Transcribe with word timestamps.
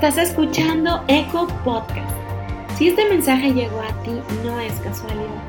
Estás 0.00 0.30
escuchando 0.30 1.02
Eco 1.08 1.48
Podcast. 1.64 2.08
Si 2.76 2.86
este 2.86 3.08
mensaje 3.08 3.52
llegó 3.52 3.80
a 3.80 3.88
ti, 4.04 4.12
no 4.44 4.60
es 4.60 4.72
casualidad. 4.74 5.42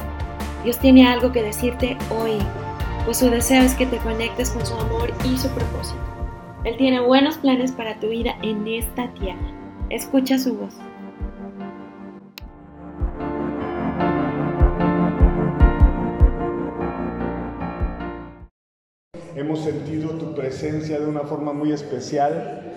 Dios 0.64 0.80
tiene 0.80 1.08
algo 1.08 1.32
que 1.32 1.44
decirte 1.44 1.96
hoy, 2.10 2.40
pues 3.06 3.18
su 3.18 3.30
deseo 3.30 3.62
es 3.62 3.76
que 3.76 3.86
te 3.86 3.98
conectes 3.98 4.50
con 4.50 4.66
su 4.66 4.74
amor 4.74 5.14
y 5.24 5.38
su 5.38 5.50
propósito. 5.50 6.00
Él 6.64 6.78
tiene 6.78 7.00
buenos 7.00 7.38
planes 7.38 7.72
para 7.72 8.00
tu 8.00 8.08
vida 8.10 8.40
en 8.42 8.68
esta 8.68 9.14
tierra. 9.14 9.54
Escucha 9.92 10.40
su 10.40 10.58
voz. 10.58 10.74
Hemos 19.36 19.64
sentido 19.64 20.10
tu 20.18 20.34
presencia 20.34 21.00
de 21.00 21.06
una 21.06 21.22
forma 21.22 21.54
muy 21.54 21.72
especial 21.72 22.69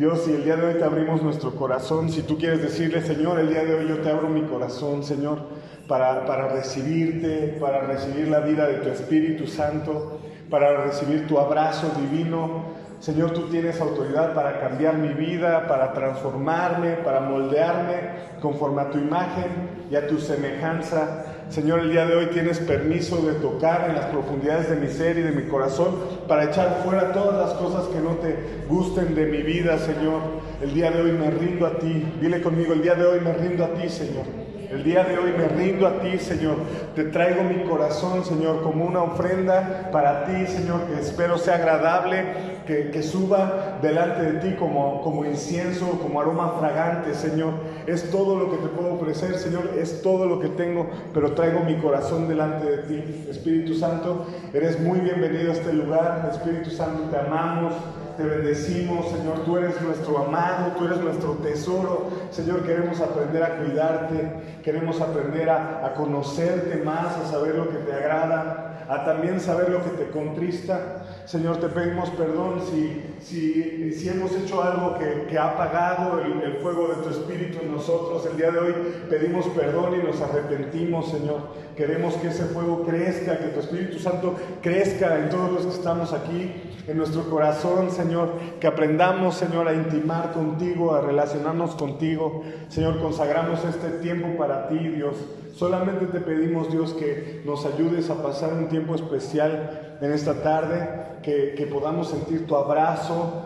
Dios, 0.00 0.22
si 0.24 0.32
el 0.32 0.44
día 0.44 0.56
de 0.56 0.66
hoy 0.66 0.74
te 0.78 0.84
abrimos 0.84 1.22
nuestro 1.22 1.54
corazón, 1.54 2.08
si 2.08 2.22
tú 2.22 2.38
quieres 2.38 2.62
decirle, 2.62 3.02
Señor, 3.02 3.38
el 3.38 3.50
día 3.50 3.62
de 3.66 3.74
hoy 3.74 3.86
yo 3.86 3.98
te 3.98 4.08
abro 4.08 4.30
mi 4.30 4.40
corazón, 4.44 5.04
Señor, 5.04 5.40
para, 5.86 6.24
para 6.24 6.48
recibirte, 6.48 7.58
para 7.60 7.82
recibir 7.82 8.28
la 8.28 8.40
vida 8.40 8.66
de 8.66 8.76
tu 8.76 8.88
Espíritu 8.88 9.46
Santo, 9.46 10.18
para 10.48 10.84
recibir 10.84 11.26
tu 11.26 11.38
abrazo 11.38 11.92
divino. 12.00 12.64
Señor, 12.98 13.32
tú 13.32 13.50
tienes 13.50 13.78
autoridad 13.78 14.32
para 14.32 14.58
cambiar 14.58 14.96
mi 14.96 15.12
vida, 15.12 15.66
para 15.68 15.92
transformarme, 15.92 16.92
para 17.04 17.20
moldearme 17.20 17.96
conforme 18.40 18.80
a 18.80 18.90
tu 18.90 18.96
imagen 18.96 19.84
y 19.90 19.96
a 19.96 20.06
tu 20.06 20.18
semejanza. 20.18 21.26
Señor, 21.50 21.80
el 21.80 21.90
día 21.90 22.06
de 22.06 22.14
hoy 22.14 22.26
tienes 22.26 22.60
permiso 22.60 23.22
de 23.22 23.32
tocar 23.34 23.90
en 23.90 23.96
las 23.96 24.04
profundidades 24.06 24.70
de 24.70 24.76
mi 24.76 24.86
ser 24.86 25.18
y 25.18 25.22
de 25.22 25.32
mi 25.32 25.48
corazón 25.48 25.96
para 26.28 26.44
echar 26.44 26.82
fuera 26.84 27.12
todas 27.12 27.36
las 27.36 27.58
cosas 27.58 27.88
que 27.88 27.98
no 27.98 28.10
te 28.18 28.36
gusten 28.68 29.16
de 29.16 29.26
mi 29.26 29.42
vida, 29.42 29.76
Señor. 29.78 30.20
El 30.62 30.72
día 30.72 30.92
de 30.92 31.02
hoy 31.02 31.10
me 31.10 31.28
rindo 31.28 31.66
a 31.66 31.76
ti. 31.76 32.04
Dile 32.20 32.40
conmigo, 32.40 32.72
el 32.72 32.82
día 32.82 32.94
de 32.94 33.04
hoy 33.04 33.18
me 33.18 33.32
rindo 33.32 33.64
a 33.64 33.74
ti, 33.74 33.88
Señor. 33.88 34.39
El 34.70 34.84
día 34.84 35.02
de 35.02 35.18
hoy 35.18 35.32
me 35.36 35.48
rindo 35.48 35.84
a 35.84 35.98
ti, 35.98 36.16
Señor. 36.18 36.54
Te 36.94 37.02
traigo 37.02 37.42
mi 37.42 37.64
corazón, 37.64 38.24
Señor, 38.24 38.62
como 38.62 38.84
una 38.84 39.02
ofrenda 39.02 39.88
para 39.90 40.26
ti, 40.26 40.46
Señor, 40.46 40.82
que 40.84 41.00
espero 41.00 41.38
sea 41.38 41.56
agradable, 41.56 42.24
que, 42.66 43.02
suba 43.02 43.78
delante 43.82 44.22
de 44.22 44.32
ti 44.38 44.54
como, 44.56 45.02
como 45.02 45.24
incienso, 45.24 45.98
como 46.00 46.20
aroma 46.20 46.54
fragante, 46.60 47.14
Señor. 47.14 47.54
Es 47.88 48.12
todo 48.12 48.36
lo 48.36 48.48
que 48.52 48.58
te 48.58 48.68
puedo 48.68 48.94
ofrecer, 48.94 49.34
Señor, 49.38 49.70
es 49.76 50.02
todo 50.02 50.26
lo 50.26 50.38
que 50.38 50.48
tengo, 50.50 50.88
pero 51.12 51.32
traigo 51.32 51.60
mi 51.60 51.74
corazón 51.78 52.28
delante 52.28 52.70
de 52.70 52.78
ti. 52.84 53.26
Espíritu 53.28 53.74
Santo, 53.74 54.24
eres 54.52 54.78
muy 54.78 55.00
bienvenido 55.00 55.50
a 55.50 55.54
este 55.54 55.72
lugar. 55.72 56.30
Espíritu 56.30 56.70
Santo, 56.70 57.10
te 57.10 57.16
amamos 57.16 57.74
te 58.20 58.26
bendecimos, 58.26 59.10
Señor, 59.10 59.44
tú 59.46 59.56
eres 59.56 59.80
nuestro 59.80 60.18
amado, 60.18 60.72
tú 60.76 60.84
eres 60.84 60.98
nuestro 60.98 61.32
tesoro. 61.36 62.10
Señor, 62.30 62.64
queremos 62.66 63.00
aprender 63.00 63.42
a 63.42 63.56
cuidarte, 63.56 64.30
queremos 64.62 65.00
aprender 65.00 65.48
a, 65.48 65.86
a 65.86 65.94
conocerte 65.94 66.76
más, 66.84 67.16
a 67.16 67.30
saber 67.30 67.54
lo 67.54 67.70
que 67.70 67.78
te 67.78 67.94
agrada, 67.94 68.84
a 68.90 69.04
también 69.06 69.40
saber 69.40 69.70
lo 69.70 69.82
que 69.82 69.90
te 69.90 70.10
contrista. 70.10 71.02
Señor, 71.26 71.58
te 71.58 71.68
pedimos 71.68 72.10
perdón 72.10 72.60
si, 72.60 73.14
si, 73.20 74.08
hemos 74.08 74.32
hecho 74.32 74.62
algo 74.62 74.98
que, 74.98 75.26
que 75.28 75.38
ha 75.38 75.50
apagado 75.50 76.20
el, 76.20 76.42
el, 76.42 76.56
fuego 76.56 76.88
de 76.88 77.02
tu 77.02 77.10
Espíritu 77.10 77.58
en 77.62 77.72
nosotros. 77.72 78.26
El 78.26 78.36
día 78.36 78.50
de 78.50 78.58
hoy 78.58 78.74
pedimos 79.08 79.46
perdón 79.48 79.94
y 80.00 80.06
nos 80.06 80.20
arrepentimos, 80.20 81.10
Señor. 81.10 81.40
Queremos 81.76 82.14
que 82.14 82.28
ese 82.28 82.44
fuego 82.46 82.84
crezca, 82.84 83.38
que 83.38 83.48
tu 83.48 83.60
Espíritu 83.60 83.98
Santo 83.98 84.34
crezca 84.60 85.18
en 85.18 85.30
todos 85.30 85.52
los 85.52 85.66
que 85.66 85.72
estamos 85.72 86.12
aquí, 86.12 86.52
en 86.86 86.96
nuestro 86.96 87.28
corazón, 87.30 87.90
Señor. 87.90 88.32
Que 88.58 88.66
aprendamos, 88.66 89.36
Señor, 89.36 89.68
a 89.68 89.74
intimar 89.74 90.32
contigo, 90.32 90.94
a 90.94 91.00
relacionarnos 91.00 91.76
contigo. 91.76 92.42
Señor, 92.68 93.00
consagramos 93.00 93.64
este 93.64 93.88
tiempo 94.02 94.36
para 94.36 94.68
ti, 94.68 94.78
Dios. 94.78 95.14
Solamente 95.54 96.06
te 96.06 96.20
pedimos, 96.20 96.70
Dios, 96.72 96.94
que 96.94 97.42
nos 97.44 97.64
ayudes 97.66 98.10
a 98.10 98.22
pasar 98.22 98.52
un 98.52 98.68
tiempo 98.68 98.94
especial 98.94 99.89
en 100.00 100.12
esta 100.12 100.42
tarde, 100.42 100.88
que, 101.22 101.68
podamos 101.70 102.08
sentir 102.08 102.46
tu 102.46 102.56
abrazo, 102.56 103.44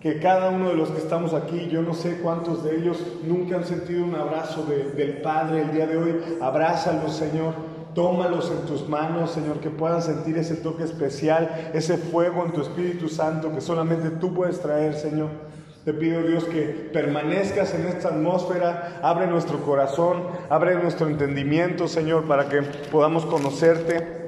que 0.00 0.20
cada 0.20 0.50
uno 0.50 0.68
de 0.68 0.76
los 0.76 0.90
que 0.90 0.98
estamos 0.98 1.32
aquí, 1.32 1.68
yo 1.70 1.80
no 1.80 1.94
sé 1.94 2.18
cuántos 2.22 2.62
de 2.62 2.76
ellos 2.76 3.02
nunca 3.24 3.56
han 3.56 3.64
sentido 3.64 4.04
un 4.04 4.14
abrazo 4.14 4.64
del 4.64 5.22
Padre 5.22 5.62
el 5.62 5.72
día 5.72 5.86
de 5.86 5.96
hoy, 5.96 6.20
abrázalos, 6.40 7.14
Señor. 7.16 7.54
Tómalos 7.94 8.50
en 8.50 8.66
tus 8.66 8.88
manos, 8.88 9.30
Señor, 9.30 9.60
que 9.60 9.70
puedan 9.70 10.02
sentir 10.02 10.36
ese 10.36 10.56
toque 10.56 10.82
especial, 10.82 11.70
ese 11.74 11.96
fuego 11.96 12.44
en 12.44 12.50
tu 12.50 12.60
Espíritu 12.60 13.08
Santo 13.08 13.52
que 13.54 13.60
solamente 13.60 14.10
tú 14.10 14.34
puedes 14.34 14.60
traer, 14.60 14.94
Señor. 14.94 15.28
Te 15.84 15.92
pido 15.92 16.22
Dios 16.22 16.44
que 16.44 16.90
permanezcas 16.92 17.72
en 17.74 17.86
esta 17.86 18.08
atmósfera, 18.08 18.98
abre 19.00 19.28
nuestro 19.28 19.62
corazón, 19.62 20.24
abre 20.48 20.74
nuestro 20.74 21.06
entendimiento, 21.06 21.86
Señor, 21.86 22.24
para 22.24 22.48
que 22.48 22.62
podamos 22.90 23.26
conocerte, 23.26 24.23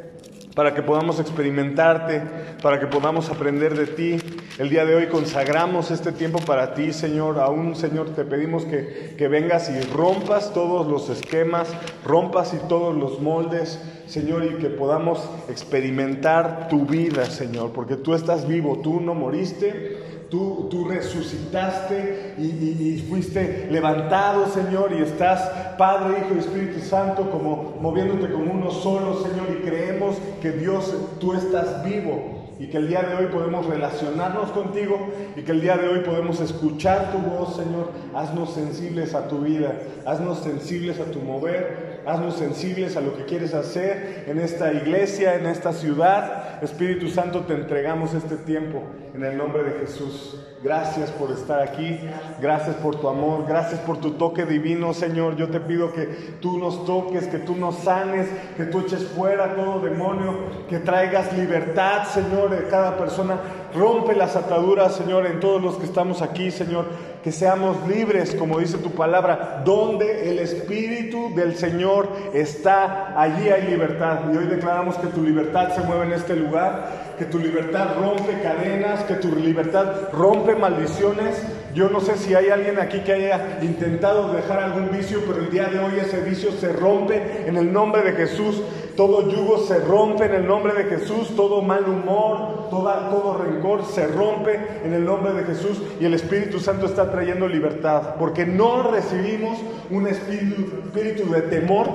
para 0.56 0.72
que 0.72 0.82
podamos 0.82 1.20
experimentarte, 1.20 2.22
para 2.62 2.80
que 2.80 2.86
podamos 2.86 3.28
aprender 3.28 3.76
de 3.76 3.86
ti. 3.86 4.16
El 4.58 4.70
día 4.70 4.86
de 4.86 4.94
hoy 4.94 5.06
consagramos 5.08 5.90
este 5.90 6.12
tiempo 6.12 6.38
para 6.38 6.72
ti, 6.72 6.94
Señor. 6.94 7.38
Aún, 7.38 7.76
Señor, 7.76 8.14
te 8.14 8.24
pedimos 8.24 8.64
que, 8.64 9.14
que 9.18 9.28
vengas 9.28 9.68
y 9.68 9.78
rompas 9.92 10.54
todos 10.54 10.86
los 10.86 11.10
esquemas, 11.10 11.68
rompas 12.06 12.54
y 12.54 12.68
todos 12.68 12.96
los 12.96 13.20
moldes, 13.20 13.78
Señor, 14.06 14.46
y 14.46 14.54
que 14.54 14.70
podamos 14.70 15.28
experimentar 15.50 16.68
tu 16.70 16.86
vida, 16.86 17.26
Señor, 17.26 17.72
porque 17.72 17.96
tú 17.96 18.14
estás 18.14 18.48
vivo, 18.48 18.80
tú 18.82 18.98
no 19.02 19.12
moriste 19.14 20.15
Tú, 20.30 20.66
tú 20.70 20.88
resucitaste 20.88 22.34
y, 22.36 23.04
fuiste 23.08 23.68
levantado, 23.70 24.48
Señor, 24.48 24.92
y 24.92 25.02
estás, 25.02 25.40
Padre, 25.78 26.18
Hijo 26.18 26.34
y 26.34 26.38
Espíritu 26.38 26.80
Santo, 26.80 27.30
como 27.30 27.76
moviéndote 27.80 28.32
como 28.32 28.52
uno 28.52 28.70
solo, 28.70 29.22
Señor, 29.22 29.46
y 29.52 29.64
creemos 29.64 30.16
que 30.42 30.50
Dios, 30.50 30.92
tú 31.20 31.32
estás 31.34 31.84
vivo 31.84 32.36
y 32.58 32.68
que 32.68 32.78
el 32.78 32.88
día 32.88 33.02
de 33.02 33.14
hoy 33.14 33.26
podemos 33.26 33.66
relacionarnos 33.66 34.50
contigo 34.50 35.10
y 35.36 35.42
que 35.42 35.52
el 35.52 35.60
día 35.60 35.76
de 35.76 35.88
hoy 35.88 36.00
podemos 36.00 36.40
escuchar 36.40 37.12
tu 37.12 37.18
voz, 37.18 37.56
Señor. 37.56 37.90
Haznos 38.14 38.54
sensibles 38.54 39.14
a 39.14 39.28
tu 39.28 39.40
vida, 39.40 39.74
haznos 40.06 40.38
sensibles 40.38 40.98
a 41.00 41.04
tu 41.04 41.20
mover, 41.20 41.85
haznos 42.06 42.36
sensibles 42.36 42.96
a 42.96 43.00
lo 43.00 43.16
que 43.16 43.24
quieres 43.24 43.52
hacer 43.52 44.24
en 44.28 44.38
esta 44.38 44.72
iglesia, 44.72 45.34
en 45.34 45.46
esta 45.46 45.72
ciudad. 45.72 46.62
Espíritu 46.62 47.08
Santo, 47.08 47.40
te 47.40 47.54
entregamos 47.54 48.14
este 48.14 48.36
tiempo 48.36 48.84
en 49.12 49.24
el 49.24 49.36
nombre 49.36 49.64
de 49.64 49.72
Jesús. 49.80 50.40
Gracias 50.62 51.10
por 51.10 51.30
estar 51.32 51.60
aquí, 51.60 51.98
gracias 52.40 52.76
por 52.76 52.96
tu 52.98 53.08
amor, 53.08 53.44
gracias 53.46 53.80
por 53.80 53.98
tu 53.98 54.12
toque 54.12 54.46
divino, 54.46 54.94
Señor. 54.94 55.36
Yo 55.36 55.48
te 55.48 55.60
pido 55.60 55.92
que 55.92 56.06
tú 56.40 56.58
nos 56.58 56.86
toques, 56.86 57.26
que 57.26 57.38
tú 57.38 57.56
nos 57.56 57.76
sanes, 57.80 58.28
que 58.56 58.64
tú 58.64 58.80
eches 58.80 59.04
fuera 59.04 59.54
todo 59.54 59.80
demonio, 59.80 60.34
que 60.68 60.78
traigas 60.78 61.32
libertad, 61.36 62.04
Señor, 62.04 62.50
de 62.50 62.68
cada 62.68 62.96
persona. 62.96 63.38
Rompe 63.76 64.14
las 64.14 64.36
ataduras, 64.36 64.94
Señor, 64.94 65.26
en 65.26 65.40
todos 65.40 65.62
los 65.62 65.76
que 65.76 65.84
estamos 65.84 66.22
aquí, 66.22 66.50
Señor. 66.50 66.86
Que 67.22 67.32
seamos 67.32 67.76
libres, 67.88 68.34
como 68.34 68.58
dice 68.58 68.78
tu 68.78 68.92
palabra, 68.92 69.62
donde 69.64 70.30
el 70.30 70.38
Espíritu 70.38 71.34
del 71.34 71.56
Señor 71.56 72.08
está, 72.32 73.20
allí 73.20 73.48
hay 73.48 73.66
libertad. 73.68 74.20
Y 74.32 74.36
hoy 74.36 74.46
declaramos 74.46 74.96
que 74.96 75.08
tu 75.08 75.22
libertad 75.22 75.74
se 75.74 75.82
mueve 75.82 76.06
en 76.06 76.12
este 76.12 76.36
lugar 76.36 77.06
que 77.18 77.24
tu 77.24 77.38
libertad 77.38 77.96
rompe 77.98 78.40
cadenas, 78.42 79.04
que 79.04 79.14
tu 79.14 79.34
libertad 79.34 80.10
rompe 80.12 80.54
maldiciones. 80.54 81.42
Yo 81.74 81.88
no 81.88 82.00
sé 82.00 82.16
si 82.16 82.34
hay 82.34 82.48
alguien 82.48 82.78
aquí 82.78 83.00
que 83.00 83.12
haya 83.12 83.58
intentado 83.62 84.32
dejar 84.32 84.60
algún 84.60 84.90
vicio, 84.90 85.20
pero 85.26 85.40
el 85.40 85.50
día 85.50 85.68
de 85.68 85.78
hoy 85.78 85.98
ese 85.98 86.20
vicio 86.20 86.52
se 86.52 86.72
rompe 86.72 87.44
en 87.46 87.56
el 87.56 87.72
nombre 87.72 88.02
de 88.02 88.12
Jesús. 88.12 88.62
Todo 88.96 89.28
yugo 89.28 89.58
se 89.58 89.78
rompe 89.80 90.24
en 90.24 90.34
el 90.34 90.46
nombre 90.46 90.72
de 90.72 90.84
Jesús, 90.84 91.36
todo 91.36 91.60
mal 91.60 91.86
humor, 91.86 92.70
todo 92.70 93.36
rencor 93.36 93.84
se 93.84 94.06
rompe 94.06 94.58
en 94.84 94.94
el 94.94 95.04
nombre 95.04 95.32
de 95.34 95.44
Jesús 95.44 95.82
y 96.00 96.06
el 96.06 96.14
Espíritu 96.14 96.58
Santo 96.60 96.86
está 96.86 97.10
trayendo 97.10 97.46
libertad, 97.46 98.14
porque 98.18 98.46
no 98.46 98.90
recibimos 98.90 99.58
un 99.90 100.06
espíritu 100.06 101.30
de 101.30 101.42
temor, 101.42 101.86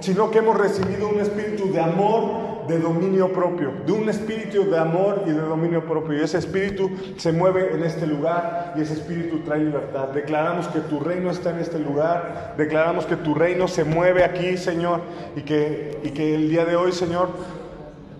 sino 0.00 0.30
que 0.30 0.38
hemos 0.38 0.56
recibido 0.58 1.08
un 1.08 1.20
espíritu 1.20 1.72
de 1.72 1.80
amor, 1.80 2.49
de 2.70 2.78
dominio 2.78 3.32
propio, 3.32 3.72
de 3.84 3.92
un 3.92 4.08
espíritu 4.08 4.70
de 4.70 4.78
amor 4.78 5.24
y 5.26 5.30
de 5.30 5.40
dominio 5.40 5.84
propio. 5.84 6.16
Y 6.16 6.22
ese 6.22 6.38
espíritu 6.38 6.88
se 7.16 7.32
mueve 7.32 7.74
en 7.74 7.82
este 7.82 8.06
lugar 8.06 8.74
y 8.76 8.80
ese 8.80 8.94
espíritu 8.94 9.40
trae 9.40 9.58
libertad. 9.58 10.08
Declaramos 10.08 10.68
que 10.68 10.80
tu 10.80 11.00
reino 11.00 11.30
está 11.30 11.50
en 11.50 11.58
este 11.58 11.78
lugar, 11.78 12.54
declaramos 12.56 13.06
que 13.06 13.16
tu 13.16 13.34
reino 13.34 13.66
se 13.66 13.84
mueve 13.84 14.24
aquí, 14.24 14.56
Señor, 14.56 15.00
y 15.34 15.42
que, 15.42 15.98
y 16.04 16.10
que 16.10 16.34
el 16.34 16.48
día 16.48 16.64
de 16.64 16.76
hoy, 16.76 16.92
Señor, 16.92 17.28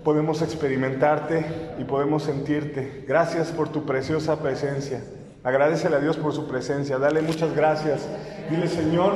podemos 0.02 0.42
experimentarte 0.42 1.44
y 1.78 1.84
podemos 1.84 2.24
sentirte. 2.24 3.04
Gracias 3.06 3.52
por 3.52 3.68
tu 3.68 3.86
preciosa 3.86 4.40
presencia. 4.40 5.00
Agradecele 5.44 5.96
a 5.96 6.00
Dios 6.00 6.16
por 6.16 6.32
su 6.32 6.48
presencia. 6.48 6.98
Dale 6.98 7.22
muchas 7.22 7.54
gracias. 7.54 8.06
Dile, 8.50 8.68
Señor, 8.68 9.12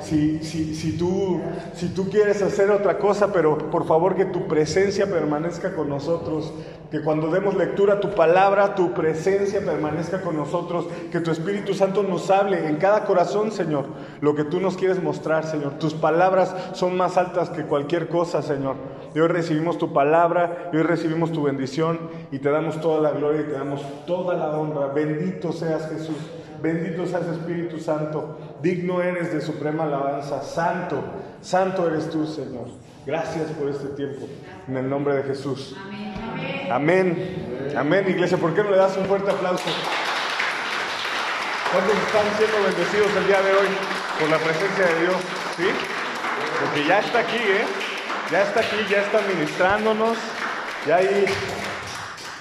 si, 0.00 0.42
si, 0.42 0.74
si, 0.74 0.96
tú, 0.96 1.40
si 1.74 1.88
tú 1.88 2.08
quieres 2.08 2.42
hacer 2.42 2.70
otra 2.70 2.98
cosa, 2.98 3.32
pero 3.32 3.58
por 3.70 3.86
favor 3.86 4.14
que 4.14 4.24
tu 4.26 4.46
presencia 4.46 5.06
permanezca 5.06 5.74
con 5.74 5.88
nosotros. 5.88 6.52
Que 6.90 7.02
cuando 7.02 7.30
demos 7.30 7.56
lectura 7.56 7.94
a 7.94 8.00
tu 8.00 8.14
palabra, 8.14 8.76
tu 8.76 8.92
presencia 8.92 9.60
permanezca 9.60 10.20
con 10.20 10.36
nosotros. 10.36 10.86
Que 11.10 11.20
tu 11.20 11.30
Espíritu 11.30 11.74
Santo 11.74 12.02
nos 12.02 12.30
hable 12.30 12.68
en 12.68 12.76
cada 12.76 13.04
corazón, 13.04 13.50
Señor, 13.50 13.86
lo 14.20 14.34
que 14.34 14.44
tú 14.44 14.60
nos 14.60 14.76
quieres 14.76 15.02
mostrar, 15.02 15.44
Señor. 15.46 15.78
Tus 15.78 15.94
palabras 15.94 16.54
son 16.74 16.96
más 16.96 17.16
altas 17.16 17.50
que 17.50 17.64
cualquier 17.64 18.08
cosa, 18.08 18.42
Señor. 18.42 18.76
Y 19.14 19.20
hoy 19.20 19.28
recibimos 19.28 19.78
tu 19.78 19.92
palabra, 19.92 20.70
hoy 20.72 20.82
recibimos 20.82 21.32
tu 21.32 21.42
bendición 21.42 21.98
y 22.30 22.38
te 22.38 22.50
damos 22.50 22.80
toda 22.80 23.00
la 23.00 23.10
gloria 23.16 23.40
y 23.40 23.44
te 23.44 23.52
damos 23.52 23.82
toda 24.06 24.34
la 24.34 24.50
honra. 24.50 24.88
Bendito 24.88 25.52
seas 25.52 25.88
Jesús. 25.88 26.16
Bendito 26.62 27.06
seas 27.06 27.26
Espíritu 27.28 27.78
Santo, 27.78 28.38
digno 28.66 29.00
eres 29.00 29.32
de 29.32 29.40
suprema 29.40 29.84
alabanza, 29.84 30.42
santo, 30.42 31.04
santo 31.40 31.86
eres 31.86 32.10
tú, 32.10 32.26
Señor. 32.26 32.66
Gracias 33.06 33.46
por 33.52 33.68
este 33.68 33.88
tiempo, 33.88 34.26
en 34.66 34.76
el 34.76 34.90
nombre 34.90 35.14
de 35.14 35.22
Jesús. 35.22 35.76
Amén. 36.68 37.70
Amén, 37.76 38.04
iglesia. 38.08 38.36
¿Por 38.36 38.54
qué 38.54 38.64
no 38.64 38.70
le 38.70 38.78
das 38.78 38.96
un 38.96 39.06
fuerte 39.06 39.30
aplauso? 39.30 39.70
¿Cuántos 41.70 41.96
están 41.96 42.26
siendo 42.36 42.56
bendecidos 42.66 43.16
el 43.16 43.26
día 43.28 43.42
de 43.42 43.52
hoy 43.52 43.68
por 44.18 44.30
la 44.30 44.38
presencia 44.38 44.86
de 44.86 45.00
Dios? 45.00 45.16
¿Sí? 45.56 45.68
Porque 46.60 46.88
ya 46.88 46.98
está 46.98 47.20
aquí, 47.20 47.36
¿eh? 47.36 47.66
Ya 48.32 48.42
está 48.42 48.60
aquí, 48.60 48.76
ya 48.90 49.02
está 49.02 49.20
ministrándonos. 49.32 50.18
Ya 50.86 50.96
ahí 50.96 51.26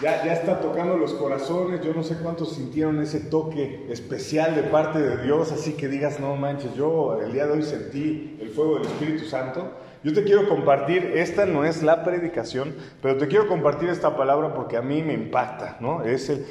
ya, 0.02 0.26
ya 0.26 0.34
está 0.34 0.60
tocando 0.60 0.98
los 0.98 1.14
corazones. 1.14 1.82
Yo 1.82 1.94
no 1.94 2.04
sé 2.04 2.18
cuántos 2.18 2.54
sintieron 2.54 3.02
ese 3.02 3.20
toque 3.20 3.86
especial 3.90 4.56
de 4.56 4.64
parte 4.64 5.00
de 5.00 5.24
Dios, 5.24 5.52
así 5.52 5.74
que 5.74 5.88
digas, 5.88 6.20
no 6.20 6.36
manches, 6.36 6.74
yo 6.76 7.20
el 7.22 7.32
día 7.34 7.46
de 7.48 7.54
hoy 7.54 7.64
sentí 7.64 8.38
el 8.42 8.50
fuego 8.50 8.76
del 8.76 8.88
Espíritu 8.88 9.26
Santo. 9.26 9.72
Yo 10.04 10.14
te 10.14 10.24
quiero 10.24 10.48
compartir, 10.48 11.14
esta 11.16 11.48
no 11.48 11.66
es 11.66 11.82
la 11.82 12.04
predicación, 12.04 12.76
pero 13.02 13.18
te 13.18 13.28
quiero 13.28 13.48
compartir 13.48 13.90
esta 13.90 14.16
palabra 14.16 14.54
porque 14.54 14.78
a 14.78 14.84
mí 14.84 15.02
me 15.02 15.14
impacta, 15.14 15.78
¿no? 15.80 16.04
Es, 16.04 16.30
el, 16.30 16.46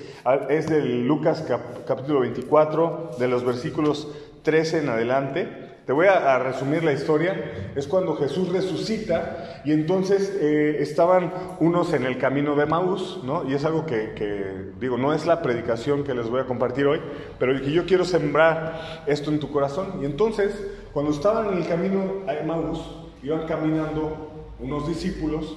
es 0.49 0.69
del 0.69 1.06
Lucas 1.06 1.44
capítulo 1.87 2.20
24, 2.20 3.11
de 3.17 3.29
los 3.29 3.44
versículos 3.44 4.08
13 4.43 4.79
en 4.79 4.88
adelante. 4.88 5.63
Te 5.87 5.93
voy 5.93 6.07
a, 6.07 6.39
resumir 6.39 6.83
la 6.83 6.93
historia. 6.93 7.73
Es 7.77 7.87
cuando 7.87 8.17
Jesús 8.17 8.49
resucita 8.51 9.61
y 9.65 9.73
entonces 9.73 10.35
eh, 10.41 10.77
estaban 10.81 11.33
unos 11.61 11.93
en 11.93 12.05
el 12.05 12.17
camino 12.17 12.57
de 12.57 12.65
Maús, 12.65 13.21
¿no? 13.23 13.49
Y 13.49 13.55
es 13.55 13.65
algo 13.67 13.85
que, 13.85 14.73
digo, 14.81 14.97
no 14.97 15.13
es 15.13 15.27
la 15.27 15.43
predicación 15.43 16.03
que 16.03 16.15
les 16.15 16.29
voy 16.31 16.41
a 16.41 16.47
compartir 16.47 16.87
hoy, 16.87 17.01
pero 17.39 17.61
que 17.61 17.71
yo 17.71 17.85
quiero 17.85 18.05
sembrar 18.07 19.05
esto 19.07 19.31
en 19.31 19.41
tu 19.41 19.51
corazón. 19.53 19.99
Y 20.01 20.07
entonces, 20.07 20.59
cuando 20.95 21.13
estaban 21.13 21.53
en 21.53 21.59
el 21.59 21.69
camino 21.69 22.23
a 22.29 22.45
Maús, 22.45 22.81
iban 23.23 23.47
caminando 23.47 24.31
unos 24.61 24.89
discípulos 24.89 25.55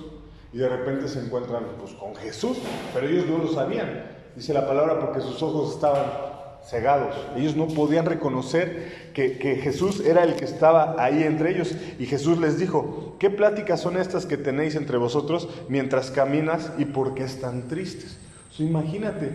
y 0.52 0.58
de 0.58 0.68
repente 0.68 1.08
se 1.08 1.20
encuentran 1.20 1.64
pues, 1.80 1.94
con 1.94 2.16
Jesús, 2.16 2.58
pero 2.94 3.08
ellos 3.08 3.26
no 3.28 3.38
lo 3.38 3.48
sabían. 3.48 4.18
Dice 4.36 4.54
la 4.54 4.68
palabra 4.68 5.00
porque 5.00 5.22
sus 5.22 5.42
ojos 5.42 5.76
estaban 5.76 6.37
cegados. 6.70 7.16
Ellos 7.36 7.56
no 7.56 7.68
podían 7.68 8.06
reconocer 8.06 9.12
que, 9.14 9.38
que, 9.38 9.56
Jesús 9.56 10.02
era 10.06 10.24
el 10.24 10.36
que 10.36 10.46
estaba 10.46 10.96
ahí 10.98 11.24
entre 11.24 11.52
ellos. 11.52 11.76
Y 12.00 12.06
Jesús 12.06 12.38
les 12.40 12.60
dijo, 12.60 13.16
¿qué 13.20 13.30
pláticas 13.30 13.82
son 13.82 13.98
estas 13.98 14.26
que 14.26 14.38
tenéis 14.38 14.76
entre 14.76 14.98
vosotros 14.98 15.50
mientras 15.70 16.12
caminas 16.12 16.72
y 16.78 16.86
por 16.86 17.16
qué 17.16 17.24
están 17.24 17.68
tristes? 17.68 18.18
imagínate, 18.60 19.30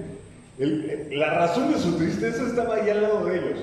la 0.58 1.30
razón 1.34 1.72
de 1.72 1.78
su 1.78 1.96
tristeza 1.96 2.44
estaba 2.44 2.74
ahí 2.74 2.90
al 2.90 3.02
lado 3.02 3.24
de 3.24 3.38
ellos. 3.38 3.60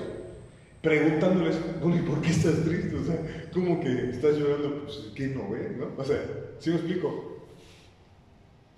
Preguntándoles, 0.82 1.58
bueno, 1.82 1.98
¿y 1.98 2.08
por 2.08 2.22
qué 2.22 2.30
estás 2.30 2.64
triste? 2.64 2.96
O 2.96 3.04
sea, 3.04 3.18
¿cómo 3.54 3.82
que 3.82 4.12
estás 4.12 4.38
llorando? 4.38 4.84
Pues, 4.86 5.12
¿qué 5.14 5.28
no 5.28 5.50
ve? 5.50 5.76
¿no? 5.78 5.88
O 6.02 6.06
sea, 6.06 6.24
¿sí 6.60 6.70
me 6.70 6.78
explico? 6.78 7.29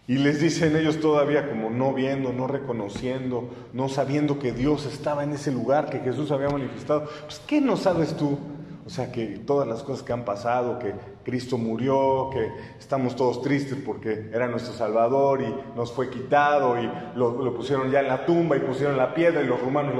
Y 0.07 0.17
les 0.17 0.41
dicen 0.41 0.75
ellos 0.75 0.99
todavía 0.99 1.47
como 1.47 1.69
no 1.69 1.93
viendo, 1.93 2.33
no 2.33 2.47
reconociendo, 2.47 3.49
no 3.71 3.87
sabiendo 3.87 4.39
que 4.39 4.51
Dios 4.51 4.85
estaba 4.85 5.23
en 5.23 5.31
ese 5.31 5.51
lugar, 5.51 5.89
que 5.89 5.99
Jesús 5.99 6.31
había 6.31 6.49
manifestado. 6.49 7.07
Pues, 7.25 7.39
¿qué 7.45 7.61
no 7.61 7.77
sabes 7.77 8.15
tú? 8.17 8.37
O 8.85 8.89
sea, 8.89 9.11
que 9.11 9.25
todas 9.45 9.67
las 9.67 9.83
cosas 9.83 10.03
que 10.03 10.11
han 10.11 10.25
pasado, 10.25 10.79
que 10.79 10.93
Cristo 11.23 11.57
murió, 11.57 12.29
que 12.33 12.51
estamos 12.79 13.15
todos 13.15 13.43
tristes 13.43 13.77
porque 13.85 14.29
era 14.33 14.47
nuestro 14.47 14.73
Salvador 14.73 15.41
y 15.41 15.77
nos 15.77 15.91
fue 15.91 16.09
quitado 16.09 16.81
y 16.81 16.89
lo, 17.15 17.55
pusieron 17.55 17.91
ya 17.91 17.99
en 17.99 18.07
la 18.07 18.25
tumba 18.25 18.57
y 18.57 18.61
pusieron 18.61 18.97
la 18.97 19.13
piedra 19.13 19.43
y 19.43 19.45
los 19.45 19.61
romanos 19.61 19.93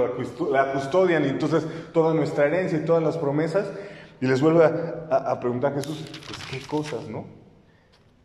la 0.51 0.73
custodian 0.73 1.25
y 1.25 1.29
entonces 1.29 1.65
toda 1.93 2.13
nuestra 2.15 2.47
herencia 2.47 2.79
y 2.79 2.85
todas 2.85 3.03
las 3.03 3.17
promesas. 3.17 3.71
Y 4.19 4.25
les 4.25 4.41
vuelve 4.41 4.65
a, 4.65 5.31
a 5.31 5.39
preguntar 5.39 5.73
a 5.73 5.75
Jesús, 5.75 6.03
pues 6.27 6.39
qué 6.49 6.67
cosas, 6.67 7.07
¿no? 7.07 7.40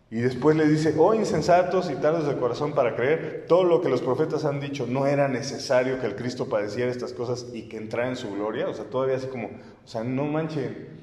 Y 0.09 0.21
después 0.21 0.57
le 0.57 0.69
dice, 0.69 0.95
oh 0.97 1.15
insensatos 1.15 1.91
y 1.91 1.97
tardos 1.97 2.29
de 2.29 2.37
corazón 2.37 2.75
para 2.75 2.95
creer, 2.95 3.45
todo 3.49 3.65
lo 3.65 3.81
que 3.81 3.89
los 3.89 4.03
profetas 4.03 4.45
han 4.45 4.61
dicho, 4.61 4.87
no 4.87 5.07
era 5.07 5.27
necesario 5.27 6.01
que 6.01 6.07
el 6.07 6.15
Cristo 6.15 6.49
padeciera 6.49 6.91
estas 6.91 7.13
cosas 7.13 7.47
y 7.53 7.63
que 7.63 7.77
entrara 7.77 8.09
en 8.09 8.17
su 8.17 8.33
gloria. 8.33 8.69
O 8.69 8.75
sea, 8.75 8.85
todavía 8.85 9.17
así 9.17 9.27
como, 9.27 9.49
o 9.49 9.89
sea, 9.89 10.05
no 10.05 10.25
manchen. 10.27 10.95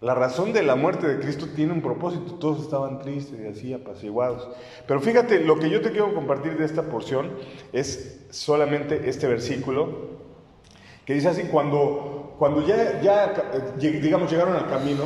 La 0.00 0.14
razón 0.14 0.52
de 0.52 0.62
la 0.62 0.74
muerte 0.74 1.06
de 1.06 1.18
Cristo 1.20 1.48
tiene 1.54 1.72
un 1.72 1.82
propósito, 1.82 2.34
todos 2.34 2.62
estaban 2.62 2.98
tristes 3.00 3.38
y 3.40 3.46
así 3.46 3.72
apaciguados. 3.74 4.48
Pero 4.86 5.00
fíjate, 5.00 5.40
lo 5.40 5.58
que 5.58 5.68
yo 5.68 5.82
te 5.82 5.90
quiero 5.90 6.14
compartir 6.14 6.56
de 6.56 6.64
esta 6.64 6.82
porción 6.82 7.32
es 7.72 8.20
solamente 8.30 9.08
este 9.08 9.26
versículo, 9.26 10.16
que 11.04 11.14
dice 11.14 11.28
así, 11.28 11.42
cuando, 11.44 12.34
cuando 12.38 12.66
ya, 12.66 13.00
ya, 13.00 13.34
eh, 13.80 14.00
digamos, 14.00 14.30
llegaron 14.30 14.54
al 14.54 14.68
camino, 14.68 15.04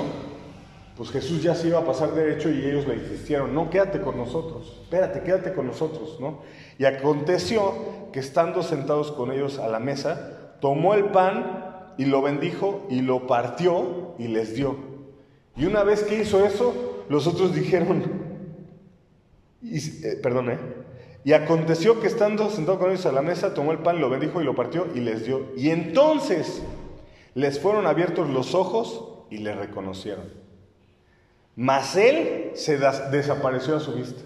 pues 1.00 1.12
Jesús 1.12 1.42
ya 1.42 1.54
se 1.54 1.68
iba 1.68 1.78
a 1.78 1.86
pasar 1.86 2.12
derecho 2.12 2.50
y 2.50 2.62
ellos 2.62 2.86
le 2.86 2.96
insistieron, 2.96 3.54
no, 3.54 3.70
quédate 3.70 4.02
con 4.02 4.18
nosotros, 4.18 4.80
espérate, 4.82 5.22
quédate 5.22 5.54
con 5.54 5.66
nosotros, 5.66 6.18
¿no? 6.20 6.40
Y 6.78 6.84
aconteció 6.84 7.72
que 8.12 8.20
estando 8.20 8.62
sentados 8.62 9.10
con 9.10 9.32
ellos 9.32 9.58
a 9.58 9.68
la 9.68 9.78
mesa, 9.78 10.58
tomó 10.60 10.92
el 10.92 11.06
pan 11.06 11.94
y 11.96 12.04
lo 12.04 12.20
bendijo 12.20 12.86
y 12.90 13.00
lo 13.00 13.26
partió 13.26 14.14
y 14.18 14.28
les 14.28 14.54
dio. 14.54 14.76
Y 15.56 15.64
una 15.64 15.84
vez 15.84 16.02
que 16.02 16.20
hizo 16.20 16.44
eso, 16.44 17.06
los 17.08 17.26
otros 17.26 17.54
dijeron, 17.54 18.04
y, 19.62 19.78
eh, 19.78 20.18
perdón, 20.22 20.50
¿eh? 20.50 20.58
Y 21.24 21.32
aconteció 21.32 21.98
que 21.98 22.08
estando 22.08 22.50
sentado 22.50 22.78
con 22.78 22.90
ellos 22.90 23.06
a 23.06 23.12
la 23.12 23.22
mesa, 23.22 23.54
tomó 23.54 23.72
el 23.72 23.78
pan, 23.78 24.02
lo 24.02 24.10
bendijo 24.10 24.42
y 24.42 24.44
lo 24.44 24.54
partió 24.54 24.86
y 24.94 25.00
les 25.00 25.24
dio. 25.24 25.46
Y 25.56 25.70
entonces 25.70 26.62
les 27.34 27.58
fueron 27.58 27.86
abiertos 27.86 28.28
los 28.28 28.54
ojos 28.54 29.24
y 29.30 29.38
le 29.38 29.54
reconocieron. 29.54 30.49
Mas 31.60 31.94
él 31.94 32.52
se 32.54 32.78
desapareció 32.78 33.76
a 33.76 33.80
su 33.80 33.92
vista. 33.92 34.22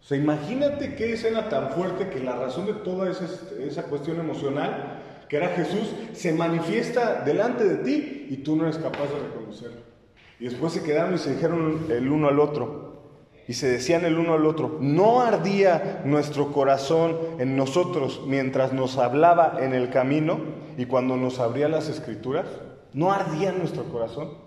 O 0.00 0.04
sea, 0.04 0.18
imagínate 0.18 0.96
qué 0.96 1.12
escena 1.12 1.48
tan 1.48 1.70
fuerte 1.70 2.08
que 2.08 2.18
la 2.18 2.34
razón 2.34 2.66
de 2.66 2.72
toda 2.72 3.08
esa, 3.08 3.84
cuestión 3.84 4.18
emocional, 4.18 5.00
que 5.28 5.36
era 5.36 5.50
Jesús, 5.50 5.94
se 6.14 6.32
manifiesta 6.32 7.22
delante 7.24 7.62
de 7.62 7.76
ti 7.76 8.26
y 8.28 8.38
tú 8.38 8.56
no 8.56 8.64
eres 8.64 8.78
capaz 8.78 9.04
de 9.04 9.20
reconocerlo. 9.20 9.82
Y 10.40 10.46
después 10.46 10.72
se 10.72 10.82
quedaron 10.82 11.14
y 11.14 11.18
se 11.18 11.34
dijeron 11.34 11.86
el 11.90 12.10
uno 12.10 12.26
al 12.26 12.40
otro. 12.40 13.04
Y 13.46 13.52
se 13.52 13.68
decían 13.68 14.04
el 14.04 14.18
uno 14.18 14.34
al 14.34 14.44
otro, 14.44 14.78
¿no 14.80 15.20
ardía 15.20 16.02
nuestro 16.04 16.50
corazón 16.50 17.16
en 17.38 17.56
nosotros 17.56 18.22
mientras 18.26 18.72
nos 18.72 18.98
hablaba 18.98 19.58
en 19.60 19.74
el 19.74 19.90
camino 19.90 20.40
y 20.76 20.86
cuando 20.86 21.16
nos 21.16 21.38
abría 21.38 21.68
las 21.68 21.88
escrituras? 21.88 22.46
¿No 22.92 23.12
ardía 23.12 23.52
nuestro 23.52 23.84
corazón? 23.84 24.43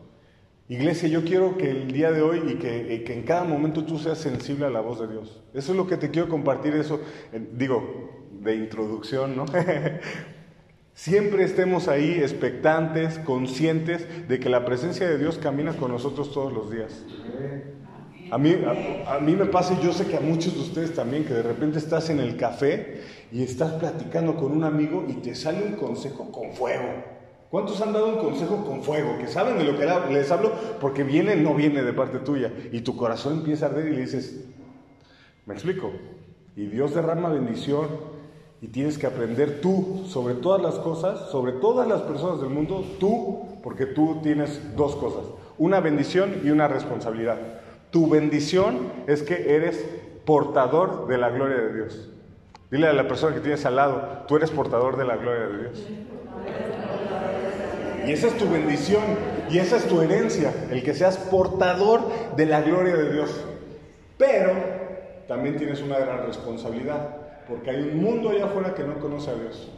Iglesia, 0.70 1.08
yo 1.08 1.24
quiero 1.24 1.58
que 1.58 1.70
el 1.70 1.92
día 1.94 2.12
de 2.12 2.22
hoy 2.22 2.42
y 2.46 2.56
que, 2.56 3.14
en 3.14 3.24
cada 3.24 3.46
momento 3.46 3.86
tú 3.86 3.98
seas 3.98 4.18
sensible 4.18 4.66
a 4.66 4.70
la 4.70 4.82
voz 4.82 5.00
de 5.00 5.08
Dios. 5.08 5.42
Eso 5.54 5.72
es 5.72 5.78
lo 5.78 5.88
que 5.88 5.96
te 5.96 6.12
quiero 6.12 6.28
compartir, 6.28 6.74
eso, 6.74 7.00
digo, 7.54 8.28
de 8.42 8.56
introducción, 8.56 9.38
¿no? 9.38 9.46
Siempre 10.94 11.46
estemos 11.46 11.88
ahí 11.88 12.20
expectantes, 12.20 13.18
conscientes 13.20 14.28
de 14.28 14.40
que 14.40 14.50
la 14.50 14.66
presencia 14.66 15.08
de 15.08 15.18
Dios 15.18 15.38
camina 15.38 15.74
con 15.74 15.92
nosotros 15.92 16.34
todos 16.34 16.52
los 16.52 16.70
días. 16.70 17.06
A 18.30 18.38
mí, 18.38 18.58
a 19.08 19.20
mí 19.20 19.36
me 19.38 19.46
pasa, 19.46 19.78
y 19.80 19.86
yo 19.86 19.94
sé 19.94 20.06
que 20.06 20.18
a 20.18 20.22
muchos 20.22 20.54
de 20.54 20.60
ustedes 20.60 20.94
también, 20.94 21.24
que 21.24 21.34
de 21.34 21.44
repente 21.44 21.78
estás 21.78 22.10
en 22.10 22.20
el 22.20 22.36
café 22.36 23.04
y 23.32 23.42
estás 23.42 23.74
platicando 23.74 24.36
con 24.36 24.52
un 24.52 24.66
amigo 24.66 25.06
y 25.08 25.14
te 25.14 25.34
sale 25.34 25.66
un 25.66 25.74
consejo 25.74 26.30
con 26.30 26.52
fuego. 26.52 27.17
¿Cuántos 27.50 27.80
han 27.82 27.94
dado 27.94 28.08
un 28.08 28.18
consejo 28.18 28.66
con 28.66 28.84
fuego? 28.84 29.18
Que 29.18 29.28
saben 29.28 29.58
de 29.58 29.64
lo 29.64 29.78
que 29.78 29.86
les 30.14 30.32
hablo 30.32 30.52
porque 30.82 31.04
viene, 31.04 31.36
no 31.36 31.56
viene 31.56 31.82
de 31.82 31.94
parte 31.94 32.20
tuya. 32.20 32.52
Y 32.72 32.82
tu 32.82 32.98
corazón 32.98 33.34
empieza 33.34 33.66
a 33.66 33.70
arder 33.70 33.88
y 33.88 33.96
le 33.96 34.02
dices, 34.02 34.46
¿me 35.46 35.54
explico? 35.54 35.92
Y 36.58 36.66
Dios 36.66 36.94
derrama 36.94 37.30
bendición 37.30 37.88
y 38.62 38.68
tienes 38.68 38.98
que 38.98 39.08
aprender 39.08 39.62
tú 39.62 40.04
sobre 40.08 40.34
todas 40.34 40.62
las 40.62 40.76
cosas, 40.76 41.30
sobre 41.30 41.54
todas 41.54 41.88
las 41.88 42.02
personas 42.02 42.42
del 42.42 42.50
mundo, 42.50 42.84
tú, 43.00 43.60
porque 43.64 43.86
tú 43.86 44.20
tienes 44.24 44.76
dos 44.76 44.96
cosas, 44.96 45.24
una 45.58 45.80
bendición 45.80 46.42
y 46.44 46.50
una 46.50 46.68
responsabilidad. 46.68 47.38
Tu 47.92 48.10
bendición 48.10 48.80
es 49.08 49.22
que 49.24 49.56
eres 49.56 49.86
portador 50.26 51.08
de 51.08 51.18
la 51.18 51.30
gloria 51.30 51.58
de 51.58 51.74
Dios. 51.74 52.10
Dile 52.70 52.88
a 52.88 52.94
la 52.94 53.08
persona 53.08 53.34
que 53.34 53.42
tienes 53.42 53.66
al 53.66 53.78
lado, 53.78 54.26
tú 54.28 54.36
eres 54.36 54.52
portador 54.52 54.98
de 54.98 55.06
la 55.06 55.16
gloria 55.16 55.48
de 55.48 55.58
Dios. 55.60 55.88
Y 58.08 58.14
esa 58.14 58.28
es 58.28 58.38
tu 58.38 58.48
bendición 58.48 59.04
y 59.50 59.58
esa 59.58 59.76
es 59.76 59.86
tu 59.86 60.02
herencia, 60.02 60.54
el 60.72 60.82
que 60.82 60.94
seas 60.94 61.18
portador 61.18 62.10
de 62.38 62.46
la 62.46 62.62
gloria 62.62 62.96
de 62.96 63.12
Dios. 63.12 63.30
Pero 64.18 64.54
también 65.28 65.58
tienes 65.58 65.82
una 65.82 66.00
gran 66.00 66.26
responsabilidad, 66.26 67.18
porque 67.50 67.72
hay 67.72 67.82
un 67.82 68.02
mundo 68.02 68.30
allá 68.30 68.46
afuera 68.46 68.74
que 68.76 68.84
no 68.84 69.00
conoce 69.00 69.32
a 69.32 69.36
Dios. 69.36 69.70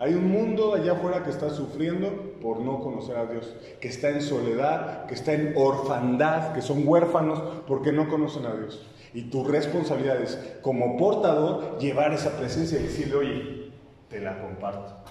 Hay 0.00 0.14
un 0.14 0.28
mundo 0.28 0.74
allá 0.74 0.94
afuera 0.94 1.22
que 1.22 1.30
está 1.30 1.50
sufriendo 1.50 2.34
por 2.42 2.58
no 2.58 2.80
conocer 2.80 3.16
a 3.16 3.26
Dios, 3.26 3.54
que 3.80 3.86
está 3.86 4.08
en 4.08 4.22
soledad, 4.22 5.06
que 5.06 5.14
está 5.14 5.32
en 5.32 5.54
orfandad, 5.56 6.54
que 6.54 6.62
son 6.62 6.82
huérfanos 6.84 7.40
porque 7.68 7.92
no 7.92 8.08
conocen 8.08 8.44
a 8.46 8.54
Dios. 8.56 8.84
Y 9.14 9.30
tu 9.30 9.44
responsabilidad 9.44 10.20
es, 10.20 10.36
como 10.62 10.96
portador, 10.96 11.78
llevar 11.78 12.12
esa 12.12 12.36
presencia 12.36 12.80
y 12.80 12.82
decirle, 12.82 13.14
oye, 13.14 13.70
te 14.08 14.18
la 14.18 14.42
comparto. 14.42 15.01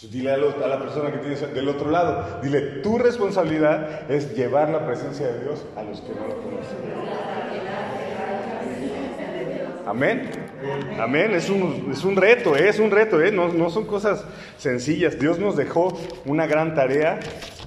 Dile 0.00 0.30
a 0.30 0.36
la 0.36 0.78
persona 0.78 1.10
que 1.10 1.18
tienes 1.18 1.52
del 1.52 1.68
otro 1.68 1.90
lado, 1.90 2.40
dile, 2.40 2.60
tu 2.82 2.98
responsabilidad 2.98 4.08
es 4.08 4.32
llevar 4.36 4.70
la 4.70 4.86
presencia 4.86 5.26
de 5.26 5.40
Dios 5.40 5.64
a 5.76 5.82
los 5.82 6.00
que 6.00 6.14
no 6.14 6.28
lo 6.28 6.40
conocen. 6.40 6.78
Amén. 9.84 10.30
Amén. 11.00 11.32
Es 11.32 11.50
un, 11.50 11.88
es 11.90 12.04
un 12.04 12.14
reto, 12.14 12.54
¿eh? 12.54 12.68
es 12.68 12.78
un 12.78 12.92
reto, 12.92 13.20
¿eh? 13.20 13.32
no, 13.32 13.48
no 13.48 13.70
son 13.70 13.86
cosas 13.86 14.24
sencillas. 14.56 15.18
Dios 15.18 15.40
nos 15.40 15.56
dejó 15.56 15.98
una 16.26 16.46
gran 16.46 16.76
tarea, 16.76 17.18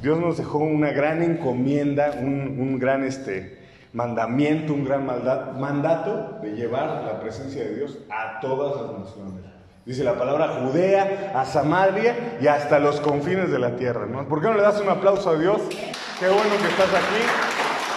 Dios 0.02 0.18
nos 0.18 0.38
dejó 0.38 0.60
una 0.60 0.92
gran 0.92 1.22
encomienda, 1.22 2.12
un, 2.18 2.58
un 2.60 2.80
gran 2.80 3.04
este, 3.04 3.60
mandamiento, 3.92 4.74
un 4.74 4.86
gran 4.86 5.06
mandato 5.06 6.40
de 6.42 6.52
llevar 6.52 7.04
la 7.04 7.20
presencia 7.20 7.66
de 7.66 7.76
Dios 7.76 7.98
a 8.10 8.40
todas 8.40 8.82
las 8.82 9.00
naciones. 9.00 9.51
Dice 9.86 10.04
la 10.04 10.14
palabra 10.14 10.60
Judea, 10.60 11.32
a 11.34 11.44
Samaria 11.44 12.38
y 12.40 12.46
hasta 12.46 12.78
los 12.78 13.00
confines 13.00 13.50
de 13.50 13.58
la 13.58 13.76
tierra. 13.78 14.06
¿no? 14.06 14.28
¿Por 14.28 14.40
qué 14.40 14.48
no 14.48 14.54
le 14.54 14.62
das 14.62 14.80
un 14.80 14.90
aplauso 14.90 15.32
a 15.32 15.38
Dios? 15.38 15.60
Qué 16.20 16.28
bueno 16.28 16.50
que 16.62 16.68
estás 16.68 16.90
aquí. 16.90 17.22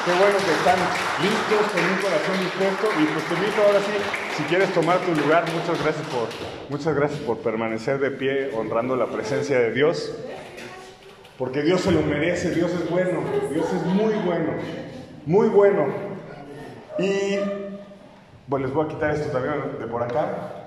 Qué 0.05 0.11
bueno 0.13 0.37
que 0.37 0.53
están 0.53 0.77
listos, 1.23 1.73
con 1.73 1.83
un 1.83 1.97
corazón 1.97 2.39
dispuesto. 2.39 2.87
Y 3.01 3.07
pues 3.07 3.25
te 3.25 3.35
invito 3.35 3.63
ahora 3.67 3.79
sí, 3.81 4.37
si 4.37 4.43
quieres 4.45 4.73
tomar 4.75 4.99
tu 4.99 5.15
lugar, 5.15 5.45
muchas 5.51 5.83
gracias 5.83 6.07
por, 6.09 6.29
muchas 6.69 6.95
gracias 6.95 7.21
por 7.21 7.39
permanecer 7.39 7.99
de 7.99 8.11
pie 8.11 8.51
honrando 8.55 8.97
la 8.97 9.07
presencia 9.07 9.59
de 9.59 9.73
Dios. 9.73 10.15
Porque 11.39 11.63
Dios 11.63 11.81
se 11.81 11.91
lo 11.91 12.03
merece, 12.03 12.51
Dios 12.51 12.71
es 12.73 12.89
bueno, 12.91 13.21
Dios 13.51 13.67
es 13.73 13.87
muy 13.87 14.15
bueno, 14.15 14.53
muy 15.27 15.49
bueno. 15.49 15.87
Y 16.99 17.39
bueno, 18.47 18.67
les 18.67 18.75
voy 18.75 18.85
a 18.85 18.89
quitar 18.89 19.11
esto 19.11 19.31
también 19.31 19.79
de 19.79 19.87
por 19.87 20.03
acá. 20.03 20.64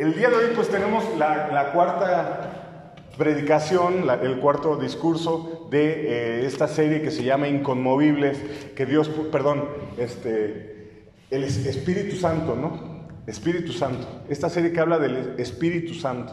El 0.00 0.14
día 0.14 0.30
de 0.30 0.36
hoy 0.36 0.52
pues 0.56 0.70
tenemos 0.70 1.04
la, 1.18 1.48
la 1.52 1.72
cuarta 1.72 2.94
predicación, 3.18 4.08
el 4.22 4.38
cuarto 4.38 4.76
discurso 4.76 5.68
de 5.70 6.40
eh, 6.40 6.46
esta 6.46 6.68
serie 6.68 7.02
que 7.02 7.10
se 7.10 7.22
llama 7.22 7.48
Inconmovibles, 7.48 8.38
que 8.74 8.86
Dios, 8.86 9.10
perdón, 9.30 9.68
este, 9.98 11.10
el 11.30 11.44
Espíritu 11.44 12.16
Santo, 12.16 12.56
¿no? 12.56 13.10
Espíritu 13.26 13.74
Santo. 13.74 14.22
Esta 14.30 14.48
serie 14.48 14.72
que 14.72 14.80
habla 14.80 14.98
del 14.98 15.34
Espíritu 15.38 15.92
Santo. 15.92 16.32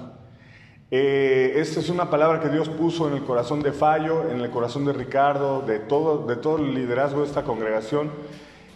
Eh, 0.90 1.56
esta 1.58 1.82
es 1.82 1.90
una 1.90 2.10
palabra 2.10 2.40
que 2.40 2.48
Dios 2.48 2.70
puso 2.70 3.10
en 3.10 3.16
el 3.16 3.26
corazón 3.26 3.62
de 3.62 3.74
Fallo, 3.74 4.32
en 4.32 4.40
el 4.40 4.50
corazón 4.50 4.86
de 4.86 4.94
Ricardo, 4.94 5.60
de 5.60 5.80
todo, 5.80 6.26
de 6.26 6.38
todo 6.38 6.60
el 6.60 6.74
liderazgo 6.74 7.20
de 7.20 7.28
esta 7.28 7.44
congregación. 7.44 8.12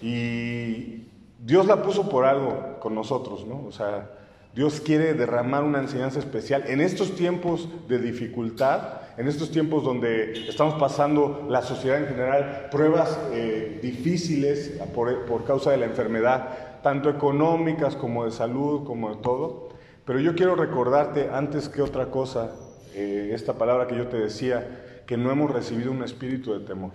Y 0.01 1.07
Dios 1.39 1.65
la 1.65 1.81
puso 1.81 2.09
por 2.09 2.25
algo 2.25 2.77
con 2.81 2.93
nosotros, 2.93 3.47
¿no? 3.47 3.63
O 3.65 3.71
sea, 3.71 4.17
Dios 4.53 4.81
quiere 4.81 5.13
derramar 5.13 5.63
una 5.63 5.79
enseñanza 5.79 6.19
especial 6.19 6.65
en 6.67 6.81
estos 6.81 7.15
tiempos 7.15 7.69
de 7.87 7.99
dificultad, 7.99 9.01
en 9.17 9.27
estos 9.29 9.49
tiempos 9.49 9.83
donde 9.83 10.49
estamos 10.49 10.73
pasando 10.75 11.47
la 11.49 11.61
sociedad 11.61 11.99
en 11.99 12.07
general 12.07 12.67
pruebas 12.69 13.17
eh, 13.31 13.79
difíciles 13.81 14.77
por, 14.93 15.45
causa 15.45 15.71
de 15.71 15.77
la 15.77 15.85
enfermedad, 15.85 16.81
tanto 16.83 17.09
económicas 17.09 17.95
como 17.95 18.25
de 18.25 18.31
salud, 18.31 18.83
como 18.83 19.15
de 19.15 19.21
todo. 19.21 19.69
Pero 20.05 20.19
yo 20.19 20.35
quiero 20.35 20.55
recordarte 20.55 21.29
antes 21.31 21.69
que 21.69 21.81
otra 21.81 22.07
cosa, 22.07 22.51
eh, 22.93 23.31
esta 23.33 23.53
palabra 23.53 23.87
que 23.87 23.95
yo 23.95 24.07
te 24.07 24.17
decía, 24.17 25.03
que 25.07 25.15
no 25.15 25.31
hemos 25.31 25.51
recibido 25.51 25.91
un 25.91 26.03
espíritu 26.03 26.53
de 26.53 26.65
temor. 26.65 26.91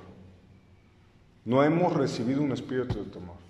No 1.46 1.62
hemos 1.62 1.94
recibido 1.94 2.42
un 2.42 2.52
espíritu 2.52 3.02
de 3.02 3.10
temor. 3.10 3.45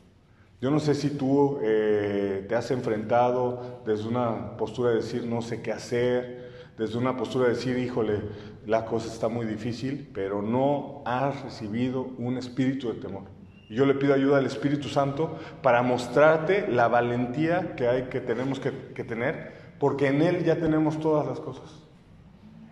Yo 0.61 0.71
no 0.71 0.79
sé 0.79 0.95
si 0.95 1.11
tú 1.11 1.59
eh, 1.63 2.47
te 2.49 2.55
has 2.55 2.71
enfrentado 2.71 3.83
desde 3.85 4.09
una 4.09 4.57
postura 4.57 4.91
de 4.91 4.97
decir 4.97 5.27
no 5.27 5.43
sé 5.43 5.61
qué 5.61 5.71
hacer, 5.71 6.47
desde 6.79 6.97
una 6.97 7.17
postura 7.17 7.49
de 7.49 7.55
decir, 7.55 7.77
híjole, 7.79 8.23
la 8.67 8.87
cosa 8.87 9.13
está 9.13 9.29
muy 9.29 9.45
difícil, 9.45 10.11
pero 10.15 10.41
no 10.41 11.03
has 11.05 11.43
recibido 11.43 12.09
un 12.19 12.39
espíritu 12.39 12.89
de 12.89 12.95
temor. 12.95 13.25
Yo 13.69 13.85
le 13.85 13.95
pido 13.95 14.15
ayuda 14.15 14.39
al 14.39 14.47
Espíritu 14.47 14.89
Santo 14.89 15.37
para 15.61 15.83
mostrarte 15.83 16.69
la 16.69 16.87
valentía 16.87 17.75
que 17.75 17.89
hay 17.89 18.03
que 18.05 18.21
tenemos 18.21 18.61
que 18.61 19.05
tener, 19.05 19.55
porque 19.81 20.07
en 20.07 20.23
Él 20.23 20.45
ya 20.45 20.57
tenemos 20.57 21.01
todas 21.01 21.27
las 21.27 21.41
cosas. 21.41 21.83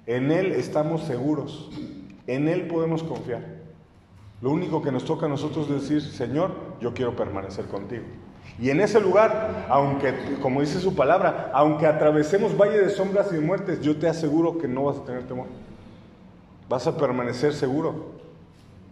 En 0.07 0.31
Él 0.31 0.53
estamos 0.53 1.03
seguros, 1.03 1.71
en 2.27 2.49
Él 2.49 2.69
podemos 2.69 3.03
confiar. 3.03 3.54
Lo 4.41 4.51
único 4.51 4.83
que 4.83 4.93
nos 4.93 5.05
toca 5.05 5.27
a 5.27 5.29
nosotros 5.29 5.71
es 5.71 5.83
decir, 5.83 6.03
Señor, 6.03 6.51
yo 6.81 6.93
quiero 6.93 7.17
permanecer 7.17 7.67
contigo. 7.67 8.05
Y 8.59 8.71
en 8.71 8.81
ese 8.81 9.01
lugar, 9.01 9.67
aunque, 9.69 10.15
como 10.41 10.61
dice 10.61 10.79
su 10.79 10.95
palabra, 10.95 11.51
aunque 11.55 11.87
atravesemos 11.87 12.57
valle 12.57 12.81
de 12.81 12.91
sombras 12.91 13.33
y 13.33 13.37
de 13.37 13.41
muertes, 13.41 13.81
yo 13.81 13.97
te 13.97 14.09
aseguro 14.09 14.59
que 14.59 14.69
no 14.69 14.85
vas 14.85 14.99
a 14.99 15.05
tener 15.05 15.25
temor. 15.25 15.47
Vas 16.69 16.87
a 16.87 16.97
permanecer 16.97 17.53
seguro. 17.53 18.15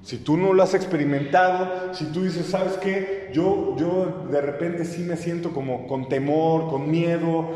Si 0.03 0.19
tú 0.19 0.37
no 0.37 0.53
lo 0.53 0.65
has 0.65 0.75
experimentado, 0.75 1.95
si 1.95 2.07
tú 2.07 2.25
dices, 2.25 2.47
¿sabes 2.47 2.73
qué? 2.79 3.31
Yo, 3.33 3.77
yo 3.77 4.27
de 4.31 4.41
repente 4.41 4.85
sí 4.85 5.03
me 5.03 5.17
siento 5.17 5.53
como 5.53 5.87
con 5.87 6.09
temor, 6.09 6.69
con 6.69 6.91
miedo, 6.91 7.51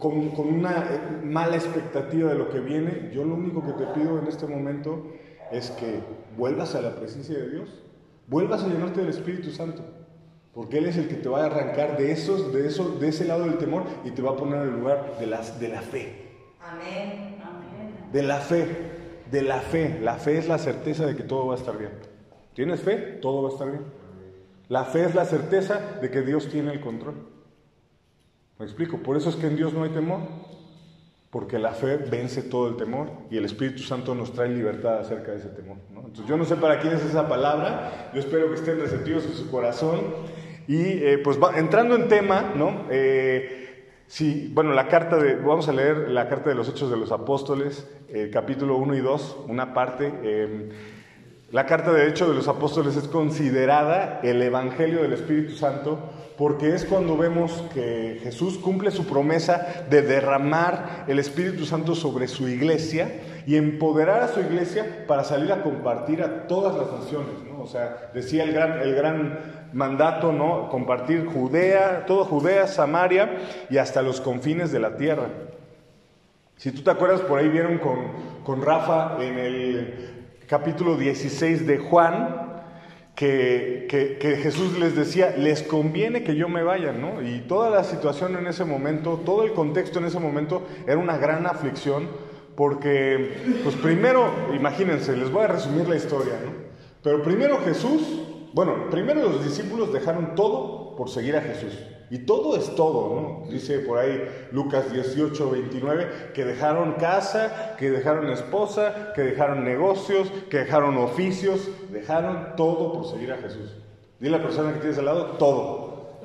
con, 0.00 0.30
con 0.30 0.48
una 0.48 1.20
mala 1.22 1.54
expectativa 1.54 2.32
de 2.32 2.38
lo 2.38 2.50
que 2.50 2.58
viene, 2.58 3.10
yo 3.14 3.24
lo 3.24 3.36
único 3.36 3.64
que 3.64 3.72
te 3.72 3.86
pido 3.92 4.18
en 4.18 4.26
este 4.26 4.48
momento 4.48 5.06
es 5.52 5.70
que 5.72 6.00
vuelvas 6.36 6.74
a 6.74 6.80
la 6.80 6.94
presencia 6.94 7.36
de 7.36 7.50
Dios, 7.50 7.68
vuelvas 8.26 8.62
a 8.62 8.68
llenarte 8.68 9.00
del 9.00 9.10
Espíritu 9.10 9.50
Santo, 9.50 9.82
porque 10.52 10.78
Él 10.78 10.86
es 10.86 10.96
el 10.96 11.08
que 11.08 11.14
te 11.14 11.28
va 11.28 11.42
a 11.42 11.46
arrancar 11.46 11.96
de, 11.96 12.12
esos, 12.12 12.52
de, 12.52 12.66
eso, 12.66 12.90
de 12.98 13.08
ese 13.08 13.24
lado 13.24 13.44
del 13.44 13.58
temor 13.58 13.84
y 14.04 14.10
te 14.10 14.22
va 14.22 14.32
a 14.32 14.36
poner 14.36 14.62
en 14.62 14.68
el 14.68 14.80
lugar 14.80 15.18
de, 15.18 15.26
las, 15.26 15.58
de 15.60 15.68
la 15.68 15.82
fe. 15.82 16.30
Amén. 16.60 17.34
De 18.12 18.22
la 18.22 18.38
fe, 18.38 18.68
de 19.32 19.42
la 19.42 19.58
fe. 19.60 19.98
La 20.00 20.14
fe 20.14 20.38
es 20.38 20.46
la 20.46 20.58
certeza 20.58 21.04
de 21.04 21.16
que 21.16 21.24
todo 21.24 21.48
va 21.48 21.54
a 21.54 21.56
estar 21.56 21.76
bien. 21.76 21.90
¿Tienes 22.54 22.80
fe? 22.80 22.96
Todo 23.20 23.42
va 23.42 23.48
a 23.48 23.52
estar 23.52 23.68
bien. 23.68 23.82
La 24.68 24.84
fe 24.84 25.04
es 25.04 25.16
la 25.16 25.24
certeza 25.24 25.98
de 26.00 26.10
que 26.10 26.22
Dios 26.22 26.48
tiene 26.48 26.72
el 26.72 26.80
control. 26.80 27.16
¿Me 28.60 28.64
explico? 28.64 28.98
Por 28.98 29.16
eso 29.16 29.30
es 29.30 29.36
que 29.36 29.48
en 29.48 29.56
Dios 29.56 29.72
no 29.72 29.82
hay 29.82 29.90
temor 29.90 30.20
porque 31.34 31.58
la 31.58 31.72
fe 31.72 31.96
vence 31.96 32.42
todo 32.42 32.68
el 32.68 32.76
temor 32.76 33.08
y 33.28 33.38
el 33.38 33.44
Espíritu 33.44 33.82
Santo 33.82 34.14
nos 34.14 34.32
trae 34.32 34.48
libertad 34.48 35.00
acerca 35.00 35.32
de 35.32 35.38
ese 35.38 35.48
temor. 35.48 35.78
Entonces 35.90 36.26
yo 36.28 36.36
no 36.36 36.44
sé 36.44 36.54
para 36.54 36.78
quién 36.78 36.92
es 36.94 37.04
esa 37.04 37.28
palabra, 37.28 38.10
yo 38.14 38.20
espero 38.20 38.48
que 38.50 38.54
estén 38.54 38.78
receptivos 38.78 39.24
en 39.24 39.32
su 39.32 39.50
corazón 39.50 39.98
y 40.68 40.80
eh, 40.80 41.18
pues 41.24 41.36
entrando 41.56 41.96
en 41.96 42.06
tema, 42.06 42.52
¿no? 42.54 42.86
Eh, 42.88 43.82
sí, 44.06 44.48
bueno, 44.54 44.74
la 44.74 44.86
carta 44.86 45.16
de, 45.16 45.34
vamos 45.34 45.68
a 45.68 45.72
leer 45.72 46.08
la 46.08 46.28
carta 46.28 46.50
de 46.50 46.54
los 46.54 46.68
Hechos 46.68 46.88
de 46.88 46.96
los 46.96 47.10
Apóstoles, 47.10 47.84
eh, 48.10 48.30
capítulo 48.32 48.76
1 48.76 48.94
y 48.94 49.00
2, 49.00 49.38
una 49.48 49.74
parte. 49.74 50.12
la 51.50 51.66
carta 51.66 51.92
de 51.92 52.10
Hechos 52.10 52.28
de 52.28 52.34
los 52.36 52.46
Apóstoles 52.46 52.94
es 52.94 53.08
considerada 53.08 54.20
el 54.22 54.40
Evangelio 54.40 55.02
del 55.02 55.14
Espíritu 55.14 55.54
Santo 55.56 55.98
porque 56.36 56.74
es 56.74 56.84
cuando 56.84 57.16
vemos 57.16 57.64
que 57.72 58.18
Jesús 58.22 58.58
cumple 58.58 58.90
su 58.90 59.06
promesa 59.06 59.84
de 59.88 60.02
derramar 60.02 61.04
el 61.06 61.18
Espíritu 61.18 61.64
Santo 61.64 61.94
sobre 61.94 62.26
su 62.26 62.48
iglesia 62.48 63.20
y 63.46 63.56
empoderar 63.56 64.22
a 64.22 64.28
su 64.28 64.40
iglesia 64.40 65.04
para 65.06 65.22
salir 65.22 65.52
a 65.52 65.62
compartir 65.62 66.22
a 66.22 66.46
todas 66.46 66.74
las 66.76 67.00
naciones, 67.00 67.34
¿no? 67.48 67.62
O 67.62 67.66
sea, 67.66 68.10
decía 68.12 68.42
el 68.44 68.52
gran, 68.52 68.80
el 68.80 68.94
gran 68.94 69.68
mandato, 69.72 70.32
¿no? 70.32 70.68
Compartir 70.70 71.26
Judea, 71.26 72.04
todo 72.06 72.24
Judea, 72.24 72.66
Samaria 72.66 73.38
y 73.70 73.78
hasta 73.78 74.02
los 74.02 74.20
confines 74.20 74.72
de 74.72 74.80
la 74.80 74.96
tierra. 74.96 75.28
Si 76.56 76.72
tú 76.72 76.82
te 76.82 76.90
acuerdas, 76.90 77.20
por 77.20 77.38
ahí 77.38 77.48
vieron 77.48 77.78
con, 77.78 77.98
con 78.44 78.62
Rafa 78.62 79.16
en 79.20 79.38
el 79.38 80.14
capítulo 80.48 80.96
16 80.96 81.66
de 81.66 81.78
Juan, 81.78 82.43
que, 83.14 84.38
Jesús 84.42 84.78
les 84.78 84.96
decía, 84.96 85.34
les 85.36 85.62
conviene 85.62 86.24
que 86.24 86.34
yo 86.34 86.48
me 86.48 86.62
vaya, 86.62 86.92
¿no? 86.92 87.22
Y 87.22 87.40
toda 87.40 87.70
la 87.70 87.84
situación 87.84 88.36
en 88.36 88.46
ese 88.46 88.64
momento, 88.64 89.20
todo 89.24 89.44
el 89.44 89.52
contexto 89.52 89.98
en 89.98 90.06
ese 90.06 90.18
momento 90.18 90.62
era 90.86 90.98
una 90.98 91.16
gran 91.16 91.46
aflicción, 91.46 92.08
porque, 92.56 93.60
pues 93.62 93.74
primero, 93.76 94.30
imagínense, 94.54 95.16
les 95.16 95.30
voy 95.30 95.44
a 95.44 95.48
resumir 95.48 95.88
la 95.88 95.96
historia, 95.96 96.34
¿no? 96.44 96.52
Pero 97.02 97.22
primero 97.22 97.58
Jesús, 97.58 98.22
bueno, 98.52 98.88
primero 98.90 99.20
los 99.22 99.44
discípulos 99.44 99.92
dejaron 99.92 100.34
todo 100.34 100.96
por 100.96 101.10
seguir 101.10 101.36
a 101.36 101.42
Jesús. 101.42 101.72
Y 102.14 102.18
todo 102.18 102.56
es 102.56 102.72
todo, 102.76 103.42
¿no? 103.44 103.50
Dice 103.50 103.80
por 103.80 103.98
ahí 103.98 104.24
Lucas 104.52 104.92
18, 104.92 105.50
29, 105.50 106.30
que 106.32 106.44
dejaron 106.44 106.92
casa, 106.92 107.74
que 107.76 107.90
dejaron 107.90 108.30
esposa, 108.30 109.12
que 109.16 109.22
dejaron 109.22 109.64
negocios, 109.64 110.30
que 110.48 110.58
dejaron 110.58 110.96
oficios, 110.96 111.68
dejaron 111.90 112.54
todo 112.56 112.92
por 112.92 113.06
seguir 113.06 113.32
a 113.32 113.38
Jesús. 113.38 113.74
Dile 114.20 114.36
a 114.36 114.38
la 114.38 114.44
persona 114.44 114.72
que 114.72 114.78
tienes 114.78 114.96
al 114.98 115.06
lado, 115.06 115.24
todo. 115.38 116.18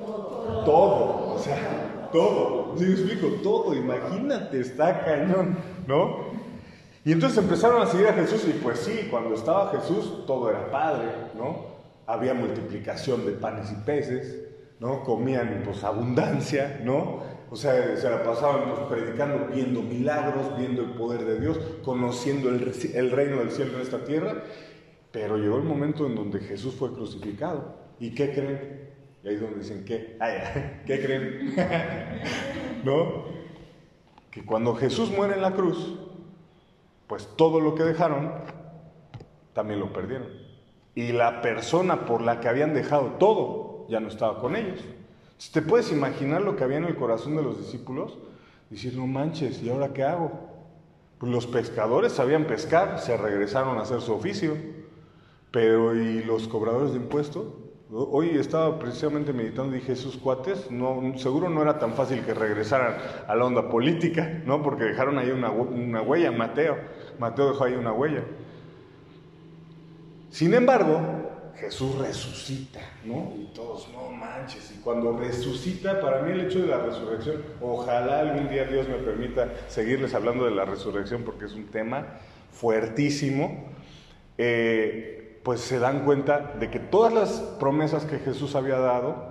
Todo. 0.64 1.34
O 1.34 1.38
sea, 1.40 2.08
todo. 2.12 2.76
¿Sí 2.78 2.84
explico? 2.84 3.26
Todo. 3.42 3.74
Imagínate, 3.74 4.60
está 4.60 5.04
cañón, 5.04 5.58
¿no? 5.88 6.18
Y 7.04 7.10
entonces 7.10 7.36
empezaron 7.38 7.82
a 7.82 7.86
seguir 7.86 8.06
a 8.06 8.12
Jesús 8.12 8.44
y 8.46 8.52
pues 8.62 8.78
sí, 8.78 9.08
cuando 9.10 9.34
estaba 9.34 9.72
Jesús 9.72 10.24
todo 10.24 10.50
era 10.50 10.70
padre, 10.70 11.08
¿no? 11.36 11.66
Había 12.06 12.32
multiplicación 12.32 13.26
de 13.26 13.32
panes 13.32 13.72
y 13.72 13.74
peces, 13.84 14.50
¿no? 14.80 15.04
Comían 15.04 15.62
pues 15.64 15.84
abundancia, 15.84 16.80
¿no? 16.82 17.22
O 17.50 17.56
sea, 17.56 17.96
se 17.96 18.08
la 18.08 18.22
pasaban 18.22 18.70
pues, 18.70 18.80
predicando, 18.88 19.48
viendo 19.52 19.82
milagros, 19.82 20.56
viendo 20.58 20.82
el 20.82 20.92
poder 20.92 21.24
de 21.24 21.40
Dios, 21.40 21.58
conociendo 21.84 22.48
el, 22.48 22.72
el 22.94 23.10
reino 23.10 23.38
del 23.38 23.50
cielo 23.50 23.74
en 23.74 23.80
esta 23.82 24.04
tierra. 24.04 24.42
Pero 25.12 25.36
llegó 25.36 25.56
el 25.56 25.64
momento 25.64 26.06
en 26.06 26.14
donde 26.14 26.40
Jesús 26.40 26.74
fue 26.74 26.92
crucificado. 26.92 27.76
¿Y 27.98 28.14
qué 28.14 28.32
creen? 28.32 28.90
Y 29.22 29.28
ahí 29.28 29.34
es 29.34 29.40
donde 29.40 29.58
dicen, 29.58 29.84
¿qué? 29.84 30.16
¿Qué 30.86 31.02
creen? 31.02 31.54
¿No? 32.84 33.24
Que 34.30 34.44
cuando 34.44 34.74
Jesús 34.76 35.10
muere 35.10 35.34
en 35.34 35.42
la 35.42 35.52
cruz, 35.52 35.98
pues 37.08 37.28
todo 37.36 37.60
lo 37.60 37.74
que 37.74 37.82
dejaron, 37.82 38.32
también 39.52 39.80
lo 39.80 39.92
perdieron. 39.92 40.28
Y 40.94 41.10
la 41.12 41.42
persona 41.42 42.06
por 42.06 42.22
la 42.22 42.40
que 42.40 42.48
habían 42.48 42.74
dejado 42.74 43.16
todo, 43.18 43.69
ya 43.90 44.00
no 44.00 44.08
estaba 44.08 44.40
con 44.40 44.56
ellos. 44.56 44.80
¿Te 45.52 45.62
puedes 45.62 45.90
imaginar 45.90 46.42
lo 46.42 46.56
que 46.56 46.64
había 46.64 46.78
en 46.78 46.84
el 46.84 46.96
corazón 46.96 47.36
de 47.36 47.42
los 47.42 47.58
discípulos? 47.58 48.16
Decir, 48.70 48.94
no 48.96 49.06
manches, 49.06 49.62
¿y 49.62 49.68
ahora 49.68 49.92
qué 49.92 50.04
hago? 50.04 50.30
Pues 51.18 51.32
los 51.32 51.46
pescadores 51.46 52.12
sabían 52.12 52.44
pescar, 52.44 53.00
se 53.00 53.16
regresaron 53.16 53.78
a 53.78 53.82
hacer 53.82 54.00
su 54.00 54.14
oficio. 54.14 54.56
Pero 55.50 55.96
¿y 55.96 56.22
los 56.22 56.46
cobradores 56.46 56.92
de 56.92 56.98
impuestos? 56.98 57.46
Hoy 57.92 58.38
estaba 58.38 58.78
precisamente 58.78 59.32
meditando 59.32 59.74
y 59.74 59.80
dije, 59.80 59.92
esos 59.92 60.16
cuates, 60.16 60.70
no, 60.70 61.12
seguro 61.16 61.50
no 61.50 61.60
era 61.60 61.80
tan 61.80 61.94
fácil 61.94 62.24
que 62.24 62.32
regresaran 62.32 62.94
a 63.26 63.34
la 63.34 63.44
onda 63.44 63.68
política, 63.68 64.42
¿no? 64.46 64.62
Porque 64.62 64.84
dejaron 64.84 65.18
ahí 65.18 65.30
una, 65.30 65.50
una 65.50 66.00
huella, 66.00 66.30
Mateo. 66.30 66.76
Mateo 67.18 67.48
dejó 67.50 67.64
ahí 67.64 67.74
una 67.74 67.92
huella. 67.92 68.22
Sin 70.30 70.54
embargo, 70.54 71.29
Jesús 71.56 71.96
resucita, 71.98 72.80
¿no? 73.04 73.32
Y 73.36 73.52
todos, 73.54 73.88
no 73.92 74.10
manches. 74.10 74.72
Y 74.76 74.80
cuando 74.80 75.16
resucita, 75.16 76.00
para 76.00 76.22
mí 76.22 76.32
el 76.32 76.42
hecho 76.42 76.60
de 76.60 76.68
la 76.68 76.78
resurrección, 76.78 77.42
ojalá 77.60 78.20
algún 78.20 78.48
día 78.48 78.64
Dios 78.64 78.88
me 78.88 78.96
permita 78.96 79.52
seguirles 79.68 80.14
hablando 80.14 80.44
de 80.44 80.52
la 80.52 80.64
resurrección 80.64 81.22
porque 81.22 81.46
es 81.46 81.52
un 81.52 81.66
tema 81.66 82.18
fuertísimo. 82.52 83.68
Eh, 84.38 85.40
pues 85.42 85.60
se 85.60 85.78
dan 85.78 86.04
cuenta 86.04 86.54
de 86.58 86.70
que 86.70 86.78
todas 86.78 87.12
las 87.12 87.30
promesas 87.58 88.04
que 88.04 88.18
Jesús 88.18 88.54
había 88.54 88.78
dado 88.78 89.30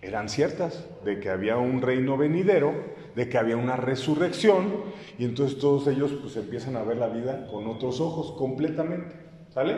eran 0.00 0.28
ciertas, 0.28 0.84
de 1.04 1.20
que 1.20 1.30
había 1.30 1.56
un 1.58 1.80
reino 1.80 2.16
venidero, 2.16 2.74
de 3.14 3.28
que 3.28 3.38
había 3.38 3.56
una 3.56 3.76
resurrección, 3.76 4.82
y 5.16 5.24
entonces 5.24 5.58
todos 5.58 5.86
ellos 5.86 6.12
pues 6.20 6.36
empiezan 6.36 6.76
a 6.76 6.82
ver 6.82 6.96
la 6.96 7.08
vida 7.08 7.46
con 7.46 7.68
otros 7.68 8.00
ojos 8.00 8.32
completamente, 8.36 9.14
¿sale? 9.52 9.76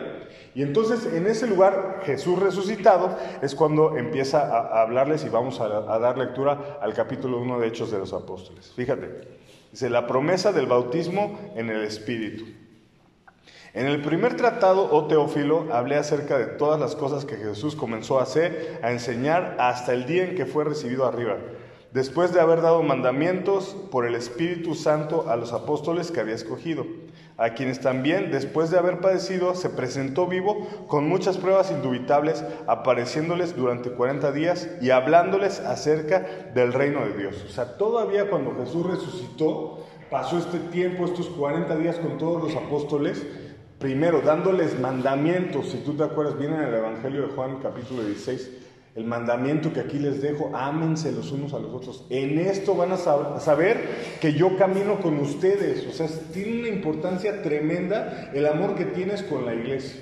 Y 0.55 0.63
entonces 0.63 1.13
en 1.13 1.27
ese 1.27 1.47
lugar 1.47 2.03
Jesús 2.05 2.39
resucitado 2.39 3.17
es 3.43 3.55
cuando 3.55 3.97
empieza 3.97 4.43
a, 4.43 4.83
hablarles 4.83 5.25
y 5.25 5.29
vamos 5.29 5.61
a, 5.61 5.65
a 5.93 5.99
dar 5.99 6.17
lectura 6.19 6.79
al 6.81 6.95
capítulo 6.95 7.39
1 7.41 7.61
de 7.61 7.69
Hechos 7.69 7.91
de 7.91 7.99
los 7.99 8.13
Apóstoles. 8.13 8.73
Fíjate, 8.75 9.29
dice 9.73 9.91
la 9.91 10.07
promesa 10.07 10.53
del 10.53 10.67
bautismo 10.67 11.39
en 11.57 11.71
el 11.71 11.83
Espíritu. 11.83 12.45
En 13.75 13.87
el 13.87 14.03
primer 14.03 14.37
tratado, 14.37 14.89
oh 14.93 15.09
Teófilo, 15.09 15.67
hablé 15.73 15.97
acerca 15.97 16.39
de 16.39 16.47
todas 16.47 16.79
las 16.79 16.95
cosas 16.95 17.25
que 17.25 17.35
Jesús 17.35 17.75
comenzó 17.75 18.21
a 18.21 18.23
hacer, 18.23 18.79
a 18.85 18.93
enseñar 18.93 19.57
hasta 19.59 19.93
el 19.93 20.07
día 20.07 20.23
en 20.23 20.37
que 20.37 20.47
fue 20.47 20.63
recibido 20.63 21.07
arriba, 21.07 21.39
después 21.93 22.33
de 22.33 22.41
haber 22.41 22.63
dado 22.63 22.85
mandamientos 22.85 23.77
por 23.91 24.07
el 24.07 24.15
Espíritu 24.15 24.77
Santo 24.77 25.29
a 25.29 25.35
los 25.35 25.53
apóstoles 25.53 26.13
que 26.13 26.21
había 26.21 26.37
escogido, 26.37 26.87
a 27.37 27.51
quienes 27.51 27.81
también, 27.81 28.31
después 28.31 28.71
de 28.71 28.79
haber 28.79 29.01
padecido, 29.01 29.55
se 29.55 29.69
presentó 29.69 30.27
vivo 30.27 30.69
con 30.87 31.09
muchas 31.09 31.37
pruebas 31.37 31.71
indubitables, 31.71 32.45
apareciéndoles 32.67 33.57
durante 33.57 33.91
40 33.91 34.31
días 34.33 34.69
y 34.81 34.91
hablándoles 34.91 35.61
acerca 35.61 36.21
del 36.55 36.73
reino 36.73 37.05
de 37.05 37.17
Dios. 37.17 37.45
O 37.45 37.51
sea, 37.51 37.77
todavía 37.77 38.31
cuando 38.31 38.55
Jesús 38.57 38.87
resucitó, 38.87 39.85
pasó 40.11 40.39
este 40.39 40.59
tiempo, 40.59 41.07
estos 41.07 41.29
40 41.31 41.77
días 41.77 41.97
con 41.97 42.19
todos 42.19 42.43
los 42.43 42.55
apóstoles, 42.55 43.27
primero 43.81 44.21
dándoles 44.21 44.79
mandamientos, 44.79 45.71
si 45.71 45.79
tú 45.79 45.95
te 45.95 46.05
acuerdas 46.05 46.39
bien 46.39 46.55
en 46.55 46.63
el 46.63 46.75
Evangelio 46.75 47.23
de 47.23 47.35
Juan 47.35 47.59
capítulo 47.61 48.05
16, 48.05 48.64
el 48.95 49.05
mandamiento 49.05 49.73
que 49.73 49.81
aquí 49.81 49.99
les 49.99 50.23
dejo, 50.23 50.53
ámense 50.55 51.11
los 51.11 51.33
unos 51.33 51.53
a 51.53 51.59
los 51.59 51.73
otros. 51.75 52.05
En 52.11 52.39
esto 52.39 52.77
van 52.77 52.93
a 52.93 52.97
saber 52.97 53.81
que 54.21 54.35
yo 54.35 54.57
camino 54.57 55.01
con 55.01 55.19
ustedes. 55.19 55.85
O 55.89 55.93
sea, 55.93 56.07
tiene 56.33 56.61
una 56.61 56.69
importancia 56.69 57.43
tremenda 57.43 58.31
el 58.33 58.47
amor 58.47 58.77
que 58.77 58.85
tienes 58.85 59.23
con 59.25 59.47
la 59.47 59.55
iglesia. 59.55 60.01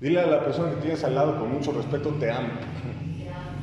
Dile 0.00 0.20
a 0.20 0.26
la 0.26 0.44
persona 0.44 0.70
que 0.70 0.82
tienes 0.82 1.04
al 1.04 1.14
lado 1.14 1.38
con 1.38 1.52
mucho 1.52 1.72
respeto, 1.72 2.10
te 2.18 2.30
amo. 2.30 2.48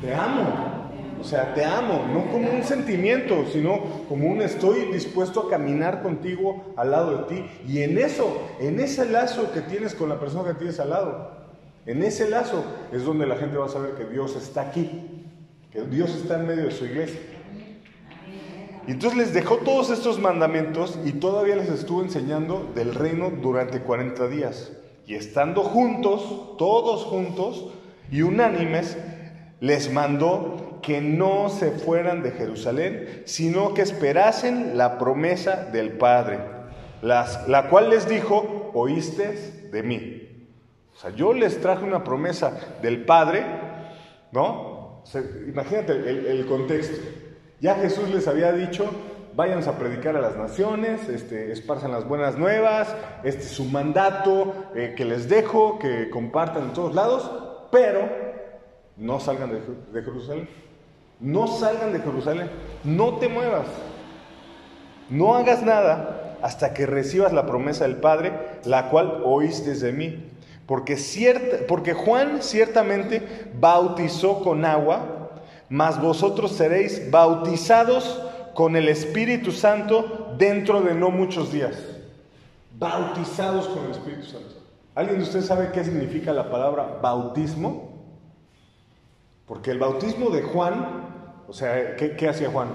Te 0.00 0.14
amo. 0.14 0.84
O 1.20 1.24
sea, 1.24 1.54
te 1.54 1.64
amo, 1.64 2.04
no 2.12 2.30
como 2.30 2.50
un 2.50 2.62
sentimiento, 2.62 3.46
sino 3.50 3.80
como 4.08 4.28
un 4.28 4.42
estoy 4.42 4.92
dispuesto 4.92 5.46
a 5.46 5.50
caminar 5.50 6.02
contigo 6.02 6.74
al 6.76 6.90
lado 6.90 7.18
de 7.18 7.34
ti. 7.34 7.46
Y 7.66 7.82
en 7.82 7.98
eso, 7.98 8.42
en 8.60 8.78
ese 8.78 9.06
lazo 9.06 9.50
que 9.52 9.62
tienes 9.62 9.94
con 9.94 10.10
la 10.10 10.20
persona 10.20 10.46
que 10.46 10.58
tienes 10.58 10.78
al 10.80 10.90
lado, 10.90 11.43
en 11.86 12.02
ese 12.02 12.28
lazo 12.30 12.64
es 12.92 13.04
donde 13.04 13.26
la 13.26 13.36
gente 13.36 13.58
va 13.58 13.66
a 13.66 13.70
saber 13.70 13.94
que 13.94 14.06
Dios 14.06 14.36
está 14.36 14.62
aquí, 14.62 15.24
que 15.70 15.82
Dios 15.82 16.14
está 16.14 16.40
en 16.40 16.46
medio 16.46 16.64
de 16.64 16.70
su 16.70 16.86
iglesia. 16.86 17.20
Y 18.86 18.92
entonces 18.92 19.18
les 19.18 19.34
dejó 19.34 19.58
todos 19.58 19.90
estos 19.90 20.18
mandamientos 20.18 20.98
y 21.04 21.12
todavía 21.12 21.56
les 21.56 21.68
estuvo 21.68 22.02
enseñando 22.02 22.70
del 22.74 22.94
reino 22.94 23.30
durante 23.30 23.80
40 23.80 24.28
días. 24.28 24.72
Y 25.06 25.14
estando 25.14 25.62
juntos, 25.62 26.56
todos 26.58 27.04
juntos 27.04 27.72
y 28.10 28.22
unánimes, 28.22 28.96
les 29.60 29.92
mandó 29.92 30.80
que 30.82 31.00
no 31.00 31.48
se 31.48 31.70
fueran 31.70 32.22
de 32.22 32.30
Jerusalén, 32.30 33.22
sino 33.24 33.72
que 33.74 33.82
esperasen 33.82 34.76
la 34.76 34.98
promesa 34.98 35.68
del 35.72 35.92
Padre, 35.92 36.40
la 37.02 37.68
cual 37.70 37.90
les 37.90 38.08
dijo, 38.08 38.70
oíste 38.74 39.68
de 39.70 39.82
mí. 39.82 40.23
Yo 41.10 41.32
les 41.32 41.60
traje 41.60 41.84
una 41.84 42.02
promesa 42.04 42.58
del 42.82 43.04
Padre, 43.04 43.44
¿no? 44.32 45.02
imagínate 45.46 45.92
el, 45.92 46.46
contexto. 46.46 46.96
Ya 47.60 47.74
Jesús 47.76 48.08
les 48.10 48.26
había 48.26 48.52
dicho, 48.52 48.90
váyanse 49.34 49.68
a 49.68 49.78
predicar 49.78 50.16
a 50.16 50.20
las 50.20 50.36
naciones, 50.36 51.08
este, 51.08 51.52
esparzan 51.52 51.92
las 51.92 52.08
buenas 52.08 52.38
nuevas, 52.38 52.94
este 53.22 53.42
es 53.42 53.50
su 53.50 53.66
mandato 53.66 54.54
eh, 54.74 54.94
que 54.96 55.04
les 55.04 55.28
dejo, 55.28 55.78
que 55.78 56.08
compartan 56.10 56.64
en 56.64 56.72
todos 56.72 56.94
lados, 56.94 57.30
pero 57.70 58.08
no 58.96 59.20
salgan 59.20 59.52
de 59.92 60.02
Jerusalén. 60.02 60.48
No 61.20 61.46
salgan 61.46 61.92
de 61.92 62.00
Jerusalén, 62.00 62.50
no 62.82 63.18
te 63.18 63.28
muevas, 63.28 63.66
no 65.08 65.36
hagas 65.36 65.62
nada 65.62 66.38
hasta 66.42 66.74
que 66.74 66.86
recibas 66.86 67.32
la 67.32 67.46
promesa 67.46 67.84
del 67.84 67.96
Padre, 67.96 68.32
la 68.64 68.90
cual 68.90 69.22
oíste 69.24 69.74
de 69.74 69.92
mí. 69.92 70.30
Porque, 70.66 70.96
porque 71.68 71.92
Juan 71.92 72.42
ciertamente 72.42 73.50
bautizó 73.58 74.42
con 74.42 74.64
agua, 74.64 75.30
mas 75.68 76.00
vosotros 76.00 76.52
seréis 76.52 77.10
bautizados 77.10 78.22
con 78.54 78.76
el 78.76 78.88
Espíritu 78.88 79.52
Santo 79.52 80.34
dentro 80.38 80.80
de 80.80 80.94
no 80.94 81.10
muchos 81.10 81.52
días. 81.52 81.76
Bautizados 82.78 83.68
con 83.68 83.84
el 83.84 83.90
Espíritu 83.90 84.24
Santo. 84.24 84.54
¿Alguien 84.94 85.18
de 85.18 85.24
ustedes 85.24 85.46
sabe 85.46 85.70
qué 85.72 85.84
significa 85.84 86.32
la 86.32 86.50
palabra 86.50 86.98
bautismo? 87.02 87.92
Porque 89.46 89.72
el 89.72 89.78
bautismo 89.78 90.30
de 90.30 90.42
Juan, 90.42 91.42
o 91.46 91.52
sea, 91.52 91.96
¿qué, 91.96 92.28
hacía 92.28 92.50
Juan? 92.50 92.68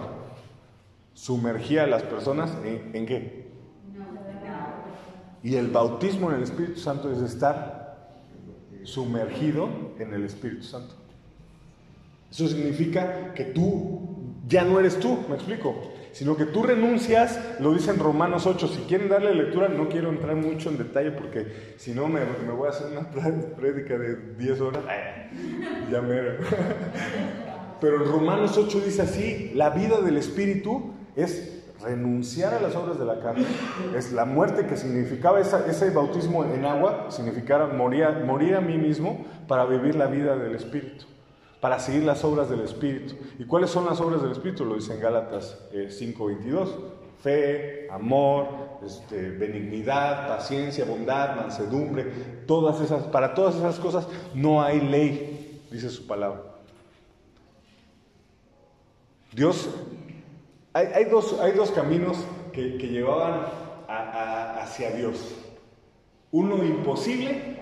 Sumergía 1.13 1.83
a 1.83 1.87
las 1.87 2.03
personas 2.03 2.51
en, 2.63 2.91
en 2.93 3.05
qué? 3.05 3.49
Y 5.41 5.55
el 5.55 5.69
bautismo 5.69 6.29
en 6.29 6.37
el 6.37 6.43
Espíritu 6.43 6.79
Santo 6.79 7.11
es 7.11 7.19
estar 7.19 7.78
sumergido 8.91 9.69
en 9.99 10.13
el 10.13 10.25
Espíritu 10.25 10.63
Santo. 10.63 10.95
Eso 12.31 12.47
significa 12.47 13.33
que 13.33 13.45
tú 13.45 14.01
ya 14.47 14.63
no 14.63 14.79
eres 14.79 14.99
tú, 14.99 15.19
me 15.29 15.35
explico 15.35 15.75
sino 16.11 16.35
que 16.35 16.45
tú 16.45 16.63
renuncias, 16.63 17.39
lo 17.59 17.73
dice 17.73 17.91
en 17.91 17.99
Romanos 17.99 18.45
8. 18.45 18.67
Si 18.67 18.81
quieren 18.81 19.09
darle 19.09 19.33
lectura, 19.33 19.69
no 19.69 19.89
quiero 19.89 20.09
entrar 20.09 20.35
mucho 20.35 20.69
en 20.69 20.77
detalle 20.77 21.11
porque 21.11 21.73
si 21.77 21.91
no 21.91 22.07
me, 22.07 22.21
voy 22.25 22.67
a 22.67 22.71
hacer 22.71 22.87
una 22.91 23.09
prédica 23.55 23.97
de 23.97 24.35
10 24.37 24.61
horas. 24.61 24.83
Ya 25.91 26.01
me... 26.01 26.15
pero 27.81 28.03
en 28.03 28.11
Romanos 28.11 28.57
8 28.57 28.81
dice 28.81 29.03
así, 29.03 29.51
la 29.55 29.69
vida 29.69 30.01
del 30.01 30.17
Espíritu 30.17 30.93
es 31.15 31.58
renunciar 31.81 32.53
a 32.53 32.59
las 32.59 32.75
obras 32.75 32.99
de 32.99 33.05
la 33.05 33.19
carne, 33.19 33.45
es 33.95 34.11
la 34.11 34.25
muerte 34.25 34.65
que 34.65 34.77
significaba 34.77 35.39
ese 35.39 35.89
bautismo 35.91 36.43
en 36.43 36.65
agua, 36.65 37.07
significaba 37.09 37.67
morir, 37.67 38.07
morir 38.25 38.55
a 38.55 38.61
mí 38.61 38.77
mismo 38.77 39.25
para 39.47 39.65
vivir 39.65 39.95
la 39.95 40.07
vida 40.07 40.35
del 40.35 40.55
Espíritu, 40.55 41.05
para 41.61 41.79
seguir 41.79 42.03
las 42.03 42.23
obras 42.23 42.49
del 42.49 42.61
Espíritu. 42.61 43.15
¿Y 43.37 43.45
cuáles 43.45 43.69
son 43.69 43.85
las 43.85 43.99
obras 44.01 44.21
del 44.21 44.31
Espíritu? 44.31 44.65
Lo 44.65 44.75
dice 44.75 44.93
en 44.93 45.01
Gálatas 45.01 45.57
5:22. 45.73 46.69
Eh, 46.69 46.99
Fe, 47.21 47.89
amor, 47.91 48.47
este, 48.85 49.31
benignidad, 49.31 50.29
paciencia, 50.29 50.85
bondad, 50.85 51.35
mansedumbre, 51.35 52.05
todas 52.47 52.79
esas, 52.79 53.03
para 53.07 53.33
todas 53.33 53.55
esas 53.55 53.77
cosas 53.77 54.07
no 54.33 54.63
hay 54.63 54.79
ley, 54.79 55.61
dice 55.69 55.89
su 55.89 56.07
palabra. 56.07 56.43
Dios 59.33 59.69
hay, 60.73 61.05
dos, 61.05 61.39
hay 61.41 61.53
dos, 61.53 61.71
caminos 61.71 62.25
que, 62.53 62.77
llevaban 62.77 63.41
hacia 63.87 64.91
Dios. 64.91 65.35
Uno 66.31 66.63
imposible 66.63 67.57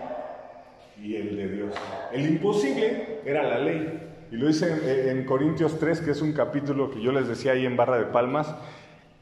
y 1.02 1.16
el 1.16 1.38
de 1.38 1.48
Dios. 1.48 1.76
El 2.12 2.28
imposible 2.28 3.22
era 3.26 3.44
la 3.44 3.60
ley. 3.60 4.04
Y 4.32 4.36
lo 4.36 4.48
dice 4.48 5.10
en, 5.10 5.24
Corintios 5.26 5.80
3, 5.80 6.02
que 6.02 6.12
es 6.12 6.22
un 6.22 6.34
capítulo 6.34 6.92
que 6.92 7.02
yo 7.02 7.12
les 7.12 7.28
decía 7.28 7.54
ahí 7.54 7.66
en 7.66 7.78
Barra 7.78 7.98
de 7.98 8.06
Palmas, 8.06 8.54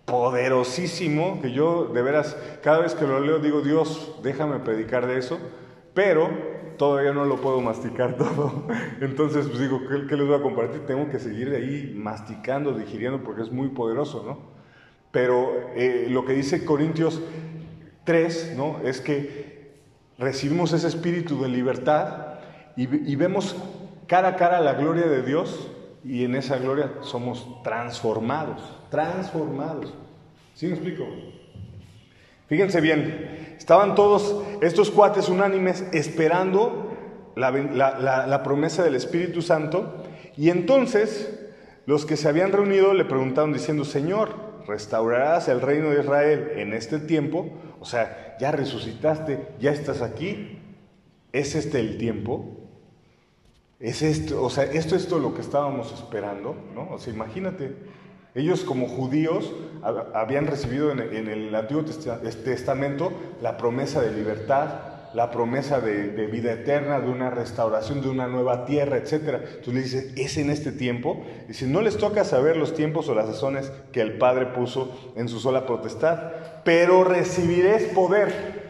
poderosísimo, 0.05 1.41
que 1.41 1.51
yo 1.51 1.85
de 1.85 2.01
veras, 2.01 2.37
cada 2.63 2.79
vez 2.79 2.95
que 2.95 3.05
lo 3.05 3.19
leo 3.19 3.39
digo, 3.39 3.61
Dios, 3.61 4.19
déjame 4.23 4.59
predicar 4.59 5.05
de 5.05 5.17
eso, 5.19 5.39
pero 5.93 6.54
todavía 6.77 7.13
no 7.13 7.25
lo 7.25 7.41
puedo 7.41 7.61
masticar 7.61 8.17
todo. 8.17 8.67
Entonces, 9.01 9.47
pues 9.47 9.59
digo, 9.59 9.81
¿qué, 9.87 10.15
les 10.15 10.27
voy 10.27 10.35
a 10.35 10.41
compartir? 10.41 10.85
Tengo 10.85 11.09
que 11.09 11.19
seguir 11.19 11.49
ahí 11.49 11.93
masticando, 11.95 12.73
digiriendo, 12.73 13.23
porque 13.23 13.43
es 13.43 13.51
muy 13.51 13.69
poderoso, 13.69 14.23
¿no? 14.25 14.39
Pero 15.11 15.69
eh, 15.75 16.07
lo 16.09 16.25
que 16.25 16.33
dice 16.33 16.65
Corintios 16.65 17.21
3, 18.03 18.55
¿no? 18.57 18.79
Es 18.83 19.01
que 19.01 19.75
recibimos 20.17 20.73
ese 20.73 20.87
espíritu 20.87 21.41
de 21.41 21.49
libertad 21.49 22.39
y, 22.75 23.11
y 23.11 23.15
vemos 23.15 23.55
cara 24.07 24.29
a 24.29 24.35
cara 24.35 24.59
la 24.59 24.73
gloria 24.73 25.07
de 25.07 25.21
Dios 25.23 25.71
y 26.03 26.23
en 26.23 26.35
esa 26.35 26.57
gloria 26.57 26.91
somos 27.01 27.63
transformados, 27.63 28.61
transformados. 28.89 29.93
¿Sí 30.53 30.67
me 30.67 30.73
explico? 30.73 31.05
Fíjense 32.47 32.79
bien, 32.81 33.55
estaban 33.57 33.95
todos 33.95 34.43
estos 34.61 34.91
cuates 34.91 35.29
unánimes 35.29 35.85
esperando 35.93 36.95
la, 37.35 38.41
promesa 38.43 38.83
del 38.83 38.95
Espíritu 38.95 39.41
Santo 39.41 40.03
y 40.37 40.49
entonces 40.49 41.39
los 41.85 42.05
que 42.05 42.17
se 42.17 42.27
habían 42.27 42.51
reunido 42.51 42.93
le 42.93 43.05
preguntaron 43.05 43.53
diciendo, 43.53 43.83
Señor, 43.83 44.29
¿restaurarás 44.67 45.47
el 45.47 45.61
reino 45.61 45.89
de 45.89 46.01
Israel 46.01 46.51
en 46.55 46.73
este 46.73 46.99
tiempo? 46.99 47.49
O 47.79 47.85
sea, 47.85 48.35
ya 48.39 48.51
resucitaste, 48.51 49.47
ya 49.59 49.71
estás 49.71 50.01
aquí. 50.01 50.59
¿Es 51.31 51.53
este 51.53 51.79
el 51.79 51.97
tiempo? 51.97 52.45
¿Es 53.79 54.01
esto, 54.01 54.41
o 54.41 54.49
sea, 54.49 54.63
esto 54.63 54.95
es 54.95 55.07
todo 55.07 55.19
lo 55.19 55.33
que 55.33 55.41
estábamos 55.41 55.91
esperando? 55.91 56.55
¿no? 56.73 56.89
O 56.91 56.97
sea, 56.97 57.13
imagínate, 57.13 57.75
ellos 58.35 58.63
como 58.63 58.87
judíos 58.87 59.53
habían 60.13 60.47
recibido 60.47 60.91
en 60.91 61.27
el 61.27 61.55
Antiguo 61.55 61.83
Testamento 61.83 63.11
la 63.41 63.57
promesa 63.57 64.01
de 64.01 64.11
libertad, 64.11 64.95
la 65.15 65.31
promesa 65.31 65.79
de, 65.79 66.27
vida 66.27 66.51
eterna, 66.51 66.99
de 66.99 67.09
una 67.09 67.29
restauración, 67.29 68.01
de 68.01 68.09
una 68.09 68.27
nueva 68.27 68.65
tierra, 68.65 68.97
etc. 68.97 69.13
Entonces 69.55 69.73
le 69.73 69.81
dice, 69.81 70.13
es 70.17 70.37
en 70.37 70.49
este 70.49 70.73
tiempo. 70.73 71.25
Dice, 71.47 71.67
no 71.67 71.81
les 71.81 71.97
toca 71.97 72.25
saber 72.25 72.57
los 72.57 72.73
tiempos 72.73 73.07
o 73.07 73.15
las 73.15 73.27
sazones 73.27 73.71
que 73.93 74.01
el 74.01 74.17
Padre 74.17 74.47
puso 74.47 75.13
en 75.15 75.29
su 75.29 75.39
sola 75.39 75.65
potestad, 75.65 76.33
pero 76.65 77.05
recibiréis 77.05 77.83
poder. 77.93 78.65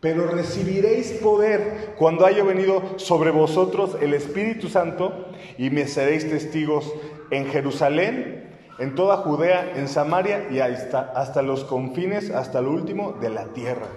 Pero 0.00 0.26
recibiréis 0.26 1.12
poder 1.12 1.94
cuando 1.96 2.26
haya 2.26 2.44
venido 2.44 2.98
sobre 2.98 3.30
vosotros 3.30 3.96
el 4.02 4.12
Espíritu 4.12 4.68
Santo 4.68 5.30
y 5.56 5.70
me 5.70 5.86
seréis 5.86 6.28
testigos 6.28 6.92
en 7.30 7.46
Jerusalén, 7.46 8.43
en 8.78 8.94
toda 8.94 9.18
Judea, 9.18 9.72
en 9.76 9.88
Samaria 9.88 10.48
y 10.50 10.60
hasta, 10.60 11.12
hasta 11.14 11.42
los 11.42 11.64
confines, 11.64 12.30
hasta 12.30 12.60
lo 12.60 12.70
último 12.70 13.12
de 13.20 13.30
la 13.30 13.46
tierra. 13.46 13.88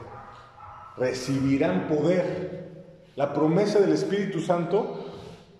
Recibirán 0.98 1.88
poder. 1.88 2.68
La 3.16 3.34
promesa 3.34 3.80
del 3.80 3.94
Espíritu 3.94 4.40
Santo 4.40 5.06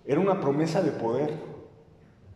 era 0.04 0.20
una 0.20 0.40
promesa 0.40 0.82
de 0.82 0.92
poder. 0.92 1.34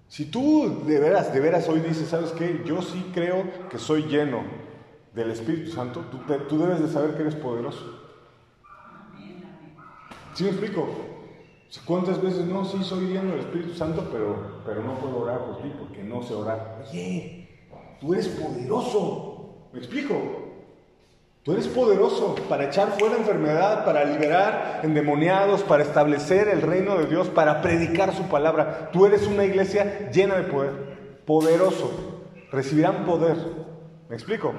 Si 0.08 0.26
tú 0.26 0.82
de 0.84 0.98
veras, 0.98 1.32
de 1.32 1.40
veras 1.40 1.68
hoy 1.68 1.80
dices, 1.80 2.08
¿sabes 2.08 2.32
qué? 2.32 2.62
Yo 2.66 2.82
sí 2.82 3.10
creo 3.14 3.44
que 3.70 3.78
soy 3.78 4.02
lleno 4.02 4.42
del 5.14 5.30
Espíritu 5.30 5.70
Santo, 5.70 6.04
tú, 6.10 6.18
tú 6.48 6.58
debes 6.58 6.80
de 6.80 6.88
saber 6.88 7.14
que 7.14 7.22
eres 7.22 7.34
poderoso. 7.34 8.00
¿Sí 10.34 10.44
me 10.44 10.50
explico? 10.50 11.11
¿Cuántas 11.80 12.22
veces 12.22 12.44
no? 12.44 12.64
Sí, 12.64 12.82
soy 12.84 13.06
lleno 13.06 13.30
del 13.30 13.40
Espíritu 13.40 13.74
Santo, 13.74 14.06
pero, 14.12 14.60
pero 14.64 14.82
no 14.82 14.94
puedo 14.94 15.20
orar 15.20 15.38
por 15.40 15.62
ti 15.62 15.72
porque 15.78 16.02
no 16.04 16.22
sé 16.22 16.34
orar. 16.34 16.84
Oye, 16.88 17.48
tú 18.00 18.12
eres 18.12 18.28
poderoso. 18.28 19.68
¿Me 19.72 19.78
explico? 19.78 20.14
Tú 21.42 21.52
eres 21.52 21.66
poderoso 21.66 22.36
para 22.48 22.66
echar 22.66 22.92
fuera 22.98 23.16
enfermedad, 23.16 23.84
para 23.84 24.04
liberar 24.04 24.80
endemoniados, 24.84 25.62
para 25.62 25.82
establecer 25.82 26.46
el 26.48 26.62
reino 26.62 26.98
de 26.98 27.06
Dios, 27.06 27.28
para 27.28 27.62
predicar 27.62 28.14
su 28.14 28.24
palabra. 28.24 28.90
Tú 28.92 29.06
eres 29.06 29.26
una 29.26 29.44
iglesia 29.44 30.10
llena 30.10 30.36
de 30.36 30.44
poder, 30.44 30.70
poderoso. 31.26 31.90
Recibirán 32.52 33.06
poder. 33.06 33.36
¿Me 34.08 34.14
explico? 34.14 34.52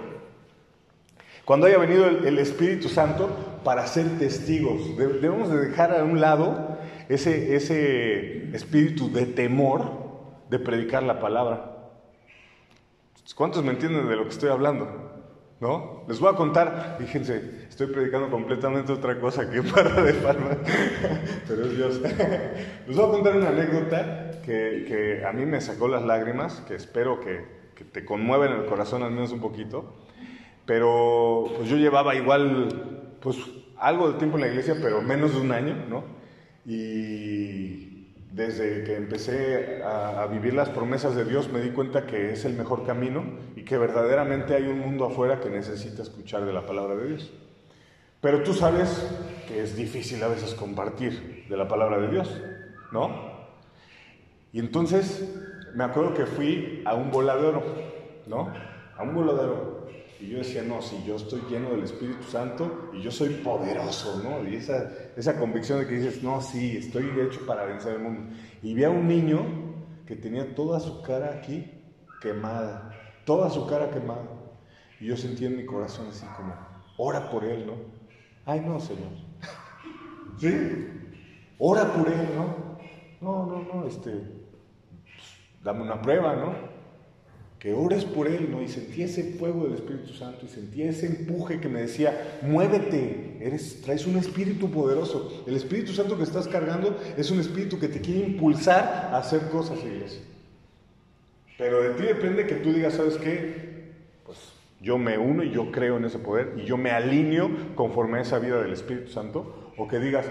Cuando 1.45 1.67
haya 1.67 1.78
venido 1.78 2.06
el, 2.08 2.39
Espíritu 2.39 2.89
Santo 2.89 3.30
para 3.63 3.86
ser 3.88 4.17
testigos, 4.17 4.97
debemos 4.97 5.49
de 5.52 5.69
dejar 5.69 5.97
a 5.97 6.04
un 6.04 6.19
lado 6.19 6.73
ese, 7.10 7.56
ese 7.56 8.56
espíritu 8.56 9.12
de 9.12 9.26
temor 9.26 10.04
de 10.50 10.60
predicar 10.60 11.04
la 11.04 11.20
palabra. 11.20 11.74
¿Cuántos 13.36 13.63
me 13.63 13.72
entienden 13.72 14.08
de 14.08 14.16
lo 14.16 14.24
que 14.24 14.30
estoy 14.30 14.50
hablando? 14.50 15.12
¿No? 15.60 16.04
Les 16.10 16.20
voy 16.20 16.32
a 16.32 16.36
contar, 16.36 16.98
fíjense, 17.00 17.68
estoy 17.70 17.88
predicando 17.88 18.30
completamente 18.30 18.92
otra 18.92 19.18
cosa 19.20 19.50
que 19.50 19.63
para 19.63 20.02
de 20.04 20.13
palmas, 20.13 20.58
pero 21.48 21.66
es 21.66 21.78
Dios. 21.78 22.02
Les 22.88 22.98
voy 22.98 23.06
a 23.06 23.12
contar 23.12 23.38
una 23.38 23.50
anécdota 23.50 24.42
que, 24.44 24.84
que, 24.86 25.26
a 25.26 25.32
mí 25.32 25.46
me 25.46 25.62
sacó 25.62 25.88
las 25.88 26.04
lágrimas, 26.04 26.62
que 26.68 26.76
espero 26.76 27.22
que, 27.22 27.46
que 27.76 27.86
te 27.86 28.04
conmueva 28.04 28.46
en 28.46 28.54
el 28.54 28.66
corazón 28.66 29.04
al 29.04 29.12
menos 29.12 29.32
un 29.32 29.39
poquito. 29.39 29.96
Pero 30.66 31.46
pues 31.58 31.70
yo 31.70 31.78
llevaba 31.78 32.13
igual, 32.16 33.16
pues 33.22 33.38
algo 33.78 34.12
de 34.12 34.18
tiempo 34.18 34.38
en 34.38 34.42
la 34.42 34.48
iglesia, 34.50 34.76
pero 34.82 35.02
menos 35.02 35.34
de 35.34 35.42
un 35.42 35.52
año, 35.52 35.76
¿no? 35.89 36.04
Y 36.65 38.08
desde 38.32 38.84
que 38.84 38.95
empecé 38.95 39.84
a, 39.84 40.26
vivir 40.28 40.54
las 40.54 40.69
promesas 40.69 41.15
de 41.15 41.23
Dios 41.23 41.52
me 41.52 41.62
di 41.62 41.69
cuenta 41.69 42.08
que 42.08 42.34
es 42.34 42.45
el 42.45 42.54
mejor 42.54 42.86
camino 42.86 43.23
y 43.56 43.63
que 43.63 43.78
verdaderamente 43.78 44.56
hay 44.56 44.63
un 44.63 44.80
mundo 44.80 45.06
afuera 45.06 45.39
que 45.39 45.49
necesita 45.49 46.02
escuchar 46.02 46.45
de 46.45 46.54
la 46.54 46.65
palabra 46.65 46.95
de 46.95 47.08
Dios. 47.10 47.32
Pero 48.21 48.41
tú 48.41 48.54
sabes 48.54 49.06
que 49.47 49.62
es 49.62 49.76
difícil 49.76 50.23
a 50.23 50.30
veces 50.30 50.56
compartir 50.56 51.45
de 51.47 51.58
la 51.58 51.67
palabra 51.67 51.99
de 51.99 52.08
Dios, 52.08 52.41
¿no? 52.91 53.34
Y 54.52 54.60
entonces 54.60 55.30
me 55.76 55.84
acuerdo 55.84 56.13
que 56.13 56.26
fui 56.26 56.82
a 56.86 56.95
un 56.95 57.12
voladero, 57.12 57.62
¿no? 58.28 58.52
A 58.97 59.04
un 59.04 59.13
voladero. 59.13 59.88
Y 60.24 60.30
yo 60.30 60.38
decía, 60.38 60.64
no, 60.64 60.82
si 60.82 61.04
yo 61.04 61.18
estoy 61.18 61.42
lleno 61.50 61.72
del 61.72 61.84
Espíritu 61.84 62.24
Santo 62.24 62.92
y 62.94 63.02
yo 63.02 63.12
soy 63.12 63.28
poderoso, 63.44 64.22
¿no? 64.24 64.48
Y 64.48 64.56
esa, 64.56 64.90
esa 65.18 65.38
convicción 65.38 65.80
de 65.80 65.88
que 65.88 65.96
dices, 65.96 66.24
no, 66.24 66.40
sí, 66.40 66.78
estoy 66.78 67.10
hecho 67.20 67.46
para 67.46 67.66
vencer 67.66 67.96
el 67.96 68.00
mundo. 68.00 68.34
Y 68.62 68.74
vi 68.74 68.86
a 68.86 68.90
un 68.90 69.06
niño 69.06 69.42
que 70.08 70.16
tenía 70.16 70.56
toda 70.56 70.80
su 70.80 71.02
cara 71.02 71.34
aquí 71.34 71.70
quemada, 72.22 72.94
toda 73.26 73.50
su 73.50 73.68
cara 73.68 73.90
quemada. 73.90 74.24
Y 75.02 75.08
yo 75.08 75.18
sentí 75.18 75.46
en 75.46 75.58
mi 75.58 75.66
corazón 75.66 76.08
así 76.10 76.26
como, 76.38 76.56
ora 76.96 77.30
por 77.30 77.44
él, 77.44 77.68
¿no? 77.68 77.74
Ay, 78.46 78.62
no, 78.62 78.80
Señor. 78.80 79.12
¿Sí? 80.38 80.88
Ora 81.60 81.92
por 81.92 82.08
él, 82.08 82.30
¿no? 82.34 82.78
No, 83.20 83.46
no, 83.46 83.62
no, 83.74 83.88
este, 83.88 84.12
pues, 84.12 85.62
dame 85.62 85.82
una 85.82 86.02
prueba, 86.02 86.34
¿no? 86.34 86.73
Que 87.63 87.73
ores 87.73 88.04
por 88.04 88.28
él, 88.28 88.52
¿no? 88.52 88.62
Y 88.62 88.67
sentí 88.67 89.04
ese 89.04 89.23
fuego 89.23 89.63
del 89.63 89.76
Espíritu 89.76 90.12
Santo 90.13 90.45
y 90.45 90.49
sentí 90.49 90.82
ese 90.82 91.06
empuje 91.06 91.62
que 91.62 91.69
me 91.69 91.80
decía, 91.80 92.39
muévete, 92.41 93.38
eres, 93.39 93.80
traes 93.82 94.06
un 94.06 94.17
espíritu 94.17 94.69
poderoso. 94.69 95.45
El 95.47 95.56
Espíritu 95.56 95.93
Santo 95.93 96.17
que 96.17 96.23
estás 96.23 96.49
cargando 96.49 96.99
es 97.15 97.32
un 97.32 97.39
espíritu 97.39 97.80
que 97.80 97.88
te 97.88 98.02
quiere 98.02 98.28
impulsar 98.28 99.12
a 99.13 99.17
hacer 99.17 99.47
cosas, 99.47 99.80
iglesia. 99.82 100.19
Pero 101.58 101.82
de 101.82 101.91
ti 101.91 102.04
depende 102.04 102.45
que 102.45 102.56
tú 102.56 102.73
digas, 102.73 102.95
¿sabes 102.95 103.15
qué? 103.15 103.93
Pues 104.26 104.39
yo 104.82 104.97
me 104.97 105.17
uno 105.17 105.41
y 105.41 105.52
yo 105.52 105.71
creo 105.71 105.95
en 105.95 106.04
ese 106.04 106.19
poder 106.19 106.56
y 106.58 106.65
yo 106.65 106.76
me 106.76 106.91
alineo 106.91 107.49
conforme 107.76 108.17
a 108.17 108.23
esa 108.23 108.39
vida 108.39 108.62
del 108.62 108.73
Espíritu 108.73 109.10
Santo. 109.10 109.71
O 109.78 109.88
que 109.88 109.99
digas, 109.99 110.26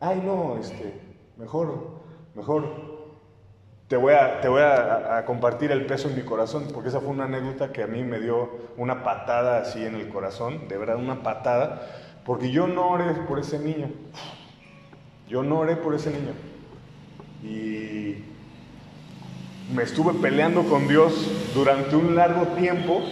ay 0.00 0.22
no, 0.24 0.56
este, 0.58 0.94
mejor, 1.36 2.00
mejor 2.34 2.93
te 3.88 3.96
voy, 3.96 4.14
a, 4.14 5.24
compartir 5.26 5.70
el 5.70 5.84
peso 5.84 6.08
en 6.08 6.16
mi 6.16 6.22
corazón, 6.22 6.68
porque 6.72 6.88
esa 6.88 7.00
fue 7.00 7.10
una 7.10 7.24
anécdota 7.24 7.70
que 7.70 7.82
a 7.82 7.86
mí 7.86 8.02
me 8.02 8.18
dio 8.18 8.50
una 8.76 9.04
patada 9.04 9.58
así 9.58 9.84
en 9.84 9.94
el 9.94 10.08
corazón, 10.08 10.68
de 10.68 10.78
verdad 10.78 10.96
una 10.96 11.22
patada, 11.22 11.86
porque 12.24 12.50
yo 12.50 12.66
no 12.66 12.88
oré 12.88 13.12
por 13.28 13.38
ese 13.38 13.58
niño, 13.58 13.88
yo 15.28 15.42
no 15.42 15.58
oré 15.58 15.76
por 15.76 15.94
ese 15.94 16.10
niño. 16.10 16.32
Y 17.42 18.24
me 19.74 19.82
estuve 19.82 20.14
peleando 20.14 20.64
con 20.64 20.88
Dios 20.88 21.30
durante 21.54 21.94
un 21.94 22.16
largo 22.16 22.46
tiempo, 22.56 23.02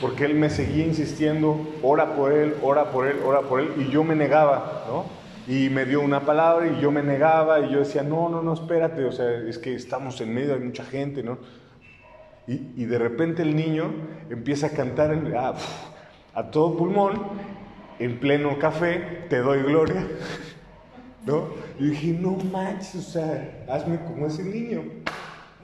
porque 0.00 0.24
Él 0.24 0.34
me 0.34 0.48
seguía 0.48 0.86
insistiendo, 0.86 1.58
ora 1.82 2.14
por 2.14 2.32
Él, 2.32 2.56
ora 2.62 2.90
por 2.90 3.06
Él, 3.06 3.18
ora 3.22 3.42
por 3.42 3.60
Él, 3.60 3.74
y 3.76 3.90
yo 3.90 4.02
me 4.02 4.14
negaba, 4.14 4.84
¿no? 4.88 5.25
Y 5.48 5.70
me 5.70 5.84
dio 5.84 6.00
una 6.00 6.22
palabra 6.26 6.66
y 6.66 6.80
yo 6.80 6.90
me 6.90 7.02
negaba 7.02 7.60
y 7.60 7.70
yo 7.70 7.78
decía, 7.78 8.02
no, 8.02 8.28
no, 8.28 8.42
no, 8.42 8.54
espérate, 8.54 9.04
o 9.04 9.12
sea, 9.12 9.30
es 9.30 9.58
que 9.58 9.74
estamos 9.74 10.20
en 10.20 10.34
medio, 10.34 10.54
hay 10.54 10.60
mucha 10.60 10.84
gente, 10.84 11.22
¿no? 11.22 11.38
Y, 12.48 12.84
de 12.84 12.98
repente 12.98 13.42
el 13.42 13.56
niño 13.56 13.92
empieza 14.30 14.68
a 14.68 14.70
cantar 14.70 15.12
ah, 15.36 15.54
a 16.32 16.50
todo 16.50 16.76
pulmón, 16.76 17.20
en 17.98 18.20
pleno 18.20 18.56
café, 18.58 19.24
te 19.28 19.38
doy 19.38 19.62
gloria, 19.62 20.06
¿no? 21.26 21.48
Y 21.78 21.90
dije, 21.90 22.12
no 22.12 22.36
manches, 22.52 22.94
o 22.94 23.10
sea, 23.10 23.64
hazme 23.68 23.98
como 24.04 24.26
ese 24.26 24.44
niño, 24.44 24.82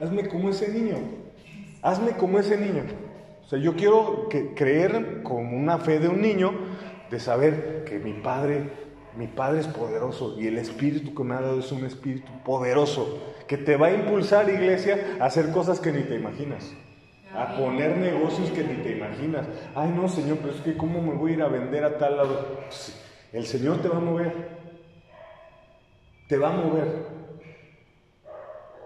hazme 0.00 0.26
como 0.28 0.48
ese 0.50 0.72
niño, 0.72 0.96
hazme 1.82 2.12
como 2.12 2.38
ese 2.40 2.56
niño. 2.56 2.82
O 3.44 3.48
sea, 3.48 3.60
yo 3.60 3.74
quiero 3.76 4.28
creer 4.56 5.22
con 5.22 5.54
una 5.54 5.78
fe 5.78 6.00
de 6.00 6.08
un 6.08 6.20
niño, 6.20 6.52
de 7.10 7.20
saber 7.20 7.84
que 7.84 7.98
mi 7.98 8.14
padre 8.14 8.70
mi 9.16 9.27
Padre 9.27 9.61
es 9.61 9.66
poderoso 9.66 10.40
y 10.40 10.46
el 10.46 10.59
Espíritu 10.59 11.14
que 11.14 11.25
me 11.25 11.35
ha 11.35 11.40
dado 11.40 11.61
es 11.61 11.70
un 11.72 11.85
Espíritu 11.85 12.31
poderoso 12.44 13.18
que 13.46 13.59
te 13.59 13.77
va 13.77 13.88
a 13.88 13.92
impulsar, 13.92 14.48
iglesia, 14.48 15.18
a 15.20 15.27
hacer 15.27 15.51
cosas 15.51 15.81
que 15.81 15.92
ni 15.92 16.03
te 16.03 16.14
imaginas. 16.14 16.72
A 17.35 17.57
poner 17.57 17.96
negocios 17.96 18.51
que 18.51 18.62
ni 18.62 18.83
te 18.83 18.96
imaginas. 18.96 19.46
Ay, 19.75 19.90
no, 19.90 20.09
Señor, 20.09 20.38
pero 20.38 20.55
es 20.55 20.61
que 20.61 20.77
¿cómo 20.77 21.01
me 21.01 21.14
voy 21.14 21.33
a 21.33 21.35
ir 21.35 21.42
a 21.42 21.48
vender 21.48 21.85
a 21.85 21.98
tal 21.98 22.16
lado? 22.16 22.57
Pues, 22.66 22.98
el 23.33 23.46
Señor 23.46 23.79
te 23.83 23.88
va 23.88 23.96
a 23.96 24.01
mover. 24.01 24.33
Te 26.29 26.37
va 26.37 26.48
a 26.48 26.57
mover. 26.57 27.07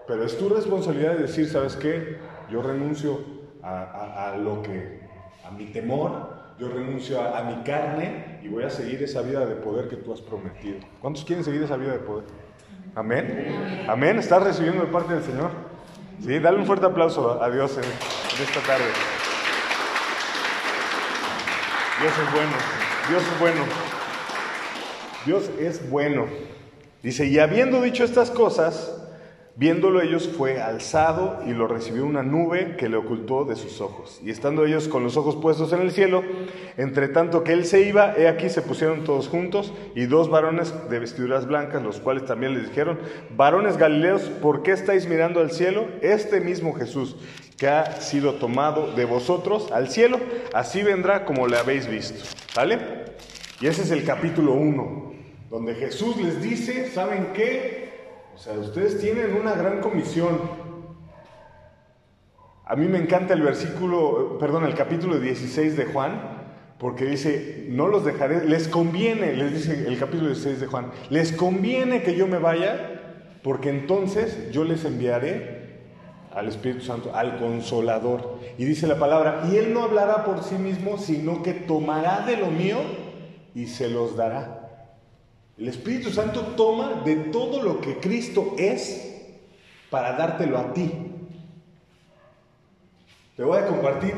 Pero 0.07 0.25
es 0.25 0.39
tu 0.39 0.49
responsabilidad 0.49 1.15
de 1.15 1.23
decir, 1.23 1.49
¿sabes 1.49 1.77
qué? 1.77 2.19
Yo 2.51 2.63
renuncio 2.63 3.21
a, 3.63 4.31
a 4.31 4.37
lo 4.37 4.63
que, 4.63 5.01
a 5.45 5.51
mi 5.51 5.67
temor, 5.67 6.36
yo 6.59 6.69
renuncio 6.69 7.21
a, 7.21 7.43
mi 7.43 7.63
carne 7.65 8.41
y 8.43 8.49
voy 8.49 8.65
a 8.65 8.71
seguir 8.71 9.03
esa 9.03 9.21
vida 9.21 9.45
de 9.45 9.57
poder 9.57 9.89
que 9.89 9.97
tú 9.97 10.13
has 10.13 10.23
prometido. 10.23 10.79
¿Cuántos 11.01 11.25
quieren 11.25 11.45
seguir 11.45 11.63
esa 11.63 11.77
vida 11.77 11.93
de 11.93 11.99
poder? 11.99 12.25
Amén. 12.95 13.85
Amén. 13.89 14.19
¿Estás 14.19 14.43
recibiendo 14.43 14.83
de 14.83 14.91
parte 14.91 15.13
del 15.13 15.23
Señor? 15.23 15.51
Sí, 16.25 16.39
dale 16.39 16.57
un 16.57 16.65
fuerte 16.65 16.87
aplauso 16.87 17.43
a 17.43 17.51
Dios 17.51 17.77
en, 17.77 17.85
esta 17.85 18.61
tarde. 18.61 18.85
Dios 22.01 22.13
es 22.13 22.33
bueno. 22.33 22.53
Dios 23.09 23.23
es 23.23 23.41
bueno. 23.41 23.63
Dios 25.27 25.51
es 25.61 25.91
bueno. 25.91 26.27
Dice, 27.03 27.27
y 27.27 27.39
habiendo 27.39 27.83
dicho 27.83 28.03
estas 28.03 28.31
cosas, 28.31 28.96
Viéndolo 29.59 30.03
ellos 30.03 30.29
fue 30.29 30.61
alzado 30.61 31.39
y 31.47 31.55
lo 31.55 31.67
recibió 31.67 32.05
una 32.05 32.23
nube 32.23 32.77
que 32.77 32.91
le 32.91 32.99
ocultó 32.99 33.47
de 33.47 33.57
sus 33.57 33.81
ojos. 33.81 34.21
Y 34.23 34.29
estando 34.29 34.67
ellos 34.67 34.87
con 34.87 35.03
los 35.03 35.17
ojos 35.17 35.37
puestos 35.37 35.73
en 35.73 35.81
el 35.81 35.93
cielo, 35.93 36.23
entre 36.77 37.09
tanto 37.09 37.43
que 37.43 37.55
él 37.55 37.65
se 37.65 37.81
iba, 37.89 38.15
he 38.19 38.29
aquí 38.29 38.51
se 38.51 38.61
pusieron 38.61 39.05
todos 39.05 39.29
juntos 39.29 39.73
y 39.95 40.05
dos 40.05 40.29
varones 40.29 40.75
de 40.91 40.99
vestiduras 40.99 41.47
blancas, 41.47 41.83
los 41.83 42.01
cuales 42.01 42.27
también 42.27 42.53
les 42.53 42.69
dijeron, 42.69 42.99
varones 43.35 43.79
galileos, 43.79 44.25
¿por 44.43 44.63
qué 44.63 44.73
estáis 44.73 45.09
mirando 45.09 45.41
al 45.41 45.51
cielo? 45.51 45.89
Este 46.03 46.43
mismo 46.43 46.75
Jesús 46.75 47.17
que 47.57 47.69
ha 47.69 48.03
sido 48.03 48.35
tomado 48.35 48.93
de 48.93 49.07
vosotros 49.07 49.73
al 49.73 49.89
cielo, 49.89 50.21
así 50.53 50.83
vendrá 50.83 51.25
como 51.25 51.47
le 51.47 51.57
habéis 51.57 51.89
visto. 51.89 52.23
¿Vale? 52.55 52.79
Y 53.63 53.69
ese 53.69 53.81
es 53.81 53.91
el 53.91 54.05
capítulo 54.05 54.53
1, 54.53 55.15
donde 55.49 55.75
Jesús 55.77 56.19
les 56.19 56.43
dice, 56.43 56.91
¿saben 56.91 57.29
qué? 57.33 57.86
O 58.37 58.39
sea, 58.39 58.53
ustedes 58.53 59.01
tienen 59.01 59.35
una 59.35 59.55
gran 59.55 59.81
comisión. 59.81 60.39
A 62.67 62.77
mí 62.77 62.87
me 62.87 62.99
encanta 62.99 63.33
el 63.33 63.41
versículo, 63.41 64.37
perdón, 64.39 64.67
el 64.67 64.75
capítulo 64.75 65.19
16 65.19 65.75
de 65.75 65.87
Juan, 65.87 66.21
porque 66.79 67.07
dice, 67.07 67.65
no 67.71 67.89
los 67.89 68.05
dejaré, 68.05 68.45
les 68.45 68.69
conviene, 68.69 69.33
les 69.33 69.55
dice 69.55 69.89
el 69.89 69.99
capítulo 69.99 70.29
16 70.29 70.61
de 70.61 70.67
Juan, 70.67 70.91
les 71.09 71.33
conviene 71.33 72.03
que 72.03 72.15
yo 72.15 72.27
me 72.27 72.37
vaya, 72.37 73.39
porque 73.43 73.71
entonces 73.71 74.51
yo 74.53 74.65
les 74.65 74.85
enviaré 74.85 75.79
al 76.35 76.49
Espíritu 76.49 76.85
Santo, 76.85 77.15
al 77.15 77.39
consolador. 77.39 78.39
Y 78.59 78.67
dice 78.67 78.87
la 78.87 78.99
palabra, 78.99 79.45
y 79.51 79.57
él 79.57 79.73
no 79.73 79.83
hablará 79.83 80.27
por 80.27 80.43
sí 80.43 80.57
mismo, 80.57 80.99
sino 80.99 81.43
que 81.43 81.55
tomará 81.55 82.27
de 82.27 82.37
lo 82.37 82.49
mío 82.49 82.77
y 83.55 83.69
se 83.69 83.89
los 83.89 84.15
dará. 84.15 84.66
El 85.59 85.69
Espíritu 85.69 86.11
Santo 86.11 86.41
toma 86.57 87.03
de 87.05 87.17
todo 87.17 87.63
lo 87.63 87.81
que 87.81 87.99
Cristo 87.99 88.55
es 88.59 89.25
para 89.89 90.13
dártelo 90.13 90.59
a 90.59 90.75
ti. 90.75 90.93
Te 93.37 93.43
voy 93.43 93.59
a 93.59 93.67
compartir 93.67 94.15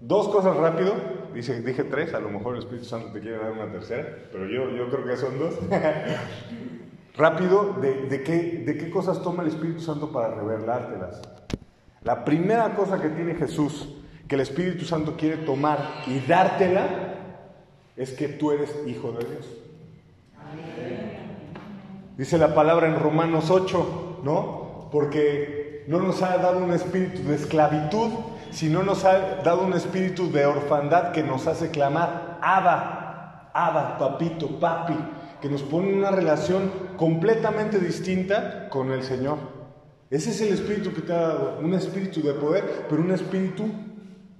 dos 0.00 0.28
cosas 0.28 0.56
rápido. 0.56 0.94
Dice, 1.34 1.60
dije 1.62 1.84
tres, 1.84 2.14
a 2.14 2.20
lo 2.20 2.30
mejor 2.30 2.54
el 2.54 2.60
Espíritu 2.60 2.86
Santo 2.86 3.12
te 3.12 3.20
quiere 3.20 3.38
dar 3.38 3.52
una 3.52 3.70
tercera, 3.70 4.06
pero 4.30 4.46
yo, 4.46 4.70
yo 4.70 4.88
creo 4.88 5.04
que 5.04 5.16
son 5.16 5.38
dos. 5.38 5.54
rápido, 7.16 7.74
de, 7.80 8.22
qué, 8.22 8.62
¿de 8.64 8.78
qué 8.78 8.90
cosas 8.90 9.22
toma 9.22 9.42
el 9.42 9.48
Espíritu 9.48 9.80
Santo 9.80 10.12
para 10.12 10.34
revelártelas? 10.34 11.20
La 12.02 12.24
primera 12.24 12.74
cosa 12.76 13.00
que 13.02 13.08
tiene 13.08 13.34
Jesús, 13.34 13.96
que 14.28 14.36
el 14.36 14.42
Espíritu 14.42 14.84
Santo 14.84 15.16
quiere 15.16 15.38
tomar 15.38 16.02
y 16.06 16.20
dártela, 16.20 17.14
es 17.96 18.12
que 18.12 18.28
tú 18.28 18.52
eres 18.52 18.72
hijo 18.86 19.12
de 19.12 19.24
Dios. 19.24 19.65
Dice 22.16 22.38
la 22.38 22.54
palabra 22.54 22.86
en 22.86 22.98
Romanos 22.98 23.50
8, 23.50 24.20
¿no? 24.22 24.88
Porque 24.90 25.84
no 25.86 26.00
nos 26.00 26.22
ha 26.22 26.38
dado 26.38 26.64
un 26.64 26.72
espíritu 26.72 27.22
de 27.24 27.34
esclavitud, 27.34 28.10
sino 28.50 28.82
nos 28.82 29.04
ha 29.04 29.42
dado 29.42 29.62
un 29.62 29.74
espíritu 29.74 30.32
de 30.32 30.46
orfandad 30.46 31.12
que 31.12 31.22
nos 31.22 31.46
hace 31.46 31.70
clamar, 31.70 32.38
Abba, 32.40 33.50
Abba, 33.52 33.98
papito, 33.98 34.58
papi, 34.58 34.96
que 35.42 35.50
nos 35.50 35.62
pone 35.62 35.90
en 35.90 35.98
una 35.98 36.10
relación 36.10 36.70
completamente 36.96 37.78
distinta 37.78 38.70
con 38.70 38.92
el 38.92 39.02
Señor. 39.02 39.36
Ese 40.08 40.30
es 40.30 40.40
el 40.40 40.54
espíritu 40.54 40.94
que 40.94 41.02
te 41.02 41.12
ha 41.12 41.20
dado, 41.20 41.58
un 41.60 41.74
espíritu 41.74 42.22
de 42.22 42.32
poder, 42.32 42.86
pero 42.88 43.02
un 43.02 43.10
espíritu 43.10 43.64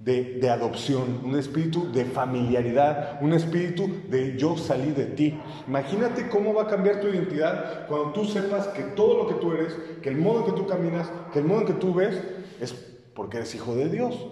de, 0.07 0.49
adopción, 0.49 1.19
un 1.25 1.37
espíritu 1.37 1.91
de 1.91 2.05
familiaridad, 2.05 3.21
un 3.21 3.33
espíritu 3.33 3.89
de 4.09 4.37
yo 4.37 4.57
salí 4.57 4.91
de 4.91 5.05
ti. 5.05 5.37
Imagínate 5.67 6.29
cómo 6.29 6.53
va 6.53 6.63
a 6.63 6.67
cambiar 6.67 7.01
tu 7.01 7.07
identidad 7.07 7.85
cuando 7.87 8.13
tú 8.13 8.23
sepas 8.23 8.69
que 8.69 8.83
todo 8.83 9.17
lo 9.17 9.27
que 9.27 9.33
tú 9.33 9.51
eres, 9.51 9.75
que 10.01 10.07
el 10.07 10.15
modo 10.15 10.39
en 10.39 10.45
que 10.45 10.51
tú 10.53 10.65
caminas, 10.65 11.11
que 11.33 11.39
el 11.39 11.45
modo 11.45 11.61
en 11.61 11.67
que 11.67 11.73
tú 11.73 11.93
ves, 11.93 12.21
es 12.61 12.73
porque 13.13 13.37
eres 13.37 13.53
hijo 13.53 13.75
de 13.75 13.89
Dios. 13.89 14.27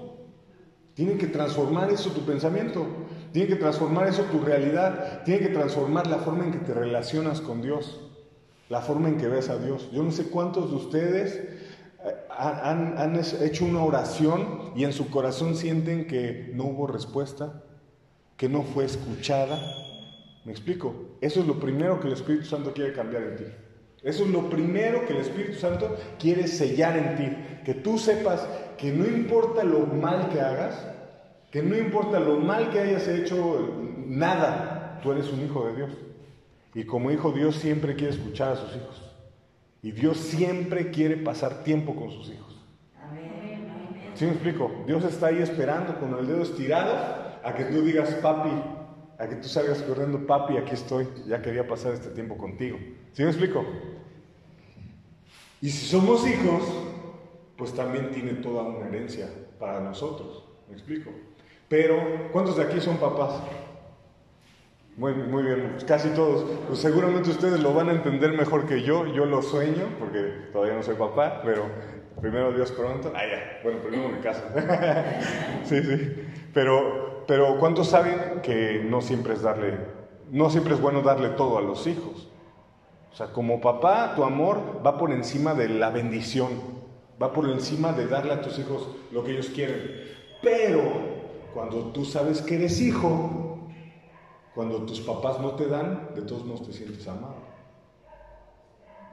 Tiene 0.94 1.18
que 1.18 1.28
transformar 1.28 1.92
eso 1.92 2.12
tu 2.12 2.22
pensamiento, 2.22 2.88
tiene 3.34 3.50
que 3.50 3.56
transformar 3.58 4.08
eso 4.08 4.24
tu 4.32 4.40
realidad, 4.40 5.24
tiene 5.26 5.42
que 5.42 5.54
transformar 5.54 6.08
la 6.08 6.20
forma 6.20 6.46
en 6.46 6.54
que 6.54 6.60
te 6.60 6.74
relacionas 6.74 7.42
con 7.42 7.62
Dios, 7.62 8.00
la 8.70 8.80
forma 8.80 9.10
en 9.10 9.18
que 9.18 9.28
ves 9.28 9.50
a 9.50 9.58
Dios. 9.58 9.90
Yo 9.92 10.04
no 10.04 10.12
sé 10.12 10.30
cuántos 10.30 10.70
de 10.70 10.78
ustedes 10.78 11.55
han, 12.30 13.20
hecho 13.42 13.66
una 13.66 13.84
oración 13.84 14.72
y 14.76 14.84
en 14.84 14.94
su 14.94 15.10
corazón 15.10 15.56
sienten 15.56 16.08
que 16.08 16.52
no 16.54 16.66
hubo 16.66 16.88
respuesta, 16.88 17.64
que 18.38 18.50
no 18.50 18.64
fue 18.64 18.86
escuchada. 18.86 19.60
¿Me 20.44 20.52
explico? 20.52 20.94
Eso 21.22 21.40
es 21.40 21.48
lo 21.48 21.60
primero 21.60 22.00
que 22.00 22.08
el 22.08 22.14
Espíritu 22.14 22.46
Santo 22.46 22.74
quiere 22.74 22.94
cambiar 22.94 23.24
en 23.24 23.36
ti. 23.38 23.44
Eso 24.04 24.24
es 24.24 24.30
lo 24.30 24.50
primero 24.50 25.06
que 25.08 25.14
el 25.14 25.20
Espíritu 25.20 25.58
Santo 25.58 25.96
quiere 26.20 26.48
sellar 26.48 26.96
en 26.96 27.16
ti. 27.16 27.64
Que 27.66 27.74
tú 27.74 27.98
sepas 27.98 28.48
que 28.78 28.92
no 28.92 29.06
importa 29.08 29.64
lo 29.64 29.88
mal 29.88 30.30
que 30.30 30.42
hagas, 30.42 30.86
que 31.52 31.64
no 31.64 31.76
importa 31.76 32.20
lo 32.20 32.38
mal 32.38 32.70
que 32.70 32.80
hayas 32.80 33.08
hecho, 33.08 33.74
nada, 34.06 35.00
tú 35.02 35.12
eres 35.12 35.32
un 35.32 35.44
hijo 35.44 35.66
de 35.68 35.76
Dios. 35.76 35.92
Y 36.76 36.84
como 36.84 37.10
hijo 37.10 37.32
Dios 37.32 37.56
siempre 37.56 37.96
quiere 37.96 38.14
escuchar 38.14 38.52
a 38.52 38.56
sus 38.58 38.76
hijos. 38.76 39.05
Y 39.86 39.92
Dios 39.92 40.18
siempre 40.18 40.90
quiere 40.90 41.16
pasar 41.16 41.64
tiempo 41.64 41.96
con 41.96 42.10
sus 42.10 42.28
hijos. 42.32 42.60
¿Sí 44.16 44.26
me 44.26 44.32
explico? 44.32 44.84
Dios 44.88 45.04
está 45.04 45.28
ahí 45.28 45.44
esperando 45.44 46.00
con 46.00 46.18
el 46.18 46.26
dedo 46.26 46.42
estirado 46.42 47.38
a 47.44 47.54
que 47.54 47.66
tú 47.66 47.84
digas, 47.84 48.10
papi, 48.16 48.50
a 49.20 49.30
que 49.30 49.36
tú 49.36 49.48
salgas 49.48 49.84
corriendo, 49.84 50.26
papi, 50.26 50.58
aquí 50.58 50.74
estoy, 50.74 51.08
ya 51.28 51.40
quería 51.40 51.68
pasar 51.68 51.94
este 51.94 52.10
tiempo 52.10 52.36
contigo. 52.36 52.80
¿Sí 53.14 53.22
me 53.22 53.30
explico? 53.30 53.64
Y 55.62 55.70
si 55.70 55.86
somos 55.86 56.28
hijos, 56.28 56.64
pues 57.56 57.72
también 57.72 58.10
tiene 58.10 58.34
toda 58.34 58.64
una 58.64 58.88
herencia 58.88 59.30
para 59.60 59.82
nosotros. 59.82 60.46
¿Me 60.68 60.74
explico? 60.74 61.12
Pero, 61.70 62.32
¿cuántos 62.32 62.58
de 62.58 62.64
aquí 62.64 62.82
son 62.82 62.98
papás? 62.98 63.40
Muy, 64.98 65.14
muy 65.14 65.44
bien, 65.44 65.76
casi 65.86 66.10
todos. 66.10 66.46
Pues 66.68 66.80
seguramente 66.80 67.30
ustedes 67.30 67.60
lo 67.60 67.74
van 67.74 67.90
a 67.90 67.92
entender 67.92 68.32
mejor 68.32 68.66
que 68.66 68.82
yo. 68.82 69.06
Yo 69.08 69.26
lo 69.26 69.42
sueño, 69.42 69.90
porque 70.00 70.50
todavía 70.54 70.76
no 70.76 70.84
soy 70.84 70.96
papá, 70.96 71.42
pero 71.44 71.66
primero 72.22 72.54
Dios 72.54 72.72
pronto. 72.72 73.12
Ah, 73.14 73.24
ya, 73.30 73.60
bueno, 73.62 73.80
primero 73.80 74.08
mi 74.08 74.20
casa. 74.20 74.44
sí, 75.66 75.84
sí. 75.84 76.16
Pero, 76.54 77.26
pero 77.28 77.60
¿cuántos 77.60 77.90
saben 77.90 78.40
que 78.42 78.86
no 78.90 79.02
siempre 79.02 79.34
es 79.34 79.42
darle, 79.42 79.78
no 80.32 80.50
siempre 80.50 80.76
es 80.76 80.82
bueno 80.82 81.02
darle 81.02 81.30
todo 81.30 81.58
a 81.58 81.62
los 81.62 81.88
hijos? 81.88 82.30
O 83.12 83.16
sea, 83.18 83.34
como 83.34 83.60
papá, 83.60 84.14
tu 84.16 84.24
amor 84.24 84.82
va 84.86 84.98
por 84.98 85.12
encima 85.12 85.54
de 85.54 85.68
la 85.68 85.90
bendición, 85.90 86.52
va 87.22 87.34
por 87.34 87.50
encima 87.50 87.92
de 87.92 88.08
darle 88.08 88.32
a 88.32 88.42
tus 88.42 88.60
hijos 88.60 88.88
lo 89.12 89.26
que 89.26 89.32
ellos 89.32 89.50
quieren. 89.50 90.06
Pero 90.42 90.82
cuando 91.54 91.92
tú 91.92 92.06
sabes 92.06 92.42
que 92.42 92.56
eres 92.56 92.80
hijo, 92.80 93.45
cuando 94.56 94.78
tus 94.84 95.02
papás 95.02 95.40
no 95.40 95.52
te 95.52 95.68
dan, 95.68 96.10
de 96.16 96.22
todos 96.22 96.46
modos 96.46 96.66
te 96.66 96.74
sientes 96.74 97.06
amado. 97.08 97.36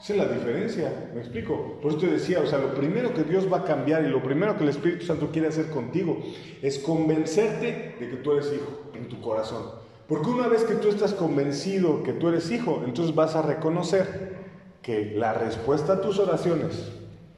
Esa 0.00 0.14
es 0.14 0.18
la 0.18 0.26
diferencia, 0.26 1.10
me 1.14 1.20
explico. 1.20 1.78
Por 1.82 1.92
eso 1.92 2.00
te 2.00 2.06
decía, 2.08 2.40
o 2.40 2.46
sea, 2.46 2.58
lo 2.58 2.74
primero 2.74 3.12
que 3.12 3.24
Dios 3.24 3.52
va 3.52 3.58
a 3.58 3.64
cambiar 3.64 4.04
y 4.04 4.08
lo 4.08 4.22
primero 4.22 4.56
que 4.56 4.62
el 4.62 4.70
Espíritu 4.70 5.04
Santo 5.04 5.30
quiere 5.30 5.48
hacer 5.48 5.70
contigo 5.70 6.18
es 6.60 6.78
convencerte 6.78 7.96
de 7.98 8.10
que 8.10 8.16
tú 8.16 8.32
eres 8.32 8.52
hijo 8.52 8.90
en 8.94 9.08
tu 9.08 9.20
corazón. 9.20 9.64
Porque 10.08 10.30
una 10.30 10.48
vez 10.48 10.64
que 10.64 10.74
tú 10.74 10.88
estás 10.88 11.12
convencido 11.12 12.02
que 12.02 12.12
tú 12.12 12.28
eres 12.28 12.50
hijo, 12.50 12.82
entonces 12.84 13.14
vas 13.14 13.34
a 13.36 13.42
reconocer 13.42 14.36
que 14.82 15.12
la 15.16 15.34
respuesta 15.34 15.94
a 15.94 16.00
tus 16.00 16.18
oraciones 16.18 16.90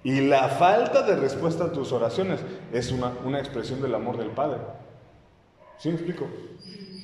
y 0.02 0.20
la 0.20 0.48
falta 0.48 1.02
de 1.02 1.16
respuesta 1.16 1.64
a 1.64 1.72
tus 1.72 1.92
oraciones 1.92 2.40
es 2.72 2.92
una, 2.92 3.12
una 3.24 3.38
expresión 3.38 3.80
del 3.80 3.94
amor 3.94 4.18
del 4.18 4.30
Padre. 4.30 4.60
¿Sí 5.78 5.88
me 5.88 5.94
explico? 5.94 6.26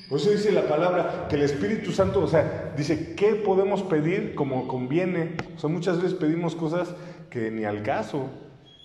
Por 0.09 0.19
eso 0.19 0.29
dice 0.29 0.51
la 0.51 0.67
palabra 0.67 1.27
que 1.29 1.37
el 1.37 1.43
Espíritu 1.43 1.91
Santo, 1.91 2.21
o 2.21 2.27
sea, 2.27 2.73
dice, 2.75 3.15
¿qué 3.15 3.35
podemos 3.35 3.81
pedir 3.83 4.35
como 4.35 4.67
conviene? 4.67 5.37
O 5.55 5.59
sea, 5.59 5.69
muchas 5.69 6.01
veces 6.01 6.17
pedimos 6.17 6.55
cosas 6.55 6.93
que 7.29 7.49
ni 7.49 7.63
al 7.63 7.81
caso, 7.81 8.29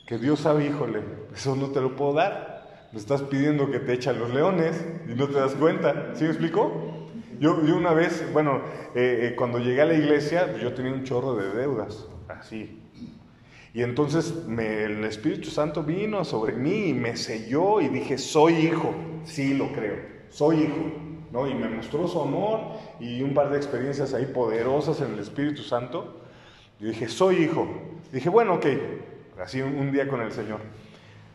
que 0.06 0.18
Dios 0.18 0.40
sabe, 0.40 0.66
híjole, 0.66 1.00
eso 1.34 1.56
no 1.56 1.70
te 1.70 1.80
lo 1.80 1.96
puedo 1.96 2.12
dar. 2.12 2.88
Me 2.92 3.00
estás 3.00 3.22
pidiendo 3.22 3.70
que 3.72 3.80
te 3.80 3.92
echan 3.92 4.20
los 4.20 4.32
leones 4.32 4.86
y 5.08 5.14
no 5.14 5.26
te 5.26 5.34
das 5.34 5.54
cuenta. 5.56 6.12
¿Sí 6.14 6.22
me 6.22 6.30
explico? 6.30 7.10
Yo, 7.40 7.60
yo 7.66 7.76
una 7.76 7.92
vez, 7.92 8.24
bueno, 8.32 8.60
eh, 8.94 9.30
eh, 9.32 9.34
cuando 9.36 9.58
llegué 9.58 9.82
a 9.82 9.86
la 9.86 9.94
iglesia, 9.94 10.56
yo 10.58 10.74
tenía 10.74 10.92
un 10.92 11.02
chorro 11.02 11.34
de 11.34 11.50
deudas, 11.50 12.06
así. 12.28 12.85
Y 13.76 13.82
entonces 13.82 14.32
el 14.48 15.04
Espíritu 15.04 15.50
Santo 15.50 15.82
vino 15.82 16.24
sobre 16.24 16.54
mí 16.54 16.88
y 16.88 16.94
me 16.94 17.14
selló 17.14 17.82
y 17.82 17.88
dije, 17.88 18.16
soy 18.16 18.54
hijo. 18.54 18.94
Sí, 19.26 19.52
lo 19.52 19.70
creo, 19.70 19.96
soy 20.30 20.62
hijo. 20.62 20.92
¿no? 21.30 21.46
Y 21.46 21.52
me 21.52 21.68
mostró 21.68 22.08
su 22.08 22.18
amor 22.18 22.60
y 23.00 23.20
un 23.20 23.34
par 23.34 23.50
de 23.50 23.58
experiencias 23.58 24.14
ahí 24.14 24.24
poderosas 24.24 25.02
en 25.02 25.12
el 25.12 25.18
Espíritu 25.18 25.60
Santo. 25.60 26.22
Y 26.80 26.86
dije, 26.86 27.06
soy 27.06 27.44
hijo. 27.44 27.68
dije, 28.10 28.30
bueno, 28.30 28.54
ok, 28.54 28.66
así 29.44 29.60
un 29.60 29.92
día 29.92 30.08
con 30.08 30.22
el 30.22 30.32
Señor. 30.32 30.60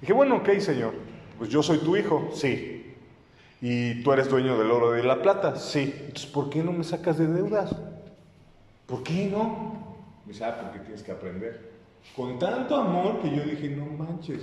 dije, 0.02 0.12
bueno, 0.12 0.38
ok, 0.38 0.50
Señor, 0.58 0.96
pues 1.38 1.52
yo 1.52 1.62
soy 1.62 1.78
tu 1.78 1.96
hijo, 1.96 2.32
sí. 2.34 2.96
¿Y 3.62 4.02
tú 4.02 4.14
eres 4.14 4.28
dueño 4.30 4.58
del 4.58 4.72
oro 4.72 4.96
y 4.96 5.02
de 5.02 5.08
la 5.08 5.22
plata? 5.22 5.58
Sí. 5.58 5.94
Entonces, 6.08 6.26
¿por 6.26 6.50
qué 6.50 6.64
no 6.64 6.72
me 6.72 6.84
sacas 6.84 7.20
de 7.20 7.28
deudas? 7.28 7.76
¿Por 8.88 9.04
qué 9.04 9.28
no? 9.28 10.00
Me 10.26 10.34
dice, 10.34 10.44
ah, 10.44 10.58
porque 10.60 10.80
tienes 10.80 11.04
que 11.04 11.12
aprender. 11.12 11.71
Con 12.16 12.40
tanto 12.40 12.76
amor 12.76 13.22
que 13.22 13.36
yo 13.36 13.44
dije, 13.44 13.70
no 13.70 13.86
manches, 13.86 14.42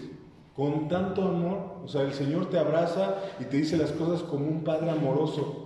con 0.57 0.89
tanto 0.89 1.23
amor. 1.23 1.83
O 1.85 1.89
sea, 1.89 2.03
el 2.03 2.13
Señor 2.13 2.51
te 2.51 2.59
abraza 2.59 3.17
y 3.41 3.45
te 3.45 3.59
dice 3.59 3.77
las 3.77 3.93
cosas 3.93 4.23
como 4.23 4.47
un 4.47 4.65
padre 4.65 4.91
amoroso. 4.91 5.65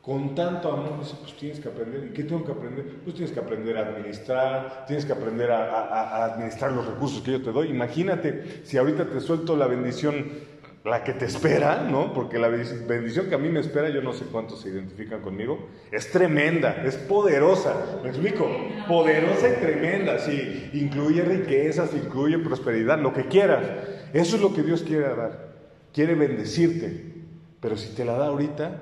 Con 0.00 0.34
tanto 0.34 0.72
amor, 0.72 0.98
dice, 0.98 1.14
pues 1.20 1.36
tienes 1.36 1.60
que 1.60 1.68
aprender. 1.68 2.08
¿Y 2.10 2.12
qué 2.12 2.24
tengo 2.24 2.44
que 2.44 2.50
aprender? 2.50 3.00
Pues 3.04 3.14
tienes 3.14 3.32
que 3.32 3.38
aprender 3.38 3.76
a 3.76 3.82
administrar, 3.82 4.84
tienes 4.86 5.04
que 5.04 5.12
aprender 5.12 5.52
a, 5.52 5.80
a 5.80 6.24
administrar 6.24 6.72
los 6.72 6.86
recursos 6.86 7.22
que 7.22 7.32
yo 7.32 7.42
te 7.42 7.52
doy. 7.52 7.68
Imagínate 7.68 8.62
si 8.64 8.78
ahorita 8.78 9.06
te 9.08 9.20
suelto 9.20 9.56
la 9.56 9.68
bendición 9.68 10.51
la 10.84 11.04
que 11.04 11.12
te 11.12 11.26
espera, 11.26 11.86
¿no? 11.88 12.12
Porque 12.12 12.38
la 12.38 12.48
bendición 12.48 13.28
que 13.28 13.36
a 13.36 13.38
mí 13.38 13.48
me 13.48 13.60
espera, 13.60 13.88
yo 13.88 14.02
no 14.02 14.12
sé 14.12 14.24
cuántos 14.24 14.60
se 14.60 14.70
identifican 14.70 15.22
conmigo, 15.22 15.68
es 15.92 16.10
tremenda, 16.10 16.82
es 16.84 16.96
poderosa, 16.96 18.00
¿me 18.02 18.08
explico? 18.08 18.48
Poderosa 18.88 19.48
y 19.48 19.60
tremenda, 19.60 20.18
sí, 20.18 20.70
incluye 20.72 21.22
riquezas, 21.22 21.94
incluye 21.94 22.38
prosperidad, 22.38 22.98
lo 22.98 23.12
que 23.12 23.28
quieras. 23.28 23.64
Eso 24.12 24.36
es 24.36 24.42
lo 24.42 24.52
que 24.52 24.62
Dios 24.62 24.82
quiere 24.82 25.14
dar, 25.14 25.52
quiere 25.92 26.16
bendecirte, 26.16 27.14
pero 27.60 27.76
si 27.76 27.94
te 27.94 28.04
la 28.04 28.14
da 28.14 28.26
ahorita, 28.26 28.80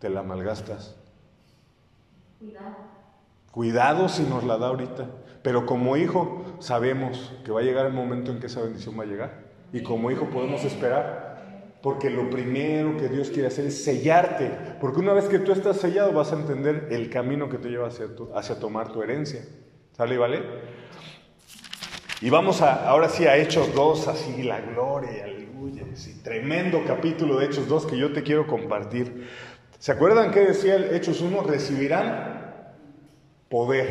te 0.00 0.10
la 0.10 0.24
malgastas. 0.24 0.96
Cuidado. 2.40 2.76
Cuidado 3.52 4.08
si 4.08 4.22
nos 4.24 4.42
la 4.42 4.58
da 4.58 4.68
ahorita, 4.68 5.06
pero 5.42 5.66
como 5.66 5.96
hijo 5.96 6.44
sabemos 6.58 7.32
que 7.44 7.52
va 7.52 7.60
a 7.60 7.62
llegar 7.62 7.86
el 7.86 7.92
momento 7.92 8.32
en 8.32 8.40
que 8.40 8.46
esa 8.46 8.60
bendición 8.60 8.98
va 8.98 9.04
a 9.04 9.06
llegar. 9.06 9.49
Y 9.72 9.82
como 9.82 10.10
hijo 10.10 10.26
podemos 10.26 10.64
esperar. 10.64 11.30
Porque 11.82 12.10
lo 12.10 12.28
primero 12.28 12.96
que 12.96 13.08
Dios 13.08 13.30
quiere 13.30 13.48
hacer 13.48 13.66
es 13.66 13.82
sellarte. 13.82 14.50
Porque 14.80 15.00
una 15.00 15.12
vez 15.12 15.26
que 15.26 15.38
tú 15.38 15.52
estás 15.52 15.78
sellado 15.78 16.12
vas 16.12 16.32
a 16.32 16.36
entender 16.36 16.88
el 16.90 17.08
camino 17.08 17.48
que 17.48 17.58
te 17.58 17.68
lleva 17.68 17.88
hacia, 17.88 18.06
hacia 18.34 18.58
tomar 18.58 18.92
tu 18.92 19.02
herencia. 19.02 19.44
¿Sale 19.96 20.14
y 20.14 20.18
vale? 20.18 20.42
Y 22.22 22.28
vamos 22.28 22.60
a, 22.60 22.86
ahora 22.86 23.08
sí 23.08 23.26
a 23.26 23.38
Hechos 23.38 23.74
2, 23.74 24.08
así 24.08 24.42
la 24.42 24.60
gloria, 24.60 25.24
aleluya. 25.24 25.84
Sí, 25.94 26.20
tremendo 26.22 26.82
capítulo 26.86 27.38
de 27.38 27.46
Hechos 27.46 27.66
2 27.66 27.86
que 27.86 27.96
yo 27.96 28.12
te 28.12 28.22
quiero 28.22 28.46
compartir. 28.46 29.26
¿Se 29.78 29.92
acuerdan 29.92 30.30
qué 30.30 30.40
decía 30.40 30.74
el 30.74 30.94
Hechos 30.94 31.22
1? 31.22 31.42
Recibirán 31.44 32.64
poder. 33.48 33.88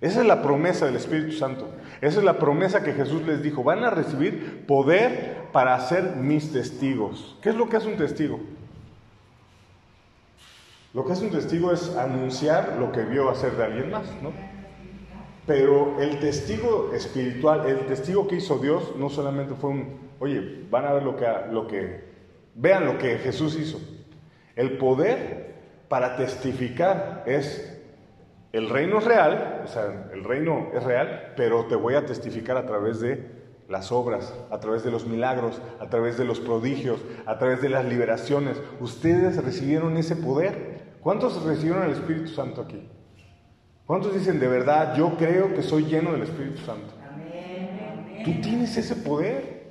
Esa 0.00 0.20
es 0.20 0.26
la 0.26 0.40
promesa 0.40 0.86
del 0.86 0.94
Espíritu 0.94 1.32
Santo. 1.32 1.68
Esa 2.02 2.18
es 2.18 2.24
la 2.24 2.40
promesa 2.40 2.82
que 2.82 2.94
Jesús 2.94 3.22
les 3.22 3.44
dijo. 3.44 3.62
Van 3.62 3.84
a 3.84 3.90
recibir 3.90 4.66
poder 4.66 5.36
para 5.52 5.78
ser 5.78 6.16
mis 6.16 6.52
testigos. 6.52 7.38
¿Qué 7.40 7.50
es 7.50 7.54
lo 7.54 7.68
que 7.68 7.76
hace 7.76 7.86
un 7.86 7.96
testigo? 7.96 8.40
Lo 10.94 11.06
que 11.06 11.12
hace 11.12 11.24
un 11.24 11.30
testigo 11.30 11.72
es 11.72 11.96
anunciar 11.96 12.76
lo 12.80 12.90
que 12.90 13.04
vio 13.04 13.30
hacer 13.30 13.52
de 13.52 13.64
alguien 13.64 13.90
más, 13.92 14.04
¿no? 14.20 14.32
Pero 15.46 16.00
el 16.00 16.18
testigo 16.18 16.90
espiritual, 16.92 17.66
el 17.66 17.86
testigo 17.86 18.26
que 18.26 18.36
hizo 18.36 18.58
Dios, 18.58 18.94
no 18.98 19.08
solamente 19.08 19.54
fue 19.54 19.70
un, 19.70 20.10
oye, 20.18 20.64
van 20.70 20.86
a 20.86 20.92
ver 20.92 21.04
lo 21.04 21.16
que, 21.16 21.26
lo 21.52 21.68
que, 21.68 22.04
vean 22.56 22.84
lo 22.84 22.98
que 22.98 23.18
Jesús 23.18 23.56
hizo. 23.56 23.80
El 24.56 24.76
poder 24.76 25.54
para 25.88 26.16
testificar 26.16 27.22
es 27.26 27.71
el 28.52 28.68
reino 28.68 28.98
es 28.98 29.04
real, 29.04 29.62
o 29.64 29.66
sea, 29.66 30.10
el 30.12 30.24
reino 30.24 30.68
es 30.74 30.82
real, 30.82 31.32
pero 31.36 31.64
te 31.64 31.74
voy 31.74 31.94
a 31.94 32.04
testificar 32.04 32.58
a 32.58 32.66
través 32.66 33.00
de 33.00 33.42
las 33.68 33.90
obras, 33.90 34.34
a 34.50 34.60
través 34.60 34.84
de 34.84 34.90
los 34.90 35.06
milagros, 35.06 35.62
a 35.80 35.88
través 35.88 36.18
de 36.18 36.26
los 36.26 36.38
prodigios, 36.38 37.00
a 37.24 37.38
través 37.38 37.62
de 37.62 37.70
las 37.70 37.86
liberaciones. 37.86 38.60
Ustedes 38.80 39.42
recibieron 39.42 39.96
ese 39.96 40.16
poder. 40.16 40.82
¿Cuántos 41.00 41.42
recibieron 41.42 41.84
el 41.84 41.92
Espíritu 41.92 42.28
Santo 42.28 42.60
aquí? 42.60 42.86
¿Cuántos 43.86 44.12
dicen 44.14 44.38
de 44.38 44.48
verdad, 44.48 44.94
yo 44.96 45.16
creo 45.16 45.54
que 45.54 45.62
soy 45.62 45.86
lleno 45.86 46.12
del 46.12 46.22
Espíritu 46.22 46.58
Santo? 46.58 46.92
Tú 48.24 48.40
tienes 48.42 48.76
ese 48.76 48.96
poder. 48.96 49.62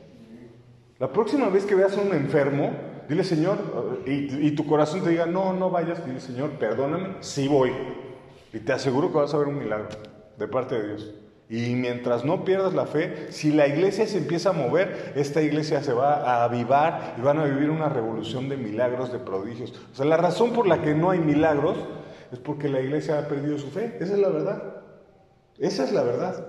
La 0.97 1.11
próxima 1.11 1.49
vez 1.49 1.65
que 1.65 1.75
veas 1.75 1.95
a 1.97 2.01
un 2.01 2.13
enfermo, 2.13 2.71
dile 3.07 3.23
Señor, 3.23 4.01
y, 4.07 4.47
y 4.47 4.51
tu 4.55 4.65
corazón 4.65 5.03
te 5.03 5.11
diga, 5.11 5.27
no, 5.27 5.53
no 5.53 5.69
vayas, 5.69 6.03
dile 6.05 6.19
Señor, 6.19 6.51
perdóname, 6.51 7.17
sí 7.19 7.47
voy. 7.47 7.71
Y 8.53 8.59
te 8.59 8.73
aseguro 8.73 9.11
que 9.11 9.17
vas 9.17 9.33
a 9.33 9.37
ver 9.37 9.47
un 9.47 9.59
milagro 9.59 9.89
de 10.37 10.47
parte 10.47 10.75
de 10.75 10.87
Dios. 10.87 11.11
Y 11.51 11.75
mientras 11.75 12.23
no 12.23 12.45
pierdas 12.45 12.73
la 12.73 12.85
fe, 12.85 13.27
si 13.29 13.51
la 13.51 13.67
iglesia 13.67 14.07
se 14.07 14.19
empieza 14.19 14.51
a 14.51 14.53
mover, 14.53 15.11
esta 15.17 15.41
iglesia 15.41 15.83
se 15.83 15.91
va 15.91 16.13
a 16.15 16.45
avivar 16.45 17.15
y 17.17 17.21
van 17.21 17.39
a 17.39 17.43
vivir 17.43 17.69
una 17.69 17.89
revolución 17.89 18.47
de 18.47 18.55
milagros, 18.55 19.11
de 19.11 19.19
prodigios. 19.19 19.73
O 19.91 19.95
sea, 19.95 20.05
la 20.05 20.15
razón 20.15 20.53
por 20.53 20.65
la 20.65 20.81
que 20.81 20.93
no 20.95 21.09
hay 21.09 21.19
milagros 21.19 21.77
es 22.31 22.39
porque 22.39 22.69
la 22.69 22.79
iglesia 22.79 23.19
ha 23.19 23.27
perdido 23.27 23.57
su 23.57 23.69
fe. 23.69 23.97
Esa 23.99 24.13
es 24.13 24.19
la 24.19 24.29
verdad. 24.29 24.63
Esa 25.59 25.83
es 25.83 25.91
la 25.91 26.03
verdad. 26.03 26.47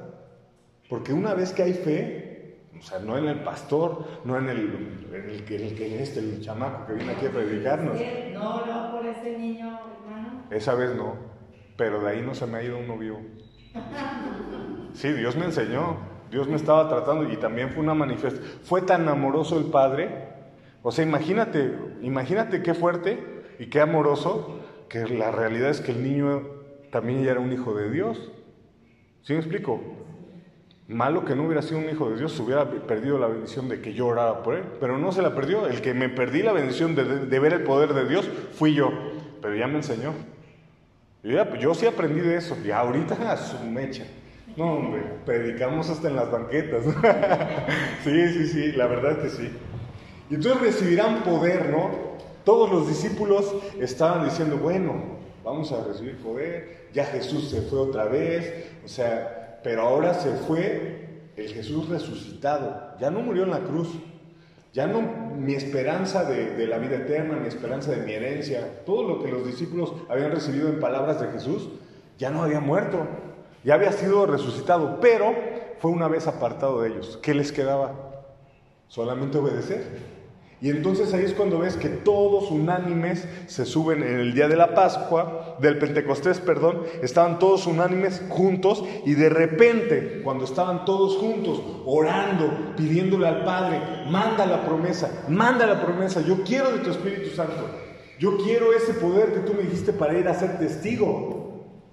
Porque 0.88 1.12
una 1.12 1.34
vez 1.34 1.52
que 1.52 1.64
hay 1.64 1.72
fe, 1.72 2.60
o 2.78 2.82
sea, 2.82 3.00
no 3.00 3.18
en 3.18 3.26
el 3.26 3.40
pastor, 3.40 4.04
no 4.24 4.38
en 4.38 4.48
el, 4.50 5.04
en 5.12 5.30
el, 5.30 5.44
que, 5.44 5.56
el, 5.56 5.94
este, 5.94 6.20
el 6.20 6.40
chamaco 6.40 6.86
que 6.86 6.92
viene 6.92 7.12
aquí 7.12 7.26
a 7.26 7.30
predicarnos. 7.32 7.96
No, 8.32 8.66
no, 8.66 8.92
por 8.92 9.04
ese 9.04 9.36
niño, 9.36 9.80
hermano. 9.98 10.44
Esa 10.50 10.74
vez 10.76 10.94
no 10.94 11.31
pero 11.82 12.00
de 12.00 12.10
ahí 12.10 12.22
no 12.22 12.32
se 12.32 12.46
me 12.46 12.58
ha 12.58 12.62
ido 12.62 12.78
uno 12.78 12.96
vivo. 12.96 13.20
Sí, 14.94 15.12
Dios 15.12 15.34
me 15.34 15.46
enseñó, 15.46 15.96
Dios 16.30 16.46
me 16.46 16.54
estaba 16.54 16.88
tratando 16.88 17.28
y 17.32 17.36
también 17.38 17.70
fue 17.70 17.82
una 17.82 17.92
manifestación. 17.92 18.60
Fue 18.62 18.82
tan 18.82 19.08
amoroso 19.08 19.58
el 19.58 19.64
Padre, 19.64 20.08
o 20.84 20.92
sea, 20.92 21.04
imagínate, 21.04 21.76
imagínate 22.00 22.62
qué 22.62 22.74
fuerte 22.74 23.18
y 23.58 23.66
qué 23.66 23.80
amoroso, 23.80 24.60
que 24.88 25.08
la 25.08 25.32
realidad 25.32 25.70
es 25.70 25.80
que 25.80 25.90
el 25.90 26.04
niño 26.04 26.44
también 26.92 27.24
ya 27.24 27.32
era 27.32 27.40
un 27.40 27.52
hijo 27.52 27.74
de 27.74 27.90
Dios. 27.90 28.30
¿Sí 29.22 29.32
me 29.32 29.40
explico? 29.40 29.82
Malo 30.86 31.24
que 31.24 31.34
no 31.34 31.46
hubiera 31.46 31.62
sido 31.62 31.80
un 31.80 31.90
hijo 31.90 32.10
de 32.10 32.16
Dios, 32.16 32.38
hubiera 32.38 32.70
perdido 32.70 33.18
la 33.18 33.26
bendición 33.26 33.68
de 33.68 33.80
que 33.80 33.92
yo 33.92 34.06
oraba 34.06 34.44
por 34.44 34.54
él, 34.54 34.62
pero 34.78 34.98
no 34.98 35.10
se 35.10 35.20
la 35.20 35.34
perdió. 35.34 35.66
El 35.66 35.80
que 35.80 35.94
me 35.94 36.08
perdí 36.08 36.42
la 36.42 36.52
bendición 36.52 36.94
de, 36.94 37.26
de 37.26 37.38
ver 37.40 37.54
el 37.54 37.64
poder 37.64 37.92
de 37.92 38.06
Dios 38.06 38.30
fui 38.52 38.72
yo 38.72 38.92
pero 39.42 39.56
ya 39.56 39.66
me 39.66 39.78
enseñó. 39.78 40.14
Yo, 41.22 41.54
yo 41.56 41.74
sí 41.74 41.86
aprendí 41.86 42.20
de 42.20 42.36
eso, 42.36 42.56
y 42.64 42.70
ahorita 42.70 43.14
a 43.32 43.36
su 43.36 43.58
mecha. 43.64 44.04
No, 44.56 44.74
hombre, 44.74 45.02
predicamos 45.24 45.88
hasta 45.88 46.08
en 46.08 46.16
las 46.16 46.30
banquetas. 46.30 46.84
sí, 48.04 48.28
sí, 48.28 48.46
sí, 48.48 48.72
la 48.72 48.86
verdad 48.86 49.22
que 49.22 49.30
sí. 49.30 49.50
Y 50.28 50.34
entonces 50.34 50.60
recibirán 50.60 51.22
poder, 51.22 51.70
¿no? 51.70 51.90
Todos 52.44 52.70
los 52.70 52.88
discípulos 52.88 53.54
estaban 53.80 54.24
diciendo, 54.24 54.58
bueno, 54.58 55.18
vamos 55.44 55.72
a 55.72 55.84
recibir 55.84 56.16
poder, 56.18 56.88
ya 56.92 57.04
Jesús 57.06 57.50
se 57.50 57.62
fue 57.62 57.78
otra 57.78 58.04
vez, 58.04 58.70
o 58.84 58.88
sea, 58.88 59.60
pero 59.62 59.82
ahora 59.82 60.14
se 60.14 60.32
fue 60.32 61.08
el 61.36 61.48
Jesús 61.48 61.88
resucitado, 61.88 62.96
ya 63.00 63.10
no 63.10 63.20
murió 63.20 63.44
en 63.44 63.50
la 63.50 63.60
cruz, 63.60 63.88
ya 64.72 64.86
no 64.86 65.02
mi 65.36 65.54
esperanza 65.54 66.24
de, 66.24 66.66
la 66.66 66.78
vida 66.78 66.96
eterna, 66.96 67.36
mi 67.36 67.48
esperanza 67.48 67.90
de 67.90 67.98
mi 67.98 68.12
herencia, 68.12 68.84
todo 68.84 69.02
lo 69.06 69.22
que 69.22 69.30
los 69.30 69.46
discípulos 69.46 69.92
habían 70.08 70.30
recibido 70.30 70.68
en 70.68 70.80
palabras 70.80 71.20
de 71.20 71.28
Jesús, 71.28 71.68
ya 72.18 72.30
no 72.30 72.42
había 72.42 72.60
muerto, 72.60 73.06
ya 73.64 73.74
había 73.74 73.92
sido 73.92 74.24
resucitado, 74.26 74.98
pero 75.00 75.34
fue 75.78 75.90
una 75.90 76.08
vez 76.08 76.26
apartado 76.26 76.80
de 76.80 76.90
ellos. 76.90 77.18
¿Qué 77.22 77.34
les 77.34 77.52
quedaba? 77.52 77.92
Solamente 78.88 79.38
obedecer. 79.38 80.21
Y 80.62 80.70
entonces 80.70 81.12
ahí 81.12 81.24
es 81.24 81.32
cuando 81.32 81.58
ves 81.58 81.76
que 81.76 81.88
todos 81.88 82.52
unánimes 82.52 83.26
se 83.48 83.66
suben 83.66 84.04
en 84.04 84.20
el 84.20 84.32
día 84.32 84.46
de 84.46 84.54
la 84.54 84.76
Pascua, 84.76 85.56
del 85.58 85.76
Pentecostés, 85.76 86.38
perdón, 86.38 86.84
estaban 87.02 87.40
todos 87.40 87.66
unánimes 87.66 88.22
juntos 88.28 88.84
y 89.04 89.14
de 89.14 89.28
repente, 89.28 90.20
cuando 90.22 90.44
estaban 90.44 90.84
todos 90.84 91.16
juntos, 91.16 91.60
orando, 91.84 92.74
pidiéndole 92.76 93.26
al 93.26 93.44
Padre, 93.44 93.80
manda 94.08 94.46
la 94.46 94.64
promesa, 94.64 95.24
manda 95.28 95.66
la 95.66 95.84
promesa, 95.84 96.20
yo 96.20 96.44
quiero 96.44 96.70
de 96.70 96.78
tu 96.78 96.90
Espíritu 96.92 97.30
Santo, 97.30 97.68
yo 98.20 98.36
quiero 98.36 98.72
ese 98.72 98.94
poder 98.94 99.32
que 99.32 99.40
tú 99.40 99.54
me 99.54 99.64
dijiste 99.64 99.92
para 99.92 100.16
ir 100.16 100.28
a 100.28 100.34
ser 100.34 100.60
testigo, 100.60 101.42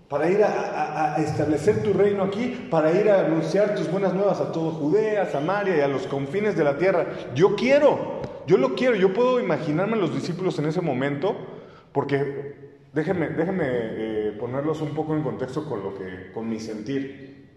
para 0.10 0.30
ir 0.30 0.44
a, 0.44 1.16
establecer 1.18 1.82
tu 1.82 1.94
reino 1.94 2.24
aquí, 2.24 2.68
para 2.70 2.92
ir 2.92 3.10
a 3.10 3.22
anunciar 3.22 3.74
tus 3.74 3.90
buenas 3.92 4.14
nuevas 4.14 4.40
a 4.40 4.52
todo 4.52 4.70
Judea, 4.72 5.26
Samaria 5.26 5.78
y 5.78 5.82
a 5.82 5.88
los 5.88 6.06
confines 6.06 6.56
de 6.56 6.64
la 6.64 6.78
tierra. 6.78 7.08
Yo 7.34 7.56
quiero, 7.56 8.20
yo 8.50 8.58
lo 8.58 8.74
quiero, 8.74 8.96
yo 8.96 9.14
puedo 9.14 9.40
imaginarme 9.40 9.94
a 9.94 9.98
los 9.98 10.12
discípulos 10.12 10.58
en 10.58 10.66
ese 10.66 10.82
momento, 10.82 11.36
porque 11.92 12.80
déjenme, 12.94 13.30
déjenme 13.30 13.66
eh, 13.68 14.38
ponerlos 14.40 14.82
un 14.82 14.96
poco 14.96 15.16
en 15.16 15.22
contexto 15.22 15.70
con, 15.70 15.84
lo 15.84 15.96
que, 15.96 16.32
con 16.34 16.50
mi 16.50 16.60
sentir. 16.60 17.48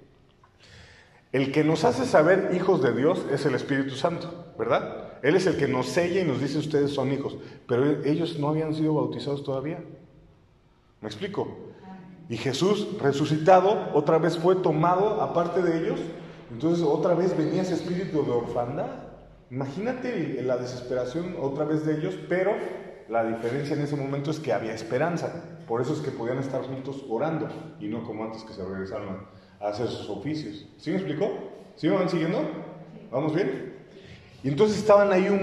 El 1.33 1.51
que 1.51 1.65
nos 1.65 1.85
hace 1.85 2.05
saber 2.05 2.51
hijos 2.55 2.83
de 2.83 2.93
Dios 2.93 3.25
es 3.33 3.47
el 3.47 3.55
Espíritu 3.55 3.95
Santo, 3.95 4.53
¿verdad? 4.59 5.15
Él 5.23 5.35
es 5.35 5.47
el 5.47 5.57
que 5.57 5.67
nos 5.67 5.87
sella 5.87 6.21
y 6.21 6.25
nos 6.27 6.43
dice 6.43 6.59
ustedes 6.59 6.91
son 6.91 7.11
hijos, 7.11 7.39
pero 7.67 8.03
ellos 8.05 8.39
no 8.39 8.51
habían 8.51 8.75
sido 8.75 8.93
bautizados 8.93 9.43
todavía. 9.45 9.83
¿Me 11.01 11.09
explico? 11.09 11.57
Y 12.29 12.37
Jesús 12.37 12.87
resucitado 13.01 13.89
otra 13.95 14.19
vez 14.19 14.37
fue 14.37 14.57
tomado 14.57 15.23
aparte 15.23 15.63
de 15.63 15.79
ellos. 15.79 16.01
Entonces 16.51 16.85
otra 16.85 17.15
vez 17.15 17.35
venía 17.35 17.63
ese 17.63 17.77
espíritu 17.77 18.27
de 18.27 18.31
orfandad. 18.31 19.02
Imagínate 19.53 20.43
la 20.43 20.57
desesperación 20.57 21.37
otra 21.39 21.65
vez 21.65 21.85
de 21.85 21.99
ellos, 21.99 22.19
pero 22.27 22.53
la 23.11 23.23
diferencia 23.25 23.77
en 23.77 23.83
ese 23.83 23.97
momento 23.97 24.31
es 24.31 24.41
que 24.41 24.51
había 24.51 24.73
esperanza. 24.73 25.45
Por 25.69 25.83
eso 25.83 25.93
es 25.93 26.01
que 26.01 26.11
podían 26.11 26.39
estar 26.39 26.63
juntos 26.63 27.05
orando 27.07 27.49
y 27.79 27.87
no 27.89 28.03
como 28.03 28.25
antes 28.25 28.45
que 28.45 28.55
se 28.55 28.65
regresaron 28.65 29.27
a 29.61 29.69
hacer 29.69 29.89
sus 29.89 30.09
oficios. 30.09 30.67
¿Sí 30.79 30.91
me 30.91 30.97
explicó? 30.97 31.29
¿Sí 31.77 31.87
me 31.87 31.97
van 31.97 32.09
siguiendo? 32.09 32.39
¿Vamos 33.11 33.35
bien? 33.35 33.75
Y 34.43 34.49
entonces 34.49 34.79
estaban 34.79 35.13
ahí 35.13 35.27
eh, 35.27 35.37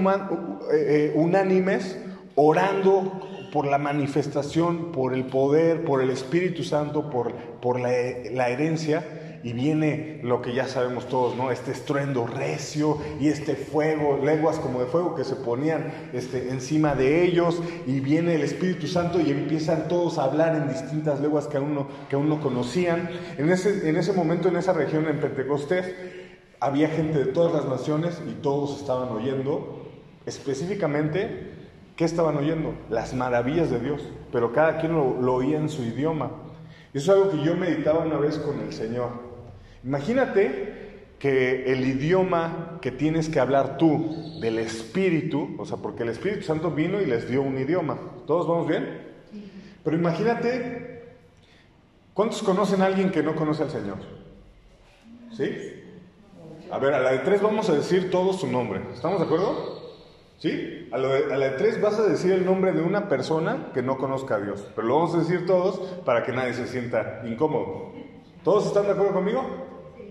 eh, 0.74 1.14
unánimes 1.16 1.96
orando 2.36 3.48
por 3.52 3.68
la 3.68 3.78
manifestación, 3.78 4.92
por 4.92 5.14
el 5.14 5.26
poder, 5.26 5.84
por 5.86 6.02
el 6.02 6.10
Espíritu 6.10 6.64
Santo, 6.64 7.10
por, 7.10 7.34
por 7.62 7.80
la, 7.80 8.50
herencia, 8.50 9.06
y 9.44 9.54
viene 9.54 10.20
lo 10.24 10.42
que 10.42 10.54
ya 10.54 10.68
sabemos 10.68 11.08
todos, 11.08 11.36
¿no? 11.36 11.52
Este 11.52 11.72
estruendo 11.72 12.28
recio 12.28 12.98
y 13.20 13.28
este 13.28 13.56
fuego, 13.56 14.20
lenguas 14.24 14.60
como 14.60 14.80
de 14.80 14.86
fuego 14.86 15.16
que 15.16 15.24
se 15.24 15.36
ponían 15.36 15.92
este, 16.14 16.50
encima 16.50 16.96
de 16.96 17.24
ellos, 17.24 17.62
y 17.88 18.00
viene 18.00 18.36
el 18.36 18.42
Espíritu 18.42 18.88
Santo 18.88 19.20
y 19.20 19.32
empiezan 19.32 19.88
todos 19.88 20.18
a 20.18 20.24
hablar 20.24 20.56
en 20.56 20.68
distintas 20.68 21.20
lenguas 21.20 21.48
que 21.48 21.58
aún 21.58 21.76
no, 21.76 21.88
que 22.10 22.40
conocían. 22.42 23.10
En 23.38 23.50
ese, 23.50 23.90
en 23.90 23.96
ese 23.96 24.14
momento, 24.14 24.50
en 24.50 24.58
esa 24.58 24.74
región, 24.74 25.08
en 25.08 25.20
Pentecostés, 25.20 25.94
había 26.60 26.90
gente 26.90 27.20
de 27.20 27.26
todas 27.26 27.54
las 27.54 27.66
naciones 27.66 28.22
y 28.30 28.34
todos 28.42 28.80
estaban 28.82 29.10
oyendo 29.10 29.88
específicamente 30.26 31.60
¿Qué 32.00 32.06
estaban 32.06 32.38
oyendo? 32.38 32.76
Las 32.90 33.14
maravillas 33.14 33.70
de 33.70 33.78
Dios, 33.78 34.02
pero 34.32 34.54
cada 34.54 34.78
quien 34.78 34.94
lo, 34.94 35.34
oía 35.34 35.58
en 35.58 35.68
su 35.68 35.84
idioma. 35.84 36.32
Eso 36.94 37.12
es 37.12 37.18
algo 37.20 37.32
que 37.32 37.44
yo 37.44 37.58
meditaba 37.58 38.06
una 38.06 38.18
vez 38.18 38.38
con 38.38 38.58
el 38.62 38.72
Señor. 38.72 39.10
Imagínate 39.84 40.90
que 41.20 41.72
el 41.72 41.86
idioma 41.86 42.80
que 42.82 42.92
tienes 42.92 43.30
que 43.30 43.40
hablar 43.40 43.78
tú 43.78 44.40
del 44.42 44.58
Espíritu, 44.58 45.56
o 45.58 45.66
sea, 45.66 45.78
porque 45.78 46.04
el 46.04 46.10
Espíritu 46.10 46.44
Santo 46.44 46.72
vino 46.72 47.02
y 47.02 47.06
les 47.06 47.30
dio 47.30 47.42
un 47.42 47.58
idioma. 47.58 47.98
¿Todos 48.26 48.48
vamos 48.48 48.68
bien? 48.68 49.10
Pero 49.84 49.96
imagínate, 49.96 51.16
¿cuántos 52.14 52.42
conocen 52.42 52.82
a 52.82 52.86
alguien 52.86 53.12
que 53.12 53.22
no 53.22 53.36
conoce 53.36 53.64
al 53.64 53.70
Señor? 53.70 53.98
¿Sí? 55.36 55.80
A 56.72 56.78
ver, 56.78 56.94
a 56.94 57.00
la 57.00 57.12
de 57.12 57.20
tres 57.20 57.42
vamos 57.42 57.70
a 57.70 57.74
decir 57.74 58.10
todo 58.10 58.34
su 58.34 58.48
nombre. 58.48 58.82
¿Estamos 58.94 59.20
de 59.20 59.26
acuerdo? 59.26 59.80
¿Sí? 60.38 60.88
A, 60.92 60.98
la 60.98 61.38
de 61.38 61.50
tres 61.58 61.82
vas 61.82 62.00
a 62.00 62.04
decir 62.04 62.32
el 62.32 62.46
nombre 62.46 62.72
de 62.72 62.82
una 62.82 63.10
persona 63.10 63.72
que 63.74 63.82
no 63.82 63.98
conozca 63.98 64.36
a 64.36 64.40
Dios, 64.40 64.66
pero 64.74 64.88
lo 64.88 64.96
vamos 64.96 65.16
a 65.16 65.20
decir 65.20 65.46
todos 65.46 65.80
para 66.06 66.24
que 66.24 66.32
nadie 66.32 66.54
se 66.54 66.68
sienta 66.68 67.24
incómodo. 67.26 67.92
¿Todos 68.44 68.68
están 68.68 68.86
de 68.86 68.92
acuerdo 68.92 69.14
conmigo? 69.14 69.44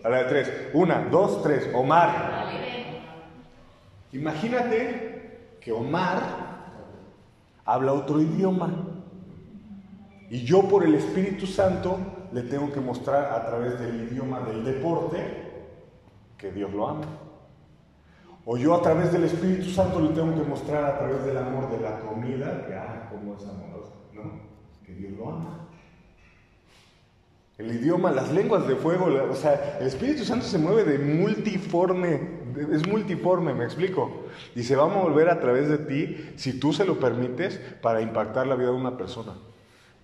A 0.04 0.08
la 0.08 0.18
de 0.18 0.24
tres. 0.24 0.52
Una, 0.74 1.08
dos, 1.10 1.42
tres. 1.42 1.70
Omar. 1.74 2.46
Imagínate 4.12 5.58
que 5.60 5.72
Omar 5.72 6.20
habla 7.64 7.92
otro 7.92 8.20
idioma 8.20 8.72
y 10.30 10.44
yo 10.44 10.62
por 10.62 10.84
el 10.84 10.94
Espíritu 10.94 11.46
Santo 11.46 11.98
le 12.32 12.42
tengo 12.42 12.72
que 12.72 12.80
mostrar 12.80 13.32
a 13.32 13.46
través 13.46 13.78
del 13.78 14.10
idioma 14.10 14.40
del 14.40 14.64
deporte 14.64 15.18
que 16.36 16.52
Dios 16.52 16.72
lo 16.72 16.88
ama. 16.88 17.06
O 18.44 18.56
yo 18.56 18.74
a 18.74 18.82
través 18.82 19.12
del 19.12 19.24
Espíritu 19.24 19.68
Santo 19.68 20.00
le 20.00 20.08
tengo 20.10 20.34
que 20.34 20.48
mostrar 20.48 20.84
a 20.84 20.98
través 20.98 21.24
del 21.24 21.36
amor 21.36 21.70
de 21.70 21.80
la 21.80 22.00
comida 22.00 22.66
que, 22.66 22.74
ah, 22.74 23.08
cómo 23.10 23.34
es 23.34 23.42
amoroso, 23.44 23.92
¿no? 24.14 24.22
Que 24.84 24.94
Dios 24.94 25.12
lo 25.18 25.28
ama. 25.28 25.67
El 27.58 27.72
idioma, 27.72 28.12
las 28.12 28.32
lenguas 28.32 28.68
de 28.68 28.76
fuego, 28.76 29.06
o 29.06 29.34
sea, 29.34 29.78
el 29.80 29.88
Espíritu 29.88 30.24
Santo 30.24 30.46
se 30.46 30.58
mueve 30.58 30.84
de 30.84 30.96
multiforme, 30.96 32.20
es 32.70 32.86
multiforme, 32.86 33.52
me 33.52 33.64
explico. 33.64 34.26
Y 34.54 34.62
se 34.62 34.76
va 34.76 34.84
a 34.84 34.86
mover 34.86 35.28
a 35.28 35.40
través 35.40 35.68
de 35.68 35.78
ti, 35.78 36.16
si 36.36 36.60
tú 36.60 36.72
se 36.72 36.84
lo 36.84 37.00
permites, 37.00 37.60
para 37.82 38.00
impactar 38.00 38.46
la 38.46 38.54
vida 38.54 38.68
de 38.68 38.76
una 38.76 38.96
persona. 38.96 39.34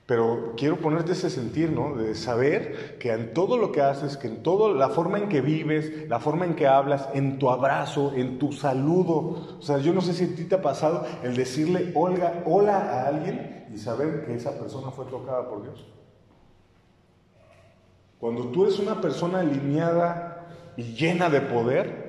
Pero 0.05 0.55
quiero 0.57 0.79
ponerte 0.79 1.13
ese 1.13 1.31
sentir, 1.31 1.71
¿no? 1.71 1.95
De 1.95 2.17
saber 2.17 2.99
que 2.99 3.13
en 3.13 3.33
todo 3.33 3.57
lo 3.57 3.71
que 3.71 3.83
haces, 3.83 4.17
que 4.17 4.27
en 4.27 4.43
toda 4.43 4.75
la 4.75 4.89
forma 4.89 5.19
en 5.19 5.29
que 5.29 5.41
vives, 5.41 6.09
la 6.09 6.19
forma 6.19 6.47
en 6.47 6.57
que 6.57 6.67
hablas, 6.67 7.09
en 7.15 7.39
tu 7.39 7.51
abrazo, 7.51 8.13
en 8.17 8.41
tu 8.41 8.53
saludo. 8.53 9.59
O 9.61 9.63
sea, 9.63 9.79
yo 9.79 9.95
no 9.95 10.01
sé 10.01 10.13
si 10.13 10.25
a 10.25 10.35
ti 10.35 10.43
te 10.45 10.57
ha 10.57 10.61
pasado 10.61 11.07
el 11.23 11.37
decirle 11.37 11.93
Olga, 11.95 12.43
hola 12.47 12.79
a 12.79 13.07
alguien 13.07 13.65
y 13.73 13.79
saber 13.79 14.27
que 14.27 14.35
esa 14.35 14.59
persona 14.59 14.91
fue 14.91 15.05
tocada 15.05 15.49
por 15.49 15.63
Dios. 15.63 15.87
Cuando 18.19 18.49
tú 18.49 18.65
eres 18.65 18.79
una 18.79 19.01
persona 19.01 19.41
alineada 19.41 20.47
y 20.77 20.95
llena 20.95 21.29
de 21.29 21.41
poder, 21.41 22.05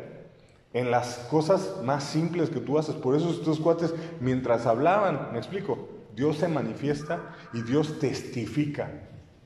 en 0.74 0.92
las 0.92 1.20
cosas 1.30 1.82
más 1.84 2.04
simples 2.04 2.50
que 2.50 2.60
tú 2.60 2.78
haces, 2.78 2.96
por 2.96 3.16
eso 3.16 3.30
estos 3.30 3.60
cuates, 3.60 3.94
mientras 4.20 4.66
hablaban, 4.66 5.30
me 5.32 5.38
explico, 5.38 5.88
Dios 6.16 6.38
se 6.38 6.48
manifiesta 6.48 7.34
y 7.54 7.62
Dios 7.62 8.00
testifica. 8.00 8.92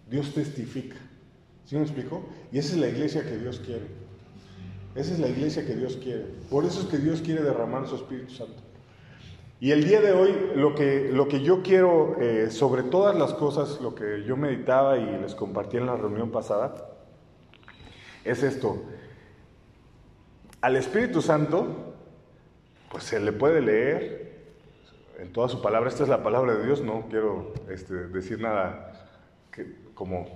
Dios 0.09 0.33
testifica. 0.33 0.95
¿Sí 1.65 1.75
me 1.75 1.83
explico? 1.83 2.23
Y 2.51 2.57
esa 2.57 2.73
es 2.73 2.79
la 2.79 2.87
iglesia 2.87 3.23
que 3.23 3.37
Dios 3.37 3.61
quiere. 3.63 3.85
Esa 4.95 5.13
es 5.13 5.19
la 5.19 5.27
iglesia 5.27 5.65
que 5.67 5.75
Dios 5.75 5.97
quiere. 6.01 6.25
Por 6.49 6.65
eso 6.65 6.81
es 6.81 6.87
que 6.87 6.97
Dios 6.97 7.21
quiere 7.21 7.43
derramar 7.43 7.87
su 7.87 7.95
Espíritu 7.95 8.33
Santo. 8.33 8.61
Y 9.59 9.71
el 9.71 9.83
día 9.83 9.99
de 9.99 10.13
hoy 10.13 10.51
lo 10.55 10.73
que, 10.73 11.09
lo 11.11 11.27
que 11.27 11.41
yo 11.41 11.61
quiero, 11.61 12.15
eh, 12.19 12.49
sobre 12.49 12.83
todas 12.83 13.15
las 13.15 13.33
cosas, 13.33 13.81
lo 13.81 13.93
que 13.93 14.23
yo 14.23 14.37
meditaba 14.37 14.97
y 14.97 15.05
les 15.19 15.35
compartí 15.35 15.77
en 15.77 15.85
la 15.85 15.95
reunión 15.95 16.31
pasada, 16.31 16.75
es 18.23 18.43
esto. 18.43 18.81
Al 20.61 20.75
Espíritu 20.77 21.21
Santo, 21.21 21.93
pues 22.89 23.03
se 23.03 23.19
le 23.19 23.33
puede 23.33 23.61
leer, 23.61 24.29
en 25.19 25.33
toda 25.33 25.49
su 25.49 25.61
palabra. 25.61 25.89
Esta 25.89 26.03
es 26.03 26.09
la 26.09 26.23
palabra 26.23 26.55
de 26.55 26.65
Dios, 26.65 26.81
no 26.81 27.05
quiero 27.09 27.53
este, 27.69 27.93
decir 28.07 28.39
nada 28.39 28.93
como 29.93 30.27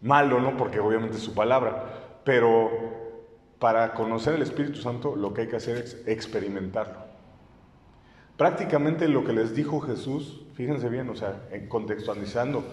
malo, 0.00 0.40
¿no? 0.40 0.56
Porque 0.56 0.78
obviamente 0.78 1.16
es 1.16 1.22
su 1.22 1.34
palabra. 1.34 2.20
Pero 2.24 2.70
para 3.58 3.94
conocer 3.94 4.34
el 4.34 4.42
Espíritu 4.42 4.80
Santo 4.80 5.16
lo 5.16 5.34
que 5.34 5.42
hay 5.42 5.48
que 5.48 5.56
hacer 5.56 5.78
es 5.78 6.02
experimentarlo. 6.06 7.05
Prácticamente 8.36 9.08
lo 9.08 9.24
que 9.24 9.32
les 9.32 9.54
dijo 9.54 9.80
Jesús, 9.80 10.42
fíjense 10.54 10.88
bien, 10.88 11.08
o 11.08 11.16
sea, 11.16 11.48
contextualizando, 11.68 12.64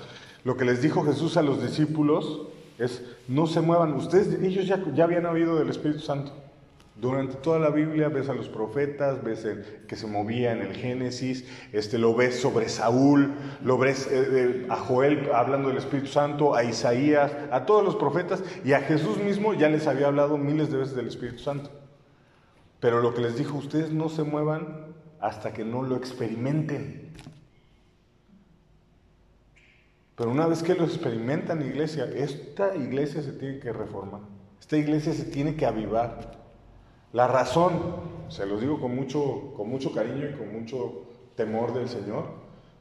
lo 0.44 0.58
que 0.58 0.66
les 0.66 0.82
dijo 0.82 1.04
Jesús 1.04 1.38
a 1.38 1.42
los 1.42 1.62
discípulos 1.62 2.48
es, 2.78 3.04
no 3.28 3.48
se 3.48 3.62
muevan, 3.62 3.94
ustedes, 3.94 4.42
ellos 4.42 4.68
ya, 4.68 4.84
ya 4.94 5.06
habían 5.06 5.26
oído 5.26 5.58
del 5.58 5.70
Espíritu 5.70 6.00
Santo. 6.00 6.34
Durante 6.96 7.36
toda 7.36 7.58
la 7.58 7.70
Biblia 7.70 8.08
ves 8.10 8.30
a 8.30 8.34
los 8.34 8.50
profetas, 8.50 9.24
ves 9.24 9.48
que 9.88 9.96
se 9.96 10.06
movía 10.06 10.52
en 10.52 10.62
el 10.62 10.76
Génesis, 10.76 11.46
este, 11.72 11.98
lo 11.98 12.14
ves 12.14 12.40
sobre 12.40 12.70
Saúl, 12.70 13.34
lo 13.64 13.80
ves 13.80 14.08
eh, 14.12 14.68
a 14.70 14.76
Joel 14.76 15.32
hablando 15.34 15.70
del 15.70 15.78
Espíritu 15.78 16.10
Santo, 16.10 16.54
a 16.54 16.64
Isaías, 16.64 17.32
a 17.52 17.66
todos 17.66 17.84
los 17.84 17.96
profetas 17.96 18.44
y 18.64 18.74
a 18.74 18.82
Jesús 18.82 19.18
mismo 19.18 19.56
ya 19.56 19.70
les 19.70 19.88
había 19.88 20.08
hablado 20.08 20.38
miles 20.38 20.72
de 20.72 20.78
veces 20.78 20.96
del 20.96 21.08
Espíritu 21.08 21.40
Santo. 21.40 21.72
Pero 22.80 23.02
lo 23.02 23.16
que 23.16 23.22
les 23.22 23.38
dijo, 23.38 23.58
ustedes 23.58 23.92
no 23.92 24.10
se 24.10 24.22
muevan 24.22 24.93
hasta 25.24 25.54
que 25.54 25.64
no 25.64 25.84
lo 25.84 25.96
experimenten. 25.96 27.14
Pero 30.18 30.30
una 30.30 30.48
vez 30.48 30.62
que 30.62 30.76
lo 30.76 30.84
experimentan, 30.84 31.62
iglesia, 31.62 32.10
esta 32.14 32.76
iglesia 32.76 33.22
se 33.22 33.32
tiene 33.32 33.60
que 33.60 33.72
reformar, 33.72 34.20
esta 34.60 34.76
iglesia 34.76 35.14
se 35.14 35.24
tiene 35.24 35.56
que 35.56 35.66
avivar. 35.66 36.44
La 37.14 37.28
razón, 37.28 37.72
se 38.28 38.46
los 38.46 38.60
digo 38.60 38.82
con 38.82 38.94
mucho, 38.94 39.54
con 39.56 39.70
mucho 39.70 39.94
cariño 39.94 40.30
y 40.30 40.34
con 40.34 40.52
mucho 40.52 41.06
temor 41.36 41.74
del 41.74 41.88
Señor, 41.88 42.26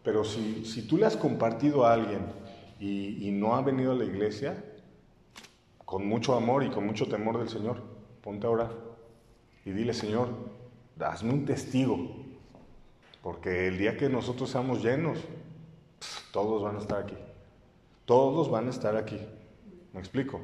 pero 0.02 0.24
si, 0.24 0.64
si 0.64 0.82
tú 0.88 0.96
le 0.96 1.06
has 1.06 1.16
compartido 1.16 1.86
a 1.86 1.92
alguien 1.92 2.26
y, 2.80 3.28
y 3.28 3.30
no 3.30 3.54
ha 3.54 3.62
venido 3.62 3.92
a 3.92 3.94
la 3.94 4.04
iglesia, 4.04 4.64
con 5.84 6.08
mucho 6.08 6.34
amor 6.34 6.64
y 6.64 6.70
con 6.70 6.84
mucho 6.84 7.06
temor 7.06 7.38
del 7.38 7.48
Señor, 7.48 7.80
ponte 8.20 8.48
a 8.48 8.50
orar 8.50 8.70
y 9.64 9.70
dile, 9.70 9.94
Señor, 9.94 10.28
hazme 10.98 11.32
un 11.32 11.44
testigo, 11.44 12.21
porque 13.22 13.68
el 13.68 13.78
día 13.78 13.96
que 13.96 14.08
nosotros 14.08 14.50
seamos 14.50 14.82
llenos, 14.82 15.18
todos 16.32 16.62
van 16.62 16.76
a 16.76 16.80
estar 16.80 16.98
aquí. 17.02 17.16
Todos 18.04 18.50
van 18.50 18.66
a 18.66 18.70
estar 18.70 18.96
aquí. 18.96 19.18
¿Me 19.92 20.00
explico? 20.00 20.40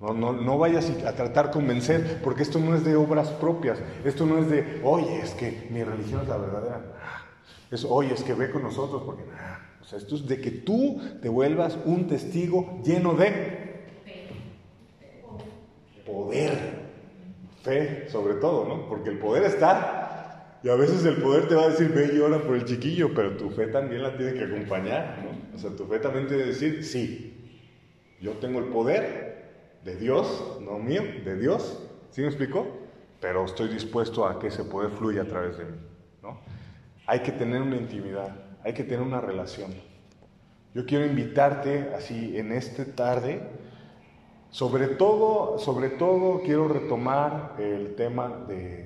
No, 0.00 0.12
no, 0.12 0.32
no 0.32 0.58
vayas 0.58 0.90
a 1.06 1.14
tratar 1.14 1.46
de 1.46 1.52
convencer, 1.52 2.20
porque 2.22 2.42
esto 2.42 2.58
no 2.58 2.74
es 2.74 2.84
de 2.84 2.96
obras 2.96 3.28
propias. 3.30 3.78
Esto 4.04 4.26
no 4.26 4.38
es 4.38 4.50
de, 4.50 4.80
oye, 4.84 5.20
es 5.20 5.30
que 5.34 5.68
mi 5.70 5.82
religión 5.84 6.22
es 6.22 6.28
la 6.28 6.36
verdadera. 6.36 6.82
Es, 7.70 7.84
oye, 7.84 8.12
es 8.12 8.22
que 8.22 8.34
ve 8.34 8.50
con 8.50 8.62
nosotros, 8.62 9.02
porque 9.06 9.22
O 9.80 9.84
sea, 9.84 9.98
esto 9.98 10.16
es 10.16 10.26
de 10.26 10.40
que 10.40 10.50
tú 10.50 11.00
te 11.22 11.28
vuelvas 11.28 11.78
un 11.84 12.08
testigo 12.08 12.80
lleno 12.84 13.14
de 13.14 13.56
poder. 16.04 16.86
Fe, 17.62 18.08
sobre 18.10 18.34
todo, 18.34 18.64
¿no? 18.64 18.88
Porque 18.88 19.10
el 19.10 19.18
poder 19.18 19.44
está. 19.44 20.05
Y 20.66 20.68
a 20.68 20.74
veces 20.74 21.04
el 21.04 21.18
poder 21.18 21.46
te 21.46 21.54
va 21.54 21.62
a 21.62 21.68
decir, 21.68 21.90
ve 21.90 22.10
y 22.12 22.18
ora 22.18 22.40
por 22.40 22.56
el 22.56 22.64
chiquillo, 22.64 23.14
pero 23.14 23.36
tu 23.36 23.50
fe 23.50 23.68
también 23.68 24.02
la 24.02 24.16
tiene 24.16 24.34
que 24.34 24.46
acompañar, 24.46 25.22
¿no? 25.22 25.54
O 25.54 25.58
sea, 25.60 25.70
tu 25.70 25.86
fe 25.86 26.00
también 26.00 26.26
tiene 26.26 26.42
que 26.42 26.48
decir, 26.48 26.82
sí, 26.82 27.54
yo 28.20 28.32
tengo 28.32 28.58
el 28.58 28.64
poder, 28.64 29.44
de 29.84 29.94
Dios, 29.94 30.58
no 30.60 30.80
mío, 30.80 31.02
de 31.24 31.38
Dios. 31.38 31.80
¿Sí 32.10 32.20
me 32.20 32.26
explico? 32.26 32.66
Pero 33.20 33.44
estoy 33.44 33.68
dispuesto 33.68 34.26
a 34.26 34.40
que 34.40 34.48
ese 34.48 34.64
poder 34.64 34.90
fluya 34.90 35.22
a 35.22 35.26
través 35.26 35.56
de 35.56 35.66
mí. 35.66 35.78
¿no? 36.20 36.40
Hay 37.06 37.20
que 37.20 37.30
tener 37.30 37.62
una 37.62 37.76
intimidad, 37.76 38.34
hay 38.64 38.74
que 38.74 38.82
tener 38.82 39.02
una 39.02 39.20
relación. 39.20 39.72
Yo 40.74 40.84
quiero 40.84 41.06
invitarte 41.06 41.92
así 41.94 42.36
en 42.36 42.50
esta 42.50 42.84
tarde, 42.86 43.40
sobre 44.50 44.88
todo, 44.88 45.60
sobre 45.60 45.90
todo 45.90 46.42
quiero 46.42 46.66
retomar 46.66 47.54
el 47.60 47.94
tema 47.94 48.44
de, 48.48 48.85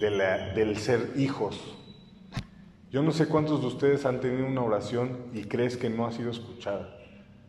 del 0.00 0.76
ser 0.76 1.12
hijos. 1.16 1.60
Yo 2.90 3.02
no 3.02 3.10
sé 3.10 3.26
cuántos 3.26 3.60
de 3.60 3.66
ustedes 3.66 4.06
han 4.06 4.20
tenido 4.20 4.46
una 4.46 4.62
oración 4.62 5.18
y 5.32 5.44
crees 5.44 5.76
que 5.76 5.90
no 5.90 6.06
ha 6.06 6.12
sido 6.12 6.30
escuchada. 6.30 6.96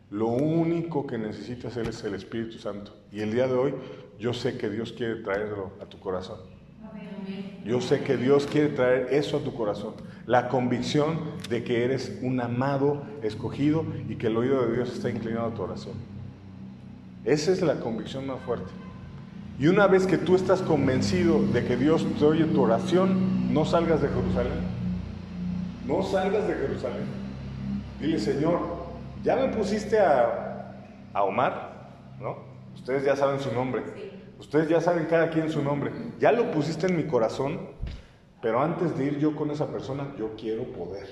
Lo 0.10 0.28
único 0.28 1.06
que 1.06 1.18
necesitas 1.18 1.78
es 1.78 2.04
el 2.04 2.16
Espíritu 2.16 2.58
Santo. 2.58 2.96
Y 3.12 3.22
el 3.22 3.32
día 3.32 3.48
de 3.48 3.54
hoy 3.54 3.74
yo 4.20 4.34
sé 4.34 4.58
que 4.58 4.70
Dios 4.70 4.94
quiere 4.94 5.16
traerlo 5.16 5.72
a 5.82 5.86
tu 5.86 6.00
corazón. 6.00 6.40
Yo 7.66 7.82
sé 7.82 8.02
que 8.02 8.16
Dios 8.16 8.48
quiere 8.48 8.70
traer 8.70 9.08
eso 9.12 9.38
a 9.38 9.40
tu 9.42 9.54
corazón. 9.54 9.94
La 10.26 10.48
convicción 10.48 11.20
de 11.50 11.64
que 11.64 11.84
eres 11.84 12.20
un 12.22 12.40
amado, 12.40 13.04
escogido 13.22 13.86
y 14.08 14.16
que 14.16 14.28
el 14.28 14.38
oído 14.38 14.66
de 14.66 14.76
Dios 14.76 14.94
está 14.94 15.10
inclinado 15.10 15.48
a 15.48 15.54
tu 15.54 15.62
oración. 15.64 15.96
Esa 17.24 17.52
es 17.52 17.62
la 17.62 17.80
convicción 17.80 18.28
más 18.28 18.40
fuerte. 18.42 18.72
Y 19.58 19.68
una 19.68 19.88
vez 19.88 20.06
que 20.06 20.18
tú 20.18 20.36
estás 20.36 20.62
convencido 20.62 21.42
de 21.42 21.64
que 21.64 21.78
Dios 21.78 22.06
te 22.20 22.26
oye 22.26 22.44
tu 22.44 22.62
oración, 22.62 23.54
no 23.54 23.64
salgas 23.64 24.02
de 24.02 24.10
Jerusalén. 24.10 24.60
No 25.88 26.04
salgas 26.04 26.46
de 26.46 26.56
Jerusalén. 26.56 27.06
Dile, 28.02 28.20
Señor, 28.20 28.60
ya 29.24 29.38
me 29.38 29.48
pusiste 29.50 30.00
a, 30.00 30.62
Omar, 31.14 31.92
¿no? 32.20 32.36
Ustedes 32.74 33.06
ya 33.06 33.16
saben 33.16 33.40
su 33.40 33.54
nombre. 33.54 33.84
Ustedes 34.38 34.68
ya 34.68 34.82
saben 34.82 35.06
cada 35.06 35.30
quien 35.30 35.50
su 35.50 35.64
nombre. 35.64 35.92
Ya 36.20 36.34
lo 36.34 36.52
pusiste 36.52 36.88
en 36.88 36.98
mi 36.98 37.06
corazón, 37.06 37.62
pero 38.42 38.62
antes 38.62 38.98
de 38.98 39.06
ir 39.06 39.20
yo 39.20 39.38
con 39.38 39.52
esa 39.52 39.68
persona, 39.68 40.14
yo 40.20 40.36
quiero 40.36 40.64
poder. 40.66 41.08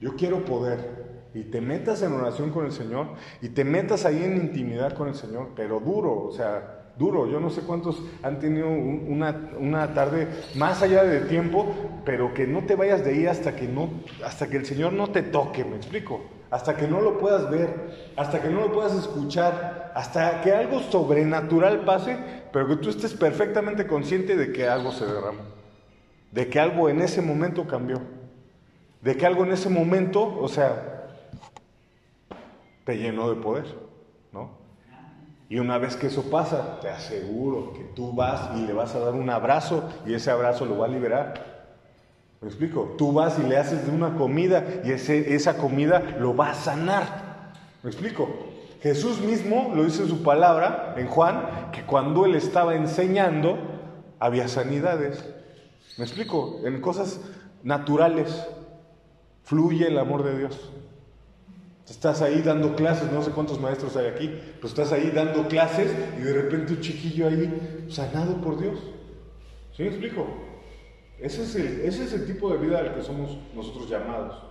Yo 0.00 0.16
quiero 0.16 0.44
poder. 0.44 1.30
Y 1.34 1.44
te 1.44 1.60
metas 1.60 2.02
en 2.02 2.12
oración 2.12 2.50
con 2.50 2.66
el 2.66 2.72
Señor 2.72 3.06
y 3.40 3.50
te 3.50 3.64
metas 3.64 4.04
ahí 4.04 4.24
en 4.24 4.36
intimidad 4.36 4.92
con 4.94 5.08
el 5.08 5.14
Señor, 5.14 5.50
pero 5.54 5.78
duro, 5.78 6.24
o 6.24 6.32
sea, 6.32 6.81
duro. 6.98 7.26
Yo 7.26 7.40
no 7.40 7.50
sé 7.50 7.62
cuántos 7.62 8.02
han 8.22 8.38
tenido 8.38 8.68
una, 8.68 9.50
una, 9.58 9.94
tarde 9.94 10.28
más 10.54 10.82
allá 10.82 11.04
de 11.04 11.20
tiempo, 11.20 11.74
pero 12.04 12.34
que 12.34 12.46
no 12.46 12.64
te 12.64 12.76
vayas 12.76 13.04
de 13.04 13.12
ahí 13.12 13.26
hasta 13.26 13.56
que, 13.56 13.68
no, 13.68 13.90
hasta 14.24 14.48
que 14.48 14.56
el 14.56 14.66
Señor 14.66 14.92
no 14.92 15.10
te 15.10 15.22
toque, 15.22 15.64
me 15.64 15.76
explico 15.76 16.20
hasta 16.52 16.76
que 16.76 16.86
no 16.86 17.00
lo 17.00 17.18
puedas 17.18 17.50
ver, 17.50 18.12
hasta 18.14 18.42
que 18.42 18.50
no 18.50 18.60
lo 18.60 18.72
puedas 18.72 18.92
escuchar, 18.92 19.90
hasta 19.94 20.42
que 20.42 20.52
algo 20.52 20.80
sobrenatural 20.80 21.86
pase, 21.86 22.18
pero 22.52 22.68
que 22.68 22.76
tú 22.76 22.90
estés 22.90 23.14
perfectamente 23.14 23.86
consciente 23.86 24.36
de 24.36 24.52
que 24.52 24.68
algo 24.68 24.92
se 24.92 25.06
derramó, 25.06 25.40
de 26.30 26.50
que 26.50 26.60
algo 26.60 26.90
en 26.90 27.00
ese 27.00 27.22
momento 27.22 27.66
cambió, 27.66 28.02
de 29.00 29.16
que 29.16 29.24
algo 29.24 29.44
en 29.44 29.52
ese 29.52 29.70
momento, 29.70 30.38
o 30.38 30.46
sea, 30.46 31.06
te 32.84 32.98
llenó 32.98 33.30
de 33.30 33.40
poder, 33.40 33.64
¿no? 34.30 34.50
Y 35.52 35.58
una 35.58 35.76
vez 35.76 35.96
que 35.96 36.06
eso 36.06 36.30
pasa, 36.30 36.80
te 36.80 36.88
aseguro 36.88 37.74
que 37.74 37.84
tú 37.94 38.14
vas 38.14 38.56
y 38.56 38.66
le 38.66 38.72
vas 38.72 38.94
a 38.94 39.00
dar 39.00 39.12
un 39.12 39.28
abrazo 39.28 39.84
y 40.06 40.14
ese 40.14 40.30
abrazo 40.30 40.64
lo 40.64 40.78
va 40.78 40.86
a 40.86 40.88
liberar 40.88 41.34
¿Me 42.40 42.48
explico? 42.48 42.94
Tú 42.96 43.12
vas 43.12 43.38
y 43.38 43.42
le 43.42 43.58
haces 43.58 43.84
de 43.84 43.92
una 43.92 44.16
comida 44.16 44.64
y 44.82 44.92
ese, 44.92 45.34
esa 45.34 45.58
comida 45.58 46.16
lo 46.18 46.34
va 46.34 46.52
a 46.52 46.54
sanar. 46.54 47.52
¿Me 47.82 47.90
explico? 47.90 48.30
Jesús 48.80 49.20
mismo 49.20 49.72
lo 49.76 49.84
dice 49.84 50.04
en 50.04 50.08
su 50.08 50.22
palabra, 50.22 50.94
en 50.96 51.06
Juan, 51.06 51.70
que 51.70 51.82
cuando 51.82 52.24
él 52.24 52.34
estaba 52.34 52.74
enseñando, 52.74 53.58
había 54.20 54.48
sanidades. 54.48 55.22
¿Me 55.98 56.04
explico? 56.04 56.60
En 56.64 56.80
cosas 56.80 57.20
naturales 57.62 58.48
fluye 59.44 59.86
el 59.88 59.98
amor 59.98 60.22
de 60.22 60.38
Dios. 60.38 60.72
Estás 61.88 62.22
ahí 62.22 62.42
dando 62.42 62.76
clases, 62.76 63.10
no 63.10 63.22
sé 63.22 63.32
cuántos 63.32 63.60
maestros 63.60 63.96
hay 63.96 64.06
aquí, 64.06 64.40
pero 64.56 64.68
estás 64.68 64.92
ahí 64.92 65.10
dando 65.10 65.48
clases 65.48 65.92
y 66.18 66.22
de 66.22 66.32
repente 66.32 66.74
un 66.74 66.80
chiquillo 66.80 67.28
ahí 67.28 67.86
sanado 67.88 68.40
por 68.40 68.60
Dios. 68.60 68.78
¿Sí 69.76 69.82
me 69.82 69.88
explico? 69.88 70.26
Ese 71.18 71.42
es, 71.42 71.54
el, 71.56 71.80
ese 71.82 72.04
es 72.04 72.12
el 72.12 72.26
tipo 72.26 72.50
de 72.50 72.58
vida 72.58 72.78
al 72.78 72.94
que 72.94 73.02
somos 73.02 73.36
nosotros 73.54 73.88
llamados. 73.88 74.42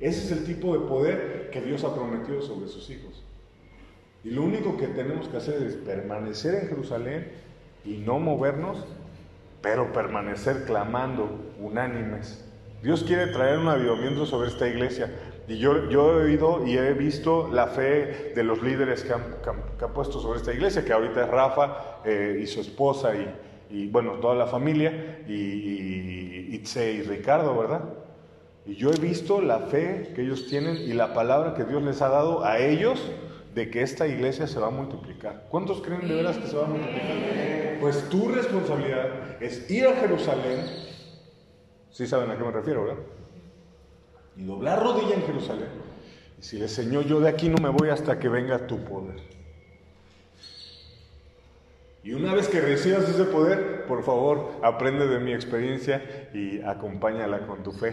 Ese 0.00 0.24
es 0.24 0.32
el 0.32 0.44
tipo 0.44 0.78
de 0.78 0.86
poder 0.86 1.50
que 1.50 1.60
Dios 1.60 1.84
ha 1.84 1.94
prometido 1.94 2.40
sobre 2.42 2.68
sus 2.68 2.88
hijos. 2.90 3.24
Y 4.24 4.30
lo 4.30 4.42
único 4.42 4.76
que 4.76 4.88
tenemos 4.88 5.28
que 5.28 5.36
hacer 5.36 5.62
es 5.62 5.74
permanecer 5.74 6.54
en 6.54 6.68
Jerusalén 6.68 7.32
y 7.84 7.98
no 7.98 8.18
movernos, 8.18 8.84
pero 9.62 9.92
permanecer 9.92 10.64
clamando 10.64 11.28
unánimes. 11.60 12.44
Dios 12.82 13.02
quiere 13.02 13.28
traer 13.28 13.58
un 13.58 13.68
avivamiento 13.68 14.26
sobre 14.26 14.48
esta 14.48 14.68
iglesia. 14.68 15.10
Y 15.48 15.58
yo, 15.58 15.88
yo 15.88 16.20
he 16.20 16.24
oído 16.24 16.66
y 16.66 16.76
he 16.76 16.92
visto 16.92 17.48
la 17.50 17.68
fe 17.68 18.32
de 18.34 18.42
los 18.44 18.62
líderes 18.62 19.02
que 19.02 19.14
han, 19.14 19.22
que 19.42 19.84
han, 19.84 19.92
puesto 19.94 20.20
sobre 20.20 20.38
esta 20.38 20.52
iglesia, 20.52 20.84
que 20.84 20.92
ahorita 20.92 21.24
es 21.24 21.28
Rafa 21.28 22.00
eh, 22.04 22.40
y 22.42 22.46
su 22.46 22.60
esposa 22.60 23.14
y, 23.14 23.34
y 23.70 23.88
bueno, 23.88 24.12
toda 24.20 24.34
la 24.34 24.46
familia, 24.46 25.22
y, 25.26 26.54
Itze 26.54 26.92
y 26.92 27.02
Ricardo, 27.02 27.56
¿verdad? 27.58 27.82
Y 28.66 28.74
yo 28.74 28.90
he 28.90 28.98
visto 28.98 29.40
la 29.40 29.60
fe 29.60 30.12
que 30.14 30.22
ellos 30.22 30.46
tienen 30.46 30.76
y 30.76 30.92
la 30.92 31.14
palabra 31.14 31.54
que 31.54 31.64
Dios 31.64 31.82
les 31.82 32.02
ha 32.02 32.08
dado 32.08 32.44
a 32.44 32.58
ellos 32.58 33.00
de 33.54 33.70
que 33.70 33.82
esta 33.82 34.06
iglesia 34.06 34.46
se 34.46 34.58
va 34.60 34.68
a 34.68 34.70
multiplicar. 34.70 35.46
¿Cuántos 35.50 35.80
creen 35.80 36.06
de 36.06 36.14
veras 36.14 36.36
que 36.36 36.46
se 36.46 36.56
va 36.56 36.64
a 36.64 36.68
multiplicar? 36.68 37.78
Pues 37.80 38.08
tu 38.08 38.28
responsabilidad 38.28 39.40
es 39.40 39.70
ir 39.70 39.86
a 39.86 39.94
Jerusalén, 39.96 40.60
si 41.90 42.06
saben 42.06 42.30
a 42.30 42.36
qué 42.36 42.44
me 42.44 42.50
refiero, 42.50 42.84
¿verdad? 42.84 43.02
Y 44.38 44.44
doblar 44.44 44.80
rodilla 44.82 45.16
en 45.16 45.22
Jerusalén. 45.22 45.68
Y 46.38 46.42
si 46.42 46.58
le 46.58 46.68
Señor, 46.68 47.04
yo 47.04 47.20
de 47.20 47.28
aquí 47.28 47.48
no 47.48 47.58
me 47.60 47.68
voy 47.68 47.90
hasta 47.90 48.18
que 48.18 48.28
venga 48.28 48.66
tu 48.66 48.78
poder. 48.84 49.16
Y 52.04 52.12
una 52.12 52.32
vez 52.32 52.48
que 52.48 52.60
recibas 52.60 53.08
ese 53.08 53.24
poder, 53.24 53.84
por 53.86 54.04
favor, 54.04 54.52
aprende 54.62 55.08
de 55.08 55.18
mi 55.18 55.32
experiencia 55.32 56.30
y 56.32 56.62
acompáñala 56.62 57.46
con 57.46 57.64
tu 57.64 57.72
fe, 57.72 57.92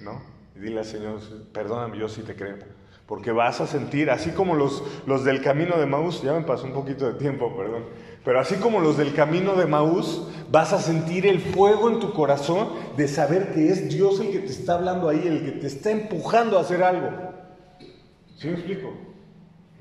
¿no? 0.00 0.22
Y 0.56 0.60
dile 0.60 0.80
al 0.80 0.86
Señor, 0.86 1.20
perdóname, 1.52 1.98
yo 1.98 2.08
sí 2.08 2.22
te 2.22 2.34
creo. 2.34 2.56
Porque 3.06 3.30
vas 3.30 3.60
a 3.60 3.66
sentir, 3.66 4.10
así 4.10 4.30
como 4.30 4.54
los, 4.54 4.82
los 5.06 5.24
del 5.24 5.42
camino 5.42 5.76
de 5.76 5.84
Maús, 5.84 6.22
ya 6.22 6.32
me 6.32 6.40
pasó 6.40 6.64
un 6.64 6.72
poquito 6.72 7.12
de 7.12 7.18
tiempo, 7.18 7.54
perdón, 7.54 7.84
pero 8.24 8.40
así 8.40 8.56
como 8.56 8.80
los 8.80 8.96
del 8.96 9.14
camino 9.14 9.54
de 9.54 9.66
Maús, 9.66 10.28
vas 10.50 10.72
a 10.72 10.80
sentir 10.80 11.26
el 11.26 11.40
fuego 11.40 11.90
en 11.90 11.98
tu 11.98 12.12
corazón 12.12 12.68
de 12.96 13.08
saber 13.08 13.52
que 13.52 13.68
es 13.68 13.88
Dios 13.88 14.20
el 14.20 14.30
que 14.30 14.38
te 14.40 14.52
está 14.52 14.74
hablando 14.74 15.08
ahí, 15.08 15.26
el 15.26 15.44
que 15.44 15.52
te 15.52 15.66
está 15.66 15.90
empujando 15.90 16.58
a 16.58 16.60
hacer 16.60 16.82
algo. 16.82 17.10
¿Sí 18.36 18.48
me 18.48 18.54
explico? 18.54 18.92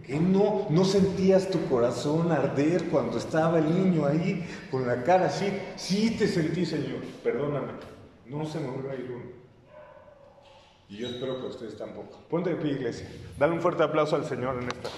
Que 0.06 0.20
no, 0.20 0.68
no 0.70 0.86
sentías 0.86 1.50
tu 1.50 1.64
corazón 1.68 2.32
arder 2.32 2.86
cuando 2.86 3.18
estaba 3.18 3.60
el 3.60 3.72
niño 3.72 4.06
ahí 4.06 4.44
con 4.72 4.88
la 4.88 5.04
cara 5.04 5.28
así. 5.28 5.52
Sí 5.76 6.16
te 6.18 6.28
sentí, 6.28 6.66
Señor, 6.66 7.02
perdóname. 7.24 7.74
No 8.26 8.46
se 8.46 8.60
me 8.60 8.68
vuelva 8.68 8.94
a 8.94 8.96
ir 8.96 9.12
uno. 9.12 9.42
Y 10.90 10.98
yo 10.98 11.08
espero 11.08 11.40
que 11.40 11.48
ustedes 11.48 11.78
tampoco. 11.78 12.20
Ponte 12.30 12.50
de 12.50 12.56
pie, 12.56 12.72
iglesia. 12.72 13.08
Dale 13.38 13.54
un 13.54 13.62
fuerte 13.62 13.84
aplauso 13.84 14.16
al 14.16 14.26
Señor 14.26 14.56
en 14.62 14.68
esta. 14.68 14.90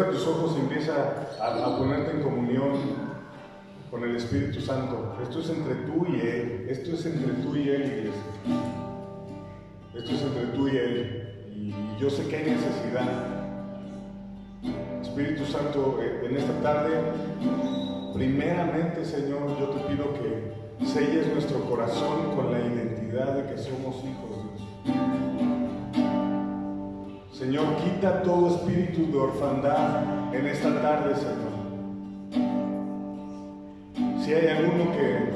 Cierra 0.00 0.12
tus 0.12 0.26
ojos 0.28 0.56
y 0.56 0.60
empieza 0.60 0.92
a, 1.38 1.46
a 1.66 1.76
ponerte 1.76 2.12
en 2.12 2.22
comunión 2.22 2.72
con 3.90 4.02
el 4.02 4.16
Espíritu 4.16 4.58
Santo. 4.58 5.18
Esto 5.22 5.40
es 5.40 5.50
entre 5.50 5.74
tú 5.74 6.06
y 6.08 6.20
Él. 6.20 6.66
Esto 6.70 6.94
es 6.94 7.04
entre 7.04 7.34
tú 7.34 7.54
y 7.54 7.68
Él, 7.68 7.82
iglesia. 7.82 8.22
Esto 9.94 10.10
es 10.12 10.22
entre 10.22 10.46
tú 10.56 10.68
y 10.68 10.76
Él. 10.78 11.52
Y 11.54 12.00
yo 12.00 12.08
sé 12.08 12.26
que 12.28 12.36
hay 12.36 12.44
necesidad. 12.50 13.26
Espíritu 15.02 15.44
Santo, 15.44 15.98
eh, 16.00 16.26
en 16.30 16.36
esta 16.38 16.58
tarde, 16.62 16.92
primeramente, 18.14 19.04
Señor, 19.04 19.58
yo 19.58 19.68
te 19.68 19.80
pido 19.80 20.14
que 20.14 20.86
selles 20.86 21.26
nuestro 21.30 21.60
corazón 21.68 22.36
con 22.36 22.50
la 22.50 22.60
identidad 22.60 23.34
de 23.34 23.52
que 23.52 23.58
somos 23.58 23.96
hijos 23.96 24.38
de 24.38 24.94
Dios. 24.94 25.19
Señor, 27.40 27.74
quita 27.76 28.22
todo 28.22 28.48
espíritu 28.54 29.10
de 29.10 29.18
orfandad 29.18 30.34
en 30.34 30.46
esta 30.46 30.82
tarde, 30.82 31.14
Señor. 31.14 31.54
Si 34.22 34.34
hay 34.34 34.48
alguno 34.48 34.92
que, 34.92 35.30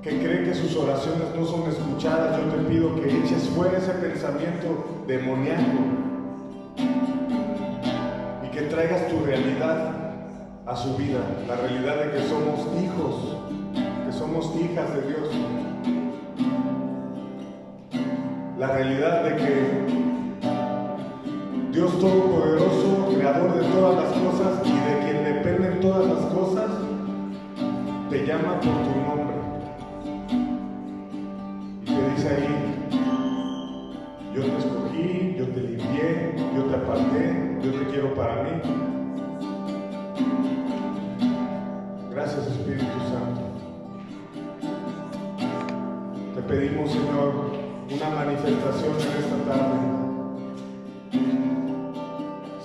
que 0.00 0.24
cree 0.24 0.44
que 0.44 0.54
sus 0.54 0.74
oraciones 0.74 1.26
no 1.38 1.44
son 1.44 1.68
escuchadas, 1.68 2.38
yo 2.38 2.44
te 2.44 2.64
pido 2.64 2.94
que 2.94 3.14
eches 3.14 3.46
fuera 3.50 3.76
ese 3.76 3.92
pensamiento 3.92 5.02
demoníaco 5.06 5.78
y 8.42 8.48
que 8.52 8.62
traigas 8.62 9.08
tu 9.08 9.22
realidad 9.26 10.14
a 10.64 10.74
su 10.74 10.96
vida, 10.96 11.20
la 11.46 11.56
realidad 11.56 12.06
de 12.06 12.10
que 12.10 12.26
somos 12.26 12.60
hijos, 12.82 13.36
que 14.06 14.12
somos 14.14 14.50
hijas 14.56 14.94
de 14.94 15.02
Dios, 15.08 15.28
la 18.58 18.68
realidad 18.68 19.24
de 19.24 19.36
que 19.36 20.01
Dios 21.72 21.98
Todopoderoso, 21.98 23.08
Creador 23.14 23.54
de 23.54 23.66
todas 23.68 23.96
las 23.96 24.12
cosas 24.12 24.60
y 24.66 24.72
de 24.72 24.98
quien 25.04 25.24
dependen 25.24 25.80
todas 25.80 26.06
las 26.06 26.26
cosas, 26.26 26.70
te 28.10 28.26
llama 28.26 28.60
por 28.60 28.74
tu 28.74 28.92
nombre. 29.00 29.36
Y 31.80 31.86
te 31.86 32.10
dice 32.10 32.28
ahí, 32.28 32.74
yo 34.34 34.42
te 34.42 34.58
escogí, 34.58 35.34
yo 35.38 35.48
te 35.48 35.60
limpié, 35.62 36.34
yo 36.54 36.62
te 36.64 36.76
aparté, 36.76 37.58
yo 37.62 37.70
te 37.72 37.86
quiero 37.90 38.14
para 38.14 38.42
mí. 38.42 38.50
Gracias 42.10 42.48
Espíritu 42.48 42.84
Santo. 43.08 43.40
Te 46.34 46.42
pedimos, 46.42 46.90
Señor, 46.90 47.32
una 47.90 48.10
manifestación 48.10 48.92
en 48.92 49.24
esta 49.24 49.54
tarde. 49.54 49.91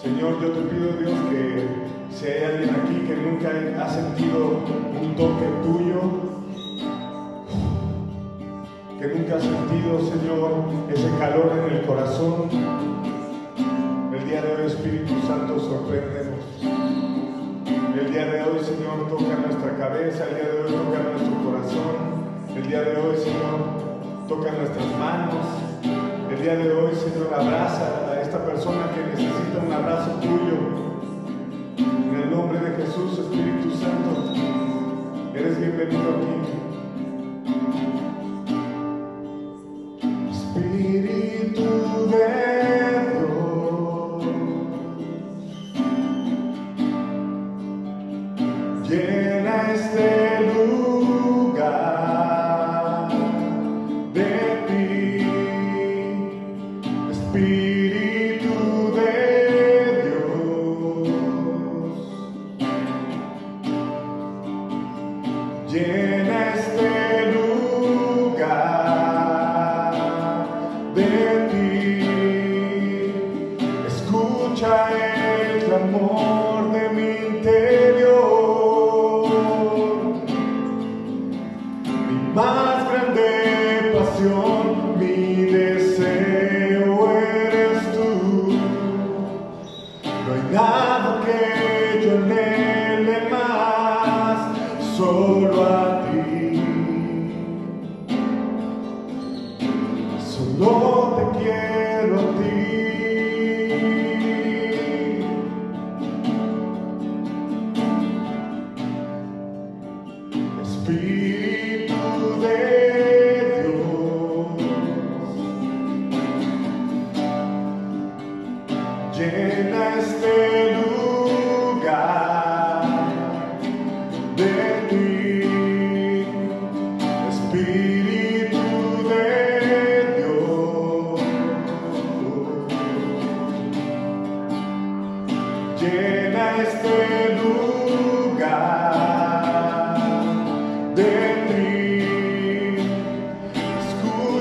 Señor, 0.07 0.41
yo 0.41 0.51
te 0.51 0.61
pido, 0.61 0.93
Dios, 0.93 1.19
que 1.29 1.67
si 2.15 2.27
hay 2.27 2.43
alguien 2.45 2.69
aquí 2.69 2.95
que 3.05 3.15
nunca 3.17 3.49
ha 3.83 3.89
sentido 3.89 4.63
un 5.01 5.13
toque 5.17 5.45
tuyo, 5.63 5.99
que 8.97 9.07
nunca 9.09 9.35
ha 9.35 9.41
sentido, 9.41 9.99
Señor, 10.07 10.63
ese 10.87 11.09
calor 11.19 11.51
en 11.59 11.75
el 11.75 11.85
corazón, 11.85 12.47
el 14.13 14.25
día 14.25 14.41
de 14.43 14.55
hoy, 14.55 14.67
Espíritu 14.67 15.13
Santo, 15.27 15.59
sorpréndenos. 15.59 16.39
El 17.99 18.09
día 18.09 18.25
de 18.27 18.43
hoy, 18.43 18.59
Señor, 18.63 19.09
toca 19.09 19.35
nuestra 19.45 19.75
cabeza, 19.75 20.23
el 20.29 20.35
día 20.35 20.47
de 20.53 20.61
hoy 20.61 20.71
toca 20.71 21.03
nuestro 21.03 21.35
corazón, 21.43 21.95
el 22.55 22.65
día 22.65 22.81
de 22.81 22.95
hoy, 22.95 23.17
Señor, 23.17 24.27
toca 24.29 24.51
nuestras 24.53 24.87
manos, 24.97 25.45
el 26.31 26.41
día 26.41 26.55
de 26.55 26.71
hoy, 26.71 26.95
Señor, 26.95 27.33
abraza 27.33 28.06
esta 28.27 28.43
persona 28.45 28.91
que 28.93 29.03
necesita 29.03 29.59
un 29.65 29.71
abrazo 29.71 30.11
tuyo. 30.19 30.57
En 31.77 32.23
el 32.23 32.29
nombre 32.29 32.59
de 32.59 32.75
Jesús, 32.75 33.19
Espíritu 33.19 33.71
Santo, 33.71 34.33
eres 35.33 35.57
bienvenido 35.57 36.01
aquí. 36.01 36.66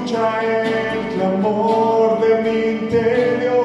Escucha 0.07 0.41
el 0.41 1.15
clamor 1.17 2.21
de 2.21 2.31
mi 2.45 2.59
interior. 2.85 3.57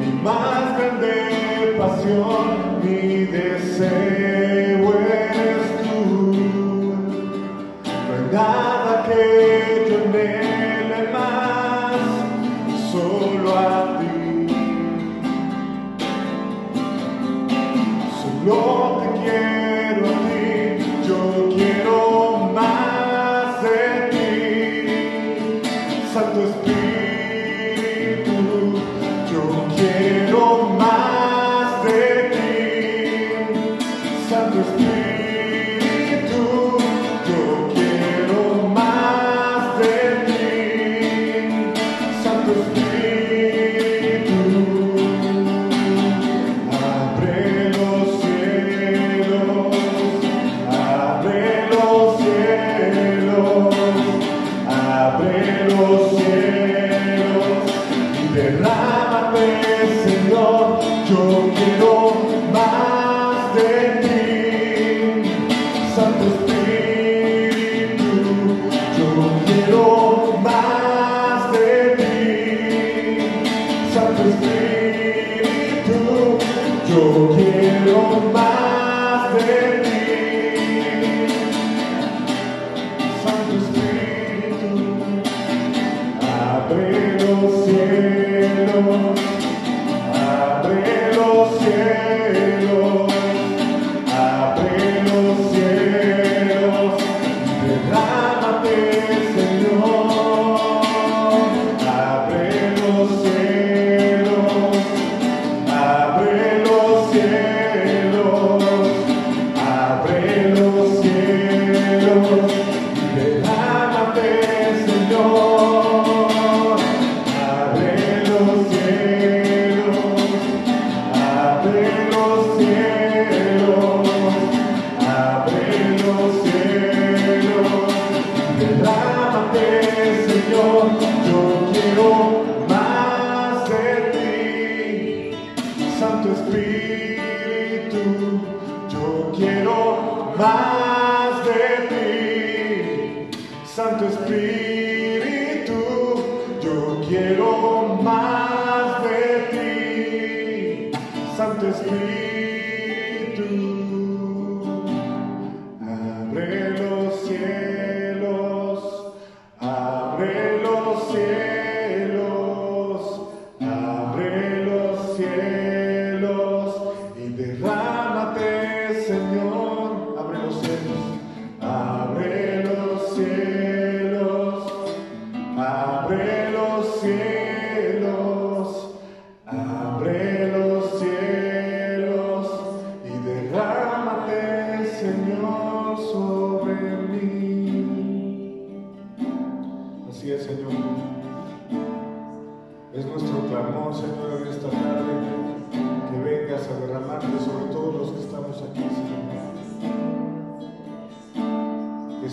Mi 0.00 0.10
más 0.24 0.76
grande 0.76 1.76
pasión, 1.78 2.80
mi 2.82 3.26
deseo 3.26 4.17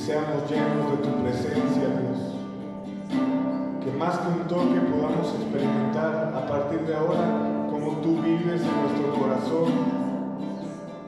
seamos 0.05 0.49
llenos 0.49 0.91
de 0.91 0.97
tu 0.97 1.23
presencia, 1.23 1.87
Dios 1.89 2.35
que 3.83 3.91
más 3.91 4.17
que 4.17 4.27
un 4.29 4.47
toque 4.47 4.79
podamos 4.81 5.27
experimentar 5.35 6.33
a 6.35 6.47
partir 6.47 6.79
de 6.87 6.95
ahora 6.95 7.67
cómo 7.69 7.91
tú 8.01 8.19
vives 8.21 8.61
en 8.61 8.81
nuestro 8.81 9.13
corazón, 9.13 9.65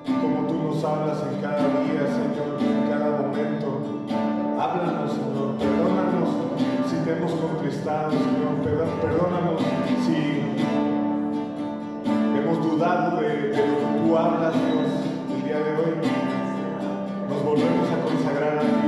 cómo 0.05 0.47
tú 0.47 0.53
nos 0.75 0.83
hablas 0.83 1.17
en 1.31 1.41
cada 1.41 1.57
día, 1.81 2.05
Señor, 2.05 2.61
en 2.61 2.89
cada 2.89 3.17
momento. 3.21 3.81
Háblanos, 4.61 5.11
Señor, 5.11 5.57
perdónanos 5.57 6.29
si 6.87 6.95
te 6.97 7.17
hemos 7.17 7.31
contristado, 7.33 8.11
Señor, 8.11 8.61
Perdón- 8.63 8.99
perdónanos 9.01 9.61
si 10.05 10.17
hemos 12.37 12.57
dudado 12.63 13.21
de, 13.21 13.27
de 13.27 13.57
lo 13.57 13.77
que 13.79 13.99
tú 14.07 14.17
hablas, 14.17 14.53
Dios, 14.53 14.89
el 15.35 15.43
día 15.43 15.57
de 15.57 15.71
hoy. 15.77 15.93
Nos 17.27 17.43
volvemos 17.43 17.87
a 17.89 17.97
consagrar 18.05 18.57
a 18.57 18.61
ti, 18.61 18.86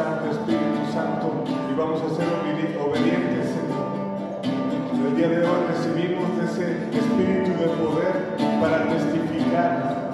Espíritu 0.00 0.90
Santo 0.90 1.44
y 1.70 1.74
vamos 1.78 2.00
a 2.00 2.08
ser 2.16 2.24
obedi- 2.26 2.80
obedientes, 2.80 3.44
Señor. 3.52 3.92
El 5.06 5.16
día 5.16 5.28
de 5.28 5.44
hoy 5.44 5.66
recibimos 5.68 6.24
ese 6.48 6.88
Espíritu 6.96 7.50
de 7.60 7.68
poder 7.76 8.14
para 8.58 8.88
testificar. 8.88 10.10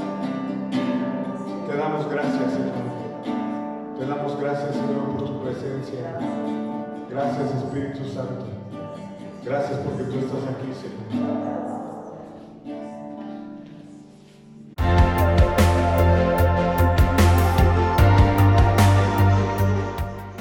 Te 1.70 1.76
damos 1.76 2.10
gracias, 2.10 2.52
Señor. 2.52 3.94
Te 4.00 4.06
damos 4.06 4.40
gracias, 4.40 4.72
Señor, 4.74 5.16
por 5.16 5.24
tu 5.24 5.42
presencia. 5.44 6.18
Gracias, 7.08 7.54
Espíritu 7.54 8.04
Santo. 8.12 8.46
Gracias 9.44 9.78
porque 9.78 10.02
tú 10.04 10.18
estás 10.18 10.42
aquí, 10.56 10.72
Señor. 10.74 11.67